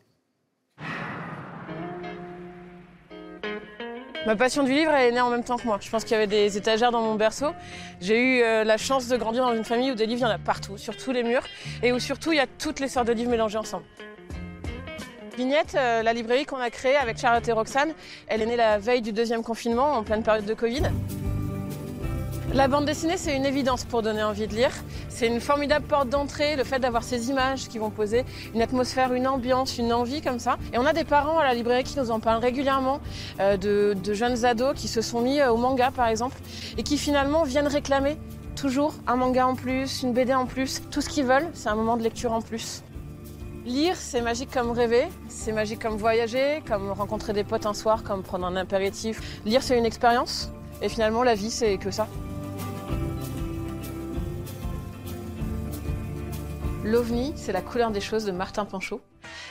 [4.27, 5.79] Ma passion du livre, est née en même temps que moi.
[5.81, 7.47] Je pense qu'il y avait des étagères dans mon berceau.
[7.99, 10.31] J'ai eu euh, la chance de grandir dans une famille où des livres, il y
[10.31, 11.47] en a partout, sur tous les murs,
[11.81, 13.85] et où surtout, il y a toutes les sortes de livres mélangés ensemble.
[15.39, 17.93] Euh, la librairie qu'on a créée avec Charlotte et Roxane,
[18.27, 20.81] elle est née la veille du deuxième confinement, en pleine période de Covid.
[22.53, 24.71] La bande dessinée, c'est une évidence pour donner envie de lire.
[25.07, 29.13] C'est une formidable porte d'entrée, le fait d'avoir ces images qui vont poser une atmosphère,
[29.13, 30.57] une ambiance, une envie comme ça.
[30.73, 32.99] Et on a des parents à la librairie qui nous en parlent régulièrement,
[33.39, 36.37] euh, de, de, jeunes ados qui se sont mis euh, au manga par exemple,
[36.77, 38.17] et qui finalement viennent réclamer
[38.57, 40.81] toujours un manga en plus, une BD en plus.
[40.91, 42.83] Tout ce qu'ils veulent, c'est un moment de lecture en plus.
[43.69, 48.01] Lire, c'est magique comme rêver, c'est magique comme voyager, comme rencontrer des potes un soir,
[48.01, 49.21] comme prendre un impératif.
[49.45, 50.51] Lire, c'est une expérience,
[50.81, 52.07] et finalement, la vie, c'est que ça.
[56.83, 59.01] L'OVNI, c'est la couleur des choses de Martin Panchaud.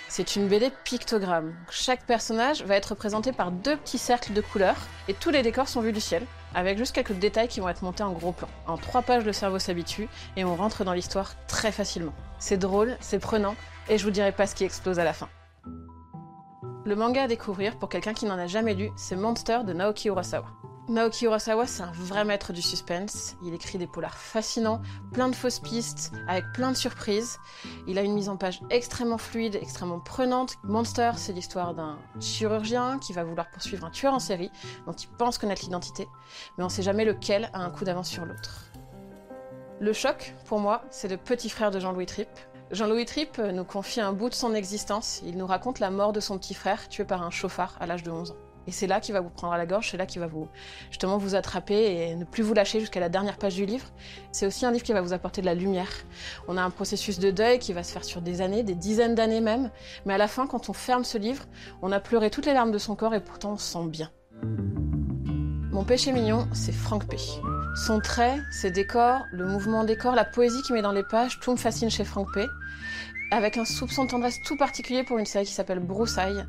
[0.09, 1.55] C'est une BD pictogramme.
[1.71, 5.69] Chaque personnage va être représenté par deux petits cercles de couleurs, et tous les décors
[5.69, 6.27] sont vus du ciel,
[6.57, 8.49] avec juste quelques détails qui vont être montés en gros plan.
[8.67, 12.15] En trois pages, le cerveau s'habitue, et on rentre dans l'histoire très facilement.
[12.41, 13.55] C'est drôle, c'est prenant,
[13.89, 15.29] et je vous dirai pas ce qui explose à la fin.
[16.85, 20.09] Le manga à découvrir pour quelqu'un qui n'en a jamais lu, c'est Monster de Naoki
[20.09, 20.47] Urasawa.
[20.89, 23.37] Naoki Urasawa, c'est un vrai maître du suspense.
[23.45, 24.81] Il écrit des polars fascinants,
[25.13, 27.39] plein de fausses pistes, avec plein de surprises.
[27.87, 30.55] Il a une mise en page extrêmement fluide, extrêmement prenante.
[30.65, 34.51] Monster, c'est l'histoire d'un chirurgien qui va vouloir poursuivre un tueur en série,
[34.87, 36.09] dont il pense connaître l'identité,
[36.57, 38.71] mais on sait jamais lequel a un coup d'avance sur l'autre.
[39.81, 42.31] Le choc, pour moi, c'est le petit frère de Jean-Louis Tripp,
[42.71, 45.23] Jean-Louis Tripp nous confie un bout de son existence.
[45.25, 48.03] Il nous raconte la mort de son petit frère, tué par un chauffard à l'âge
[48.03, 48.37] de 11 ans.
[48.67, 50.29] Et c'est là qu'il va vous prendre à la gorge, c'est là qu'il va
[50.91, 53.87] justement vous attraper et ne plus vous lâcher jusqu'à la dernière page du livre.
[54.31, 55.89] C'est aussi un livre qui va vous apporter de la lumière.
[56.49, 59.15] On a un processus de deuil qui va se faire sur des années, des dizaines
[59.15, 59.71] d'années même.
[60.05, 61.47] Mais à la fin, quand on ferme ce livre,
[61.81, 64.11] on a pleuré toutes les larmes de son corps et pourtant on se sent bien.
[65.73, 67.17] Mon péché mignon, c'est Franck P.
[67.79, 71.39] Son trait, ses décors, le mouvement des corps, la poésie qu'il met dans les pages,
[71.39, 72.45] tout me fascine chez Franck P.
[73.31, 76.45] Avec un soupçon de tendresse tout particulier pour une série qui s'appelle Broussailles,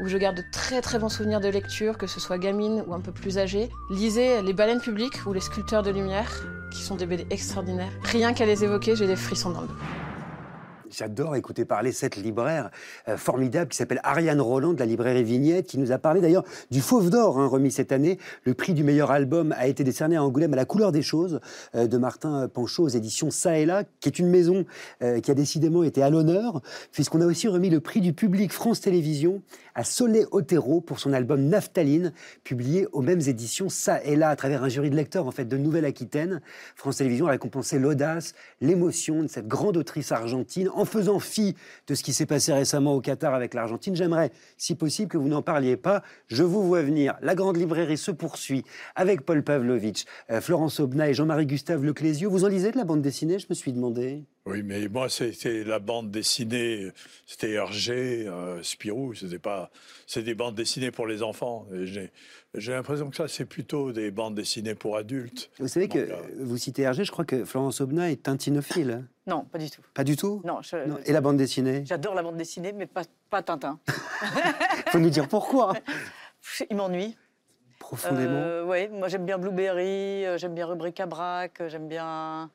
[0.00, 2.94] où je garde de très très bons souvenirs de lecture, que ce soit gamine ou
[2.94, 3.68] un peu plus âgée.
[3.90, 6.30] Lisez Les baleines publiques ou Les sculpteurs de lumière,
[6.70, 7.92] qui sont des BD extraordinaires.
[8.04, 10.07] Rien qu'à les évoquer, j'ai des frissons dans le dos.
[10.90, 12.70] J'adore écouter parler cette libraire
[13.08, 16.44] euh, formidable qui s'appelle Ariane Roland de la librairie Vignette, qui nous a parlé d'ailleurs
[16.70, 18.18] du Fauve d'Or, hein, remis cette année.
[18.44, 21.40] Le prix du meilleur album a été décerné à Angoulême à la couleur des choses
[21.74, 24.64] euh, de Martin Panchaud aux éditions Ça et là, qui est une maison
[25.02, 26.62] euh, qui a décidément été à l'honneur,
[26.92, 29.42] puisqu'on a aussi remis le prix du public France Télévisions
[29.74, 32.12] à Solé Otero pour son album Naphtaline,
[32.44, 35.44] publié aux mêmes éditions Ça et là, à travers un jury de lecteurs en fait
[35.44, 36.40] de Nouvelle-Aquitaine.
[36.74, 41.54] France Télévisions a récompensé l'audace, l'émotion de cette grande autrice argentine en faisant fi
[41.86, 43.96] de ce qui s'est passé récemment au Qatar avec l'Argentine.
[43.96, 46.02] J'aimerais, si possible, que vous n'en parliez pas.
[46.28, 47.14] Je vous vois venir.
[47.20, 48.64] La grande librairie se poursuit
[48.94, 52.30] avec Paul Pavlovitch, euh, Florence Obna et Jean-Marie Gustave Leclésio.
[52.30, 54.24] Vous en lisez de la bande dessinée, je me suis demandé?
[54.48, 56.90] Oui, mais moi, c'était la bande dessinée,
[57.26, 59.70] c'était Hergé, euh, Spirou, c'était pas,
[60.06, 61.66] c'est des bandes dessinées pour les enfants.
[62.54, 65.50] J'ai l'impression que ça, c'est plutôt des bandes dessinées pour adultes.
[65.58, 66.08] Vous savez que,
[66.38, 69.02] vous citez Hergé, je crois que Florence Obna est tintinophile.
[69.02, 69.04] Hein.
[69.26, 69.82] Non, pas du tout.
[69.92, 70.40] Pas du tout?
[70.44, 70.60] Non,
[71.04, 71.82] Et la bande dessinée?
[71.84, 73.78] J'adore la bande dessinée, mais pas, pas Tintin.
[74.88, 75.74] Faut nous dire pourquoi.
[76.70, 77.14] Il m'ennuie.
[77.78, 82.50] Profondément euh, Oui, moi j'aime bien Blueberry, euh, j'aime bien Rubrique à Braque, j'aime bien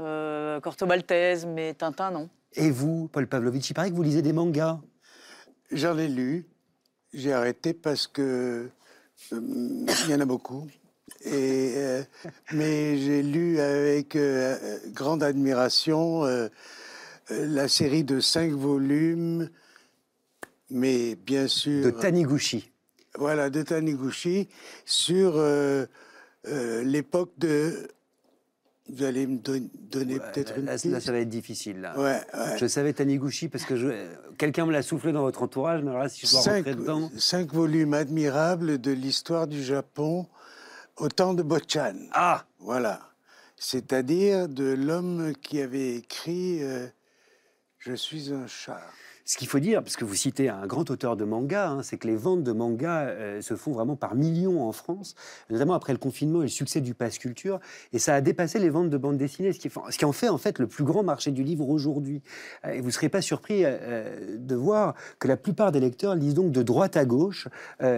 [0.00, 2.28] euh, Corto Maltese, mais Tintin, non.
[2.54, 4.80] Et vous, Paul Pavlovitch, il paraît que vous lisez des mangas.
[5.70, 6.46] J'en ai lu.
[7.12, 8.68] J'ai arrêté parce que
[9.32, 9.38] euh,
[10.04, 10.66] il y en a beaucoup.
[11.24, 12.02] Et, euh,
[12.52, 16.48] mais j'ai lu avec euh, grande admiration euh,
[17.28, 19.50] la série de cinq volumes,
[20.70, 21.84] mais bien sûr.
[21.84, 22.72] De Taniguchi.
[23.16, 24.48] Voilà, de Taniguchi,
[24.84, 25.42] sur
[26.44, 27.88] l'époque de
[28.92, 30.86] vous allez me donner peut-être une là, piste.
[30.86, 31.80] Là, ça va être difficile.
[31.80, 31.98] Là.
[31.98, 32.20] Ouais,
[32.58, 33.88] Je savais Taniguchi parce que je...
[34.38, 36.74] quelqu'un me l'a soufflé dans votre entourage, mais alors là, si je dois cinq, rentrer
[36.74, 37.10] dedans...
[37.16, 40.26] Cinq volumes admirables de l'histoire du Japon
[40.96, 41.94] au temps de Bochan.
[42.12, 43.00] Ah Voilà.
[43.56, 46.86] C'est-à-dire de l'homme qui avait écrit euh,
[47.78, 48.82] Je suis un chat».
[49.30, 51.98] Ce qu'il faut dire, parce que vous citez un grand auteur de manga, hein, c'est
[51.98, 55.14] que les ventes de manga euh, se font vraiment par millions en France,
[55.50, 57.60] notamment après le confinement et le succès du pass culture,
[57.92, 60.58] et ça a dépassé les ventes de bandes dessinées, ce qui, en fait en fait
[60.58, 62.22] le plus grand marché du livre aujourd'hui.
[62.64, 66.16] Euh, et vous ne serez pas surpris euh, de voir que la plupart des lecteurs
[66.16, 67.46] lisent donc de droite à gauche,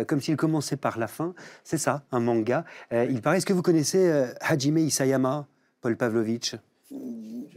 [0.07, 1.33] comme s'ils commençaient par la fin.
[1.65, 2.67] C'est ça, un manga.
[2.91, 5.47] il paraît, est-ce que vous connaissez Hajime Isayama,
[5.81, 6.57] Paul Pavlovitch?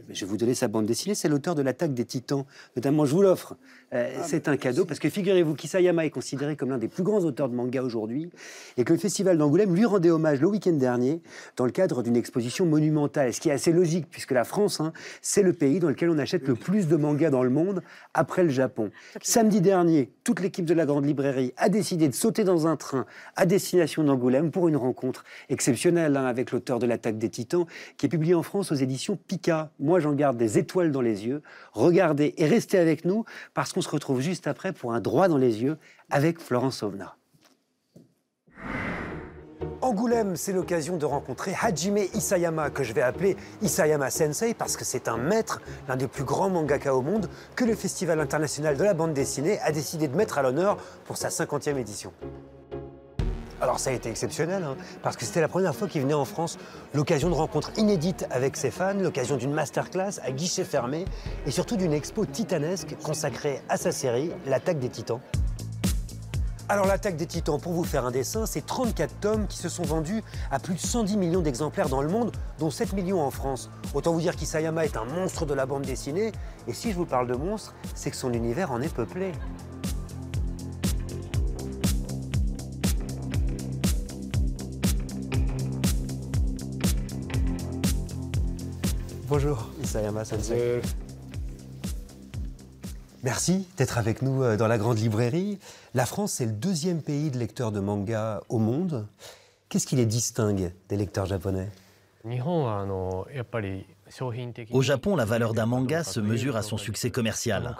[0.08, 1.14] Je vais vous donner sa bande dessinée.
[1.14, 2.44] C'est l'auteur de L'attaque des titans.
[2.76, 3.56] Notamment, je vous l'offre.
[3.92, 7.02] Euh, Ah, c'est un cadeau parce que figurez-vous qu'Isayama est considéré comme l'un des plus
[7.04, 8.30] grands auteurs de manga aujourd'hui
[8.76, 11.20] et que le Festival d'Angoulême lui rendait hommage le week-end dernier
[11.56, 13.32] dans le cadre d'une exposition monumentale.
[13.32, 14.92] Ce qui est assez logique puisque la France, hein,
[15.22, 17.82] c'est le pays dans lequel on achète le plus de mangas dans le monde
[18.14, 18.90] après le Japon.
[19.22, 23.06] Samedi dernier, toute l'équipe de la Grande Librairie a décidé de sauter dans un train
[23.36, 27.66] à destination d'Angoulême pour une rencontre exceptionnelle hein, avec l'auteur de L'attaque des titans
[27.98, 29.70] qui est publié en France aux éditions Pika.
[29.78, 31.42] Moi, j'en garde des étoiles dans les yeux.
[31.72, 33.24] Regardez et restez avec nous
[33.54, 35.78] parce qu'on se retrouve juste après pour un droit dans les yeux
[36.10, 37.16] avec Florence Ovna.
[39.80, 44.84] Angoulême, c'est l'occasion de rencontrer Hajime Isayama, que je vais appeler Isayama Sensei, parce que
[44.84, 48.84] c'est un maître, l'un des plus grands mangaka au monde, que le Festival international de
[48.84, 52.12] la bande dessinée a décidé de mettre à l'honneur pour sa 50e édition.
[53.60, 56.26] Alors ça a été exceptionnel, hein, parce que c'était la première fois qu'il venait en
[56.26, 56.58] France,
[56.92, 61.06] l'occasion de rencontres inédites avec ses fans, l'occasion d'une masterclass à guichet fermé,
[61.46, 65.20] et surtout d'une expo titanesque consacrée à sa série, L'attaque des titans.
[66.68, 69.84] Alors l'attaque des titans, pour vous faire un dessin, c'est 34 tomes qui se sont
[69.84, 73.70] vendus à plus de 110 millions d'exemplaires dans le monde, dont 7 millions en France.
[73.94, 76.32] Autant vous dire qu'Isayama est un monstre de la bande dessinée,
[76.66, 79.30] et si je vous parle de monstre, c'est que son univers en est peuplé.
[89.38, 90.80] Bonjour, Isayama Sensei.
[93.22, 95.58] Merci d'être avec nous euh, dans la grande librairie.
[95.92, 99.06] La France, c'est le deuxième pays de lecteurs de manga au monde.
[99.68, 101.68] Qu'est-ce qui les distingue des lecteurs japonais?
[104.70, 107.76] Au Japon, la valeur d'un manga se mesure à son succès commercial.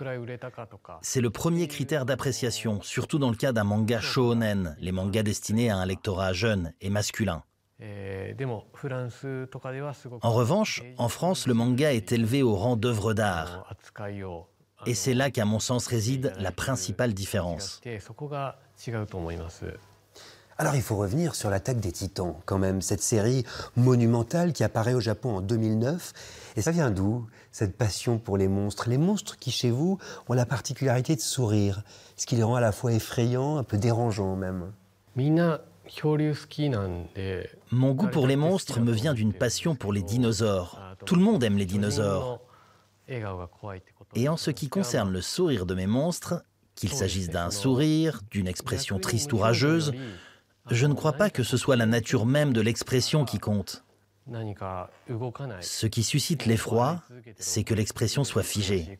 [1.00, 5.70] C'est le premier critère d'appréciation, surtout dans le cas d'un manga shonen, les mangas destinés
[5.70, 7.42] à un lectorat jeune et masculin.
[10.22, 13.74] En revanche, en France, le manga est élevé au rang d'œuvre d'art.
[14.86, 17.80] Et c'est là qu'à mon sens réside la principale différence.
[20.58, 23.44] Alors il faut revenir sur l'attaque des titans, quand même, cette série
[23.76, 26.14] monumentale qui apparaît au Japon en 2009.
[26.56, 28.88] Et ça vient d'où, cette passion pour les monstres?
[28.88, 29.98] Les monstres qui, chez vous,
[30.28, 31.82] ont la particularité de sourire,
[32.16, 34.72] ce qui les rend à la fois effrayants, un peu dérangeants même.
[37.72, 40.80] Mon goût pour les monstres me vient d'une passion pour les dinosaures.
[41.04, 42.40] Tout le monde aime les dinosaures.
[44.14, 46.42] Et en ce qui concerne le sourire de mes monstres,
[46.74, 49.92] qu'il s'agisse d'un sourire, d'une expression triste ou rageuse,
[50.70, 53.84] je ne crois pas que ce soit la nature même de l'expression qui compte.
[55.60, 57.02] Ce qui suscite l'effroi,
[57.38, 58.98] c'est que l'expression soit figée.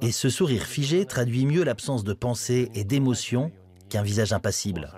[0.00, 3.50] Et ce sourire figé traduit mieux l'absence de pensée et d'émotion
[3.88, 4.88] qu'un visage impassible.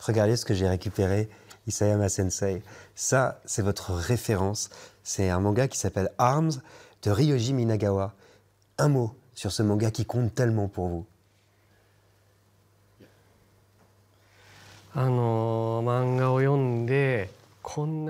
[0.00, 1.28] Regardez ce que j'ai récupéré,
[1.66, 2.62] Isayama Sensei.
[2.94, 4.70] Ça, c'est votre référence.
[5.02, 6.52] C'est un manga qui s'appelle Arms
[7.02, 8.14] de Ryoji Minagawa.
[8.78, 11.06] Un mot sur ce manga qui compte tellement pour vous.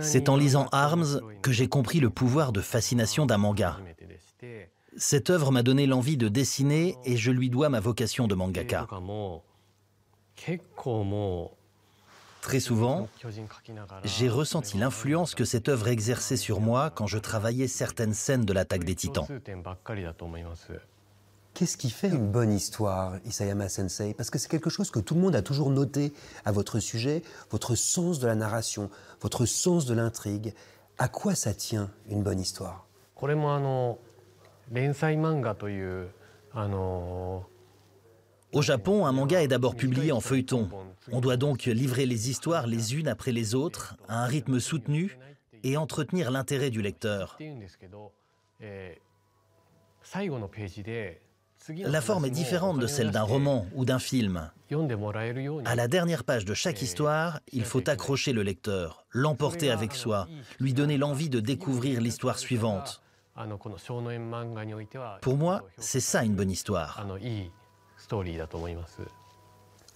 [0.00, 3.76] C'est en lisant Arms que j'ai compris le pouvoir de fascination d'un manga.
[4.96, 8.86] Cette œuvre m'a donné l'envie de dessiner et je lui dois ma vocation de mangaka.
[12.40, 13.08] Très souvent,
[14.04, 18.52] j'ai ressenti l'influence que cette œuvre exerçait sur moi quand je travaillais certaines scènes de
[18.52, 19.26] l'attaque des titans.
[21.52, 25.14] Qu'est-ce qui fait une bonne histoire, Isayama Sensei Parce que c'est quelque chose que tout
[25.14, 26.12] le monde a toujours noté
[26.44, 28.88] à votre sujet, votre sens de la narration,
[29.20, 30.54] votre sens de l'intrigue.
[30.96, 32.86] À quoi ça tient une bonne histoire
[38.52, 40.68] Au Japon, un manga est d'abord publié en feuilleton.
[41.12, 45.18] On doit donc livrer les histoires les unes après les autres, à un rythme soutenu,
[45.62, 47.39] et entretenir l'intérêt du lecteur.
[51.68, 54.51] La forme est différente de celle d'un roman ou d'un film.
[55.64, 60.27] À la dernière page de chaque histoire, il faut accrocher le lecteur, l'emporter avec soi,
[60.59, 63.02] lui donner l'envie de découvrir l'histoire suivante.
[65.20, 67.06] Pour moi, c'est ça une bonne histoire.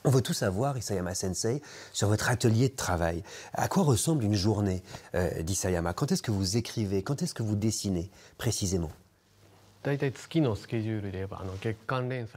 [0.06, 1.62] On veut tout savoir, Isayama Sensei,
[1.92, 3.22] sur votre atelier de travail.
[3.54, 4.82] À quoi ressemble une journée
[5.14, 5.94] euh, d'Isayama?
[5.94, 7.02] Quand est-ce que vous écrivez?
[7.02, 8.92] Quand est-ce que vous dessinez précisément?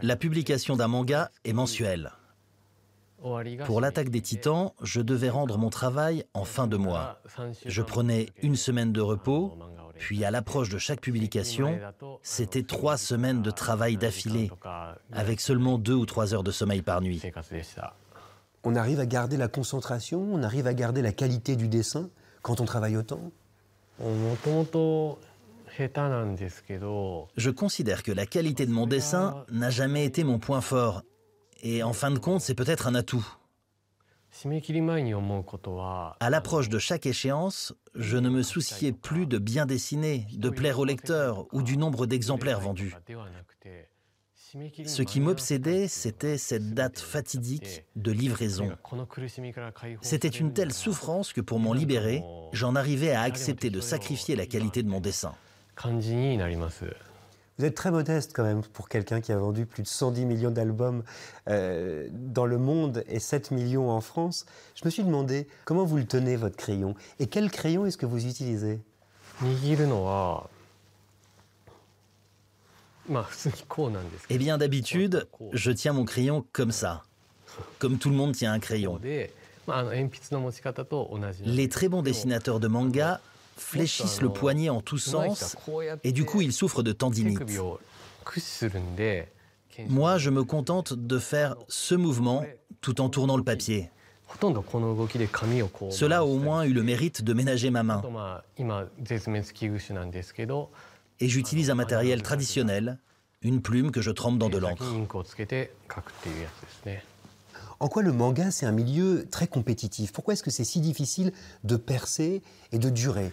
[0.01, 2.11] La publication d'un manga est mensuelle.
[3.65, 7.19] Pour l'attaque des titans, je devais rendre mon travail en fin de mois.
[7.65, 9.57] Je prenais une semaine de repos,
[9.97, 11.79] puis à l'approche de chaque publication,
[12.21, 14.51] c'était trois semaines de travail d'affilée,
[15.11, 17.21] avec seulement deux ou trois heures de sommeil par nuit.
[18.63, 22.09] On arrive à garder la concentration, on arrive à garder la qualité du dessin
[22.41, 23.31] quand on travaille autant
[27.35, 31.03] Je considère que la qualité de mon dessin n'a jamais été mon point fort,
[31.61, 33.25] et en fin de compte, c'est peut-être un atout.
[36.19, 40.79] À l'approche de chaque échéance, je ne me souciais plus de bien dessiner, de plaire
[40.79, 42.95] au lecteur ou du nombre d'exemplaires vendus.
[44.85, 48.71] Ce qui m'obsédait, c'était cette date fatidique de livraison.
[50.01, 52.23] C'était une telle souffrance que pour m'en libérer,
[52.53, 55.33] j'en arrivais à accepter de sacrifier la qualité de mon dessin.
[57.57, 60.51] Vous êtes très modeste quand même pour quelqu'un qui a vendu plus de 110 millions
[60.51, 61.03] d'albums
[61.47, 64.45] euh, dans le monde et 7 millions en France.
[64.75, 68.05] Je me suis demandé comment vous le tenez votre crayon et quel crayon est-ce que
[68.05, 68.79] vous utilisez?
[74.29, 77.03] Eh bien d'habitude, je tiens mon crayon comme ça,
[77.79, 78.99] comme tout le monde tient un crayon.
[81.45, 83.19] Les très bons dessinateurs de manga
[83.57, 85.55] fléchissent le poignet en tous sens
[86.03, 87.39] et du coup ils souffrent de tendinite.
[89.89, 92.43] Moi, je me contente de faire ce mouvement
[92.81, 93.89] tout en tournant le papier.
[95.89, 98.01] Cela a au moins eu le mérite de ménager ma main.
[101.19, 102.99] Et j'utilise un matériel traditionnel,
[103.41, 104.83] une plume que je trempe dans de l'encre.
[107.79, 110.11] En quoi le manga, c'est un milieu très compétitif?
[110.11, 111.31] Pourquoi est-ce que c'est si difficile
[111.63, 112.41] de percer
[112.71, 113.31] et de durer?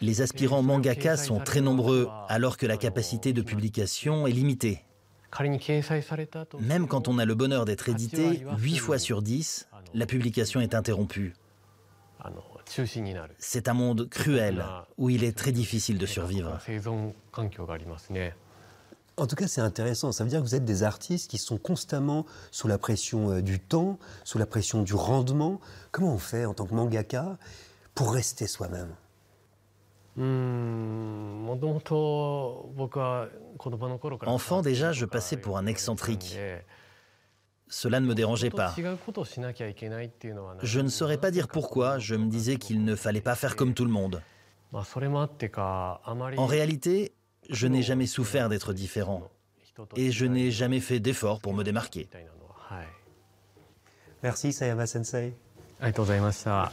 [0.00, 4.82] Les aspirants mangaka sont très nombreux alors que la capacité de publication est limitée.
[6.60, 10.74] Même quand on a le bonheur d'être édité, 8 fois sur 10, la publication est
[10.74, 11.34] interrompue.
[13.38, 14.64] C'est un monde cruel
[14.96, 16.58] où il est très difficile de survivre.
[19.16, 20.10] En tout cas, c'est intéressant.
[20.10, 23.42] Ça veut dire que vous êtes des artistes qui sont constamment sous la pression euh,
[23.42, 25.60] du temps, sous la pression du rendement.
[25.92, 27.38] Comment on fait en tant que mangaka
[27.94, 28.94] pour rester soi-même?
[34.26, 36.38] Enfant déjà, je passais pour un excentrique.
[37.68, 38.74] Cela ne me dérangeait pas.
[40.62, 43.74] Je ne saurais pas dire pourquoi, je me disais qu'il ne fallait pas faire comme
[43.74, 44.22] tout le monde.
[44.72, 47.12] En réalité,
[47.50, 49.30] je n'ai jamais souffert d'être différent
[49.96, 52.08] et je n'ai jamais fait d'effort pour me démarquer.
[54.22, 55.34] Merci Sayama Sensei.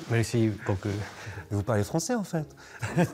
[0.10, 0.88] Merci beaucoup.
[1.50, 2.46] Vous parlez français en fait.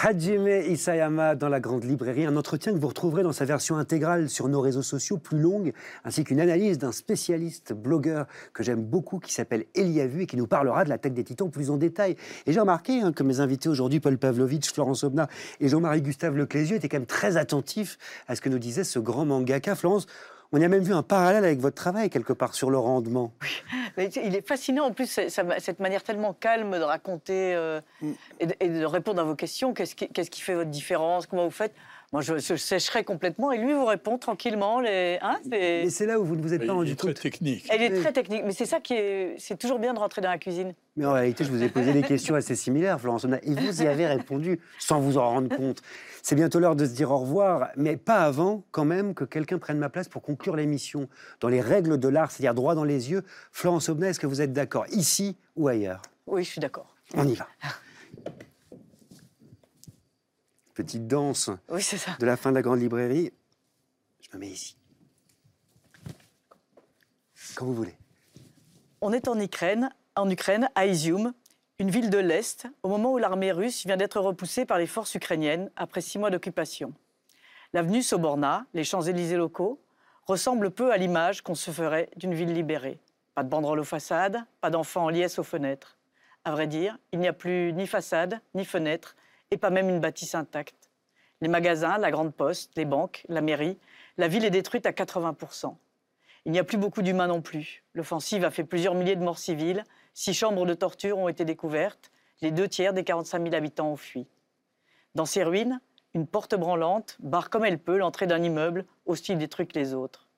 [0.00, 4.30] Hajime Isayama dans la Grande Librairie, un entretien que vous retrouverez dans sa version intégrale
[4.30, 5.74] sur nos réseaux sociaux plus longue,
[6.04, 10.46] ainsi qu'une analyse d'un spécialiste blogueur que j'aime beaucoup qui s'appelle Eliavu et qui nous
[10.46, 12.16] parlera de la tête des titans plus en détail.
[12.46, 15.28] Et j'ai remarqué hein, que mes invités aujourd'hui, Paul Pavlovitch, Florence Obna
[15.60, 17.98] et Jean-Marie Gustave Leclésieux, étaient quand même très attentifs
[18.28, 19.74] à ce que nous disait ce grand mangaka.
[19.74, 20.06] Florence,
[20.52, 23.32] on y a même vu un parallèle avec votre travail quelque part sur le rendement.
[23.98, 28.12] Oui, il est fascinant en plus cette manière tellement calme de raconter euh, mm.
[28.60, 29.74] et, de, répondre à vos questions.
[29.74, 31.26] Qu'est-ce qui, fait votre différence?
[31.26, 31.74] Comment vous faites?
[32.12, 34.80] Moi, je, sécherais complètement et lui vous répond tranquillement.
[34.80, 37.04] Les, hein, mais c'est là où vous ne vous êtes pas rendu compte.
[37.04, 37.66] Il est très technique.
[37.70, 39.34] Elle est très technique, mais c'est ça qui est.
[39.38, 40.74] C'est toujours bien de rentrer dans la cuisine.
[40.96, 43.26] Mais en réalité, je vous ai posé des questions assez similaires, Florence.
[43.42, 45.80] Et vous y avez répondu sans vous en rendre compte.
[46.22, 49.58] C'est bientôt l'heure de se dire au revoir, mais pas avant, quand même, que quelqu'un
[49.58, 51.08] prenne ma place pour conclure l'émission.
[51.40, 53.24] Dans les règles de l'art, c'est-à-dire droit dans les yeux.
[53.52, 56.02] Florence Aubenet, est-ce que vous êtes d'accord, ici ou ailleurs?
[56.26, 56.94] Oui, je suis d'accord.
[57.14, 57.48] On y va.
[60.74, 63.32] petite danse de la fin de la grande librairie.
[64.20, 64.76] Je me mets ici.
[67.54, 67.94] Quand vous voulez.
[69.00, 71.32] On est en Ukraine, en Ukraine, à Izium,
[71.78, 75.14] une ville de l'Est, au moment où l'armée russe vient d'être repoussée par les forces
[75.14, 76.94] ukrainiennes après six mois d'occupation.
[77.72, 79.80] L'avenue Soborna, les Champs-Élysées locaux,
[80.26, 83.00] ressemblent peu à l'image qu'on se ferait d'une ville libérée.
[83.34, 85.96] Pas de banderoles aux façades, pas d'enfants en liesse aux fenêtres.
[86.44, 89.16] À vrai dire, il n'y a plus ni façade, ni fenêtre,
[89.52, 90.90] et pas même une bâtisse intacte.
[91.42, 93.78] Les magasins, la grande poste, les banques, la mairie,
[94.16, 95.76] la ville est détruite à 80%.
[96.46, 97.84] Il n'y a plus beaucoup d'humains non plus.
[97.92, 99.84] L'offensive a fait plusieurs milliers de morts civiles,
[100.14, 102.10] six chambres de torture ont été découvertes,
[102.40, 104.26] les deux tiers des 45 000 habitants ont fui.
[105.14, 105.80] Dans ces ruines,
[106.14, 110.28] une porte branlante barre comme elle peut l'entrée d'un immeuble aussi détruit que les autres.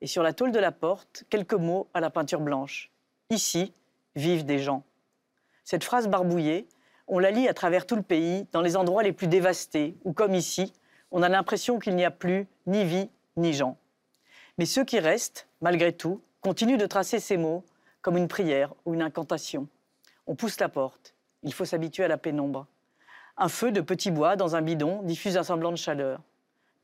[0.00, 2.90] Et sur la tôle de la porte, quelques mots à la peinture blanche.
[3.28, 3.74] Ici
[4.16, 4.82] vivent des gens.
[5.62, 6.66] Cette phrase barbouillée,
[7.10, 10.12] on la lit à travers tout le pays, dans les endroits les plus dévastés, où
[10.12, 10.72] comme ici,
[11.10, 13.76] on a l'impression qu'il n'y a plus ni vie ni gens.
[14.58, 17.64] Mais ceux qui restent, malgré tout, continuent de tracer ces mots
[18.00, 19.66] comme une prière ou une incantation.
[20.28, 21.14] On pousse la porte.
[21.42, 22.66] Il faut s'habituer à la pénombre.
[23.36, 26.20] Un feu de petits bois dans un bidon diffuse un semblant de chaleur.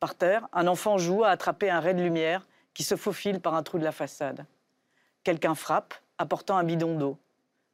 [0.01, 3.55] Par terre, un enfant joue à attraper un ray de lumière qui se faufile par
[3.55, 4.45] un trou de la façade.
[5.23, 7.17] Quelqu'un frappe, apportant un bidon d'eau.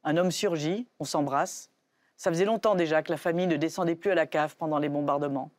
[0.03, 1.71] Un homme surgit, on s'embrasse.
[2.17, 4.89] Ça faisait longtemps déjà que la famille ne descendait plus à la cave pendant les
[4.89, 5.51] bombardements.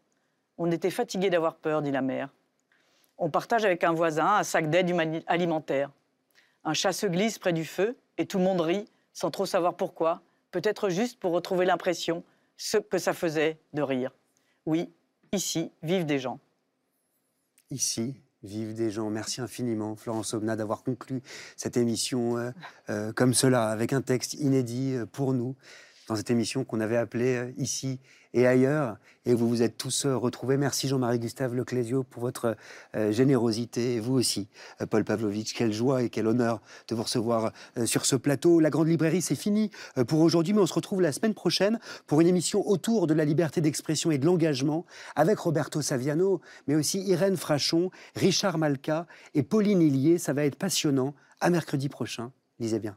[0.57, 2.29] On était fatigué d'avoir peur, dit la mère.
[3.19, 4.93] On partage avec un voisin un sac d'aide
[5.27, 5.91] alimentaire.
[6.65, 9.75] Un chat se glisse près du feu et tout le monde rit sans trop savoir
[9.75, 12.25] pourquoi, peut-être juste pour retrouver l'impression
[12.57, 14.11] ce que ça faisait de rire.
[14.67, 14.91] Oui,
[15.33, 16.41] ici vivent des gens.
[17.71, 19.11] Ici vivent des gens.
[19.11, 21.23] Merci infiniment, Florence Omna, d'avoir conclu
[21.57, 22.51] cette émission euh,
[22.91, 25.57] euh, comme cela, avec un texte inédit euh, pour nous
[26.09, 28.01] dans cette émission qu'on avait appelée euh, Ici
[28.33, 28.97] et ailleurs.
[29.27, 30.57] Et vous vous êtes tous euh, retrouvés.
[30.57, 32.57] Merci Jean-Marie Gustave Leclésio pour votre
[32.97, 33.95] euh, générosité.
[33.95, 34.49] Et vous aussi,
[34.91, 35.55] Paul Pavlovitch.
[35.55, 37.53] Quelle joie et quel honneur de vous recevoir
[37.85, 38.61] sur ce plateau.
[38.61, 39.71] La Grande Librairie, c'est fini
[40.09, 43.25] pour aujourd'hui, mais on se retrouve la semaine prochaine pour une émission autour de la
[43.25, 49.43] liberté d'expression et de l'engagement avec Roberto Saviano, mais aussi Irène Frachon, Richard Malka et
[49.43, 50.19] Pauline Hillier.
[50.19, 51.15] Ça va être passionnant.
[51.41, 52.33] À mercredi prochain.
[52.59, 52.97] Lisez bien.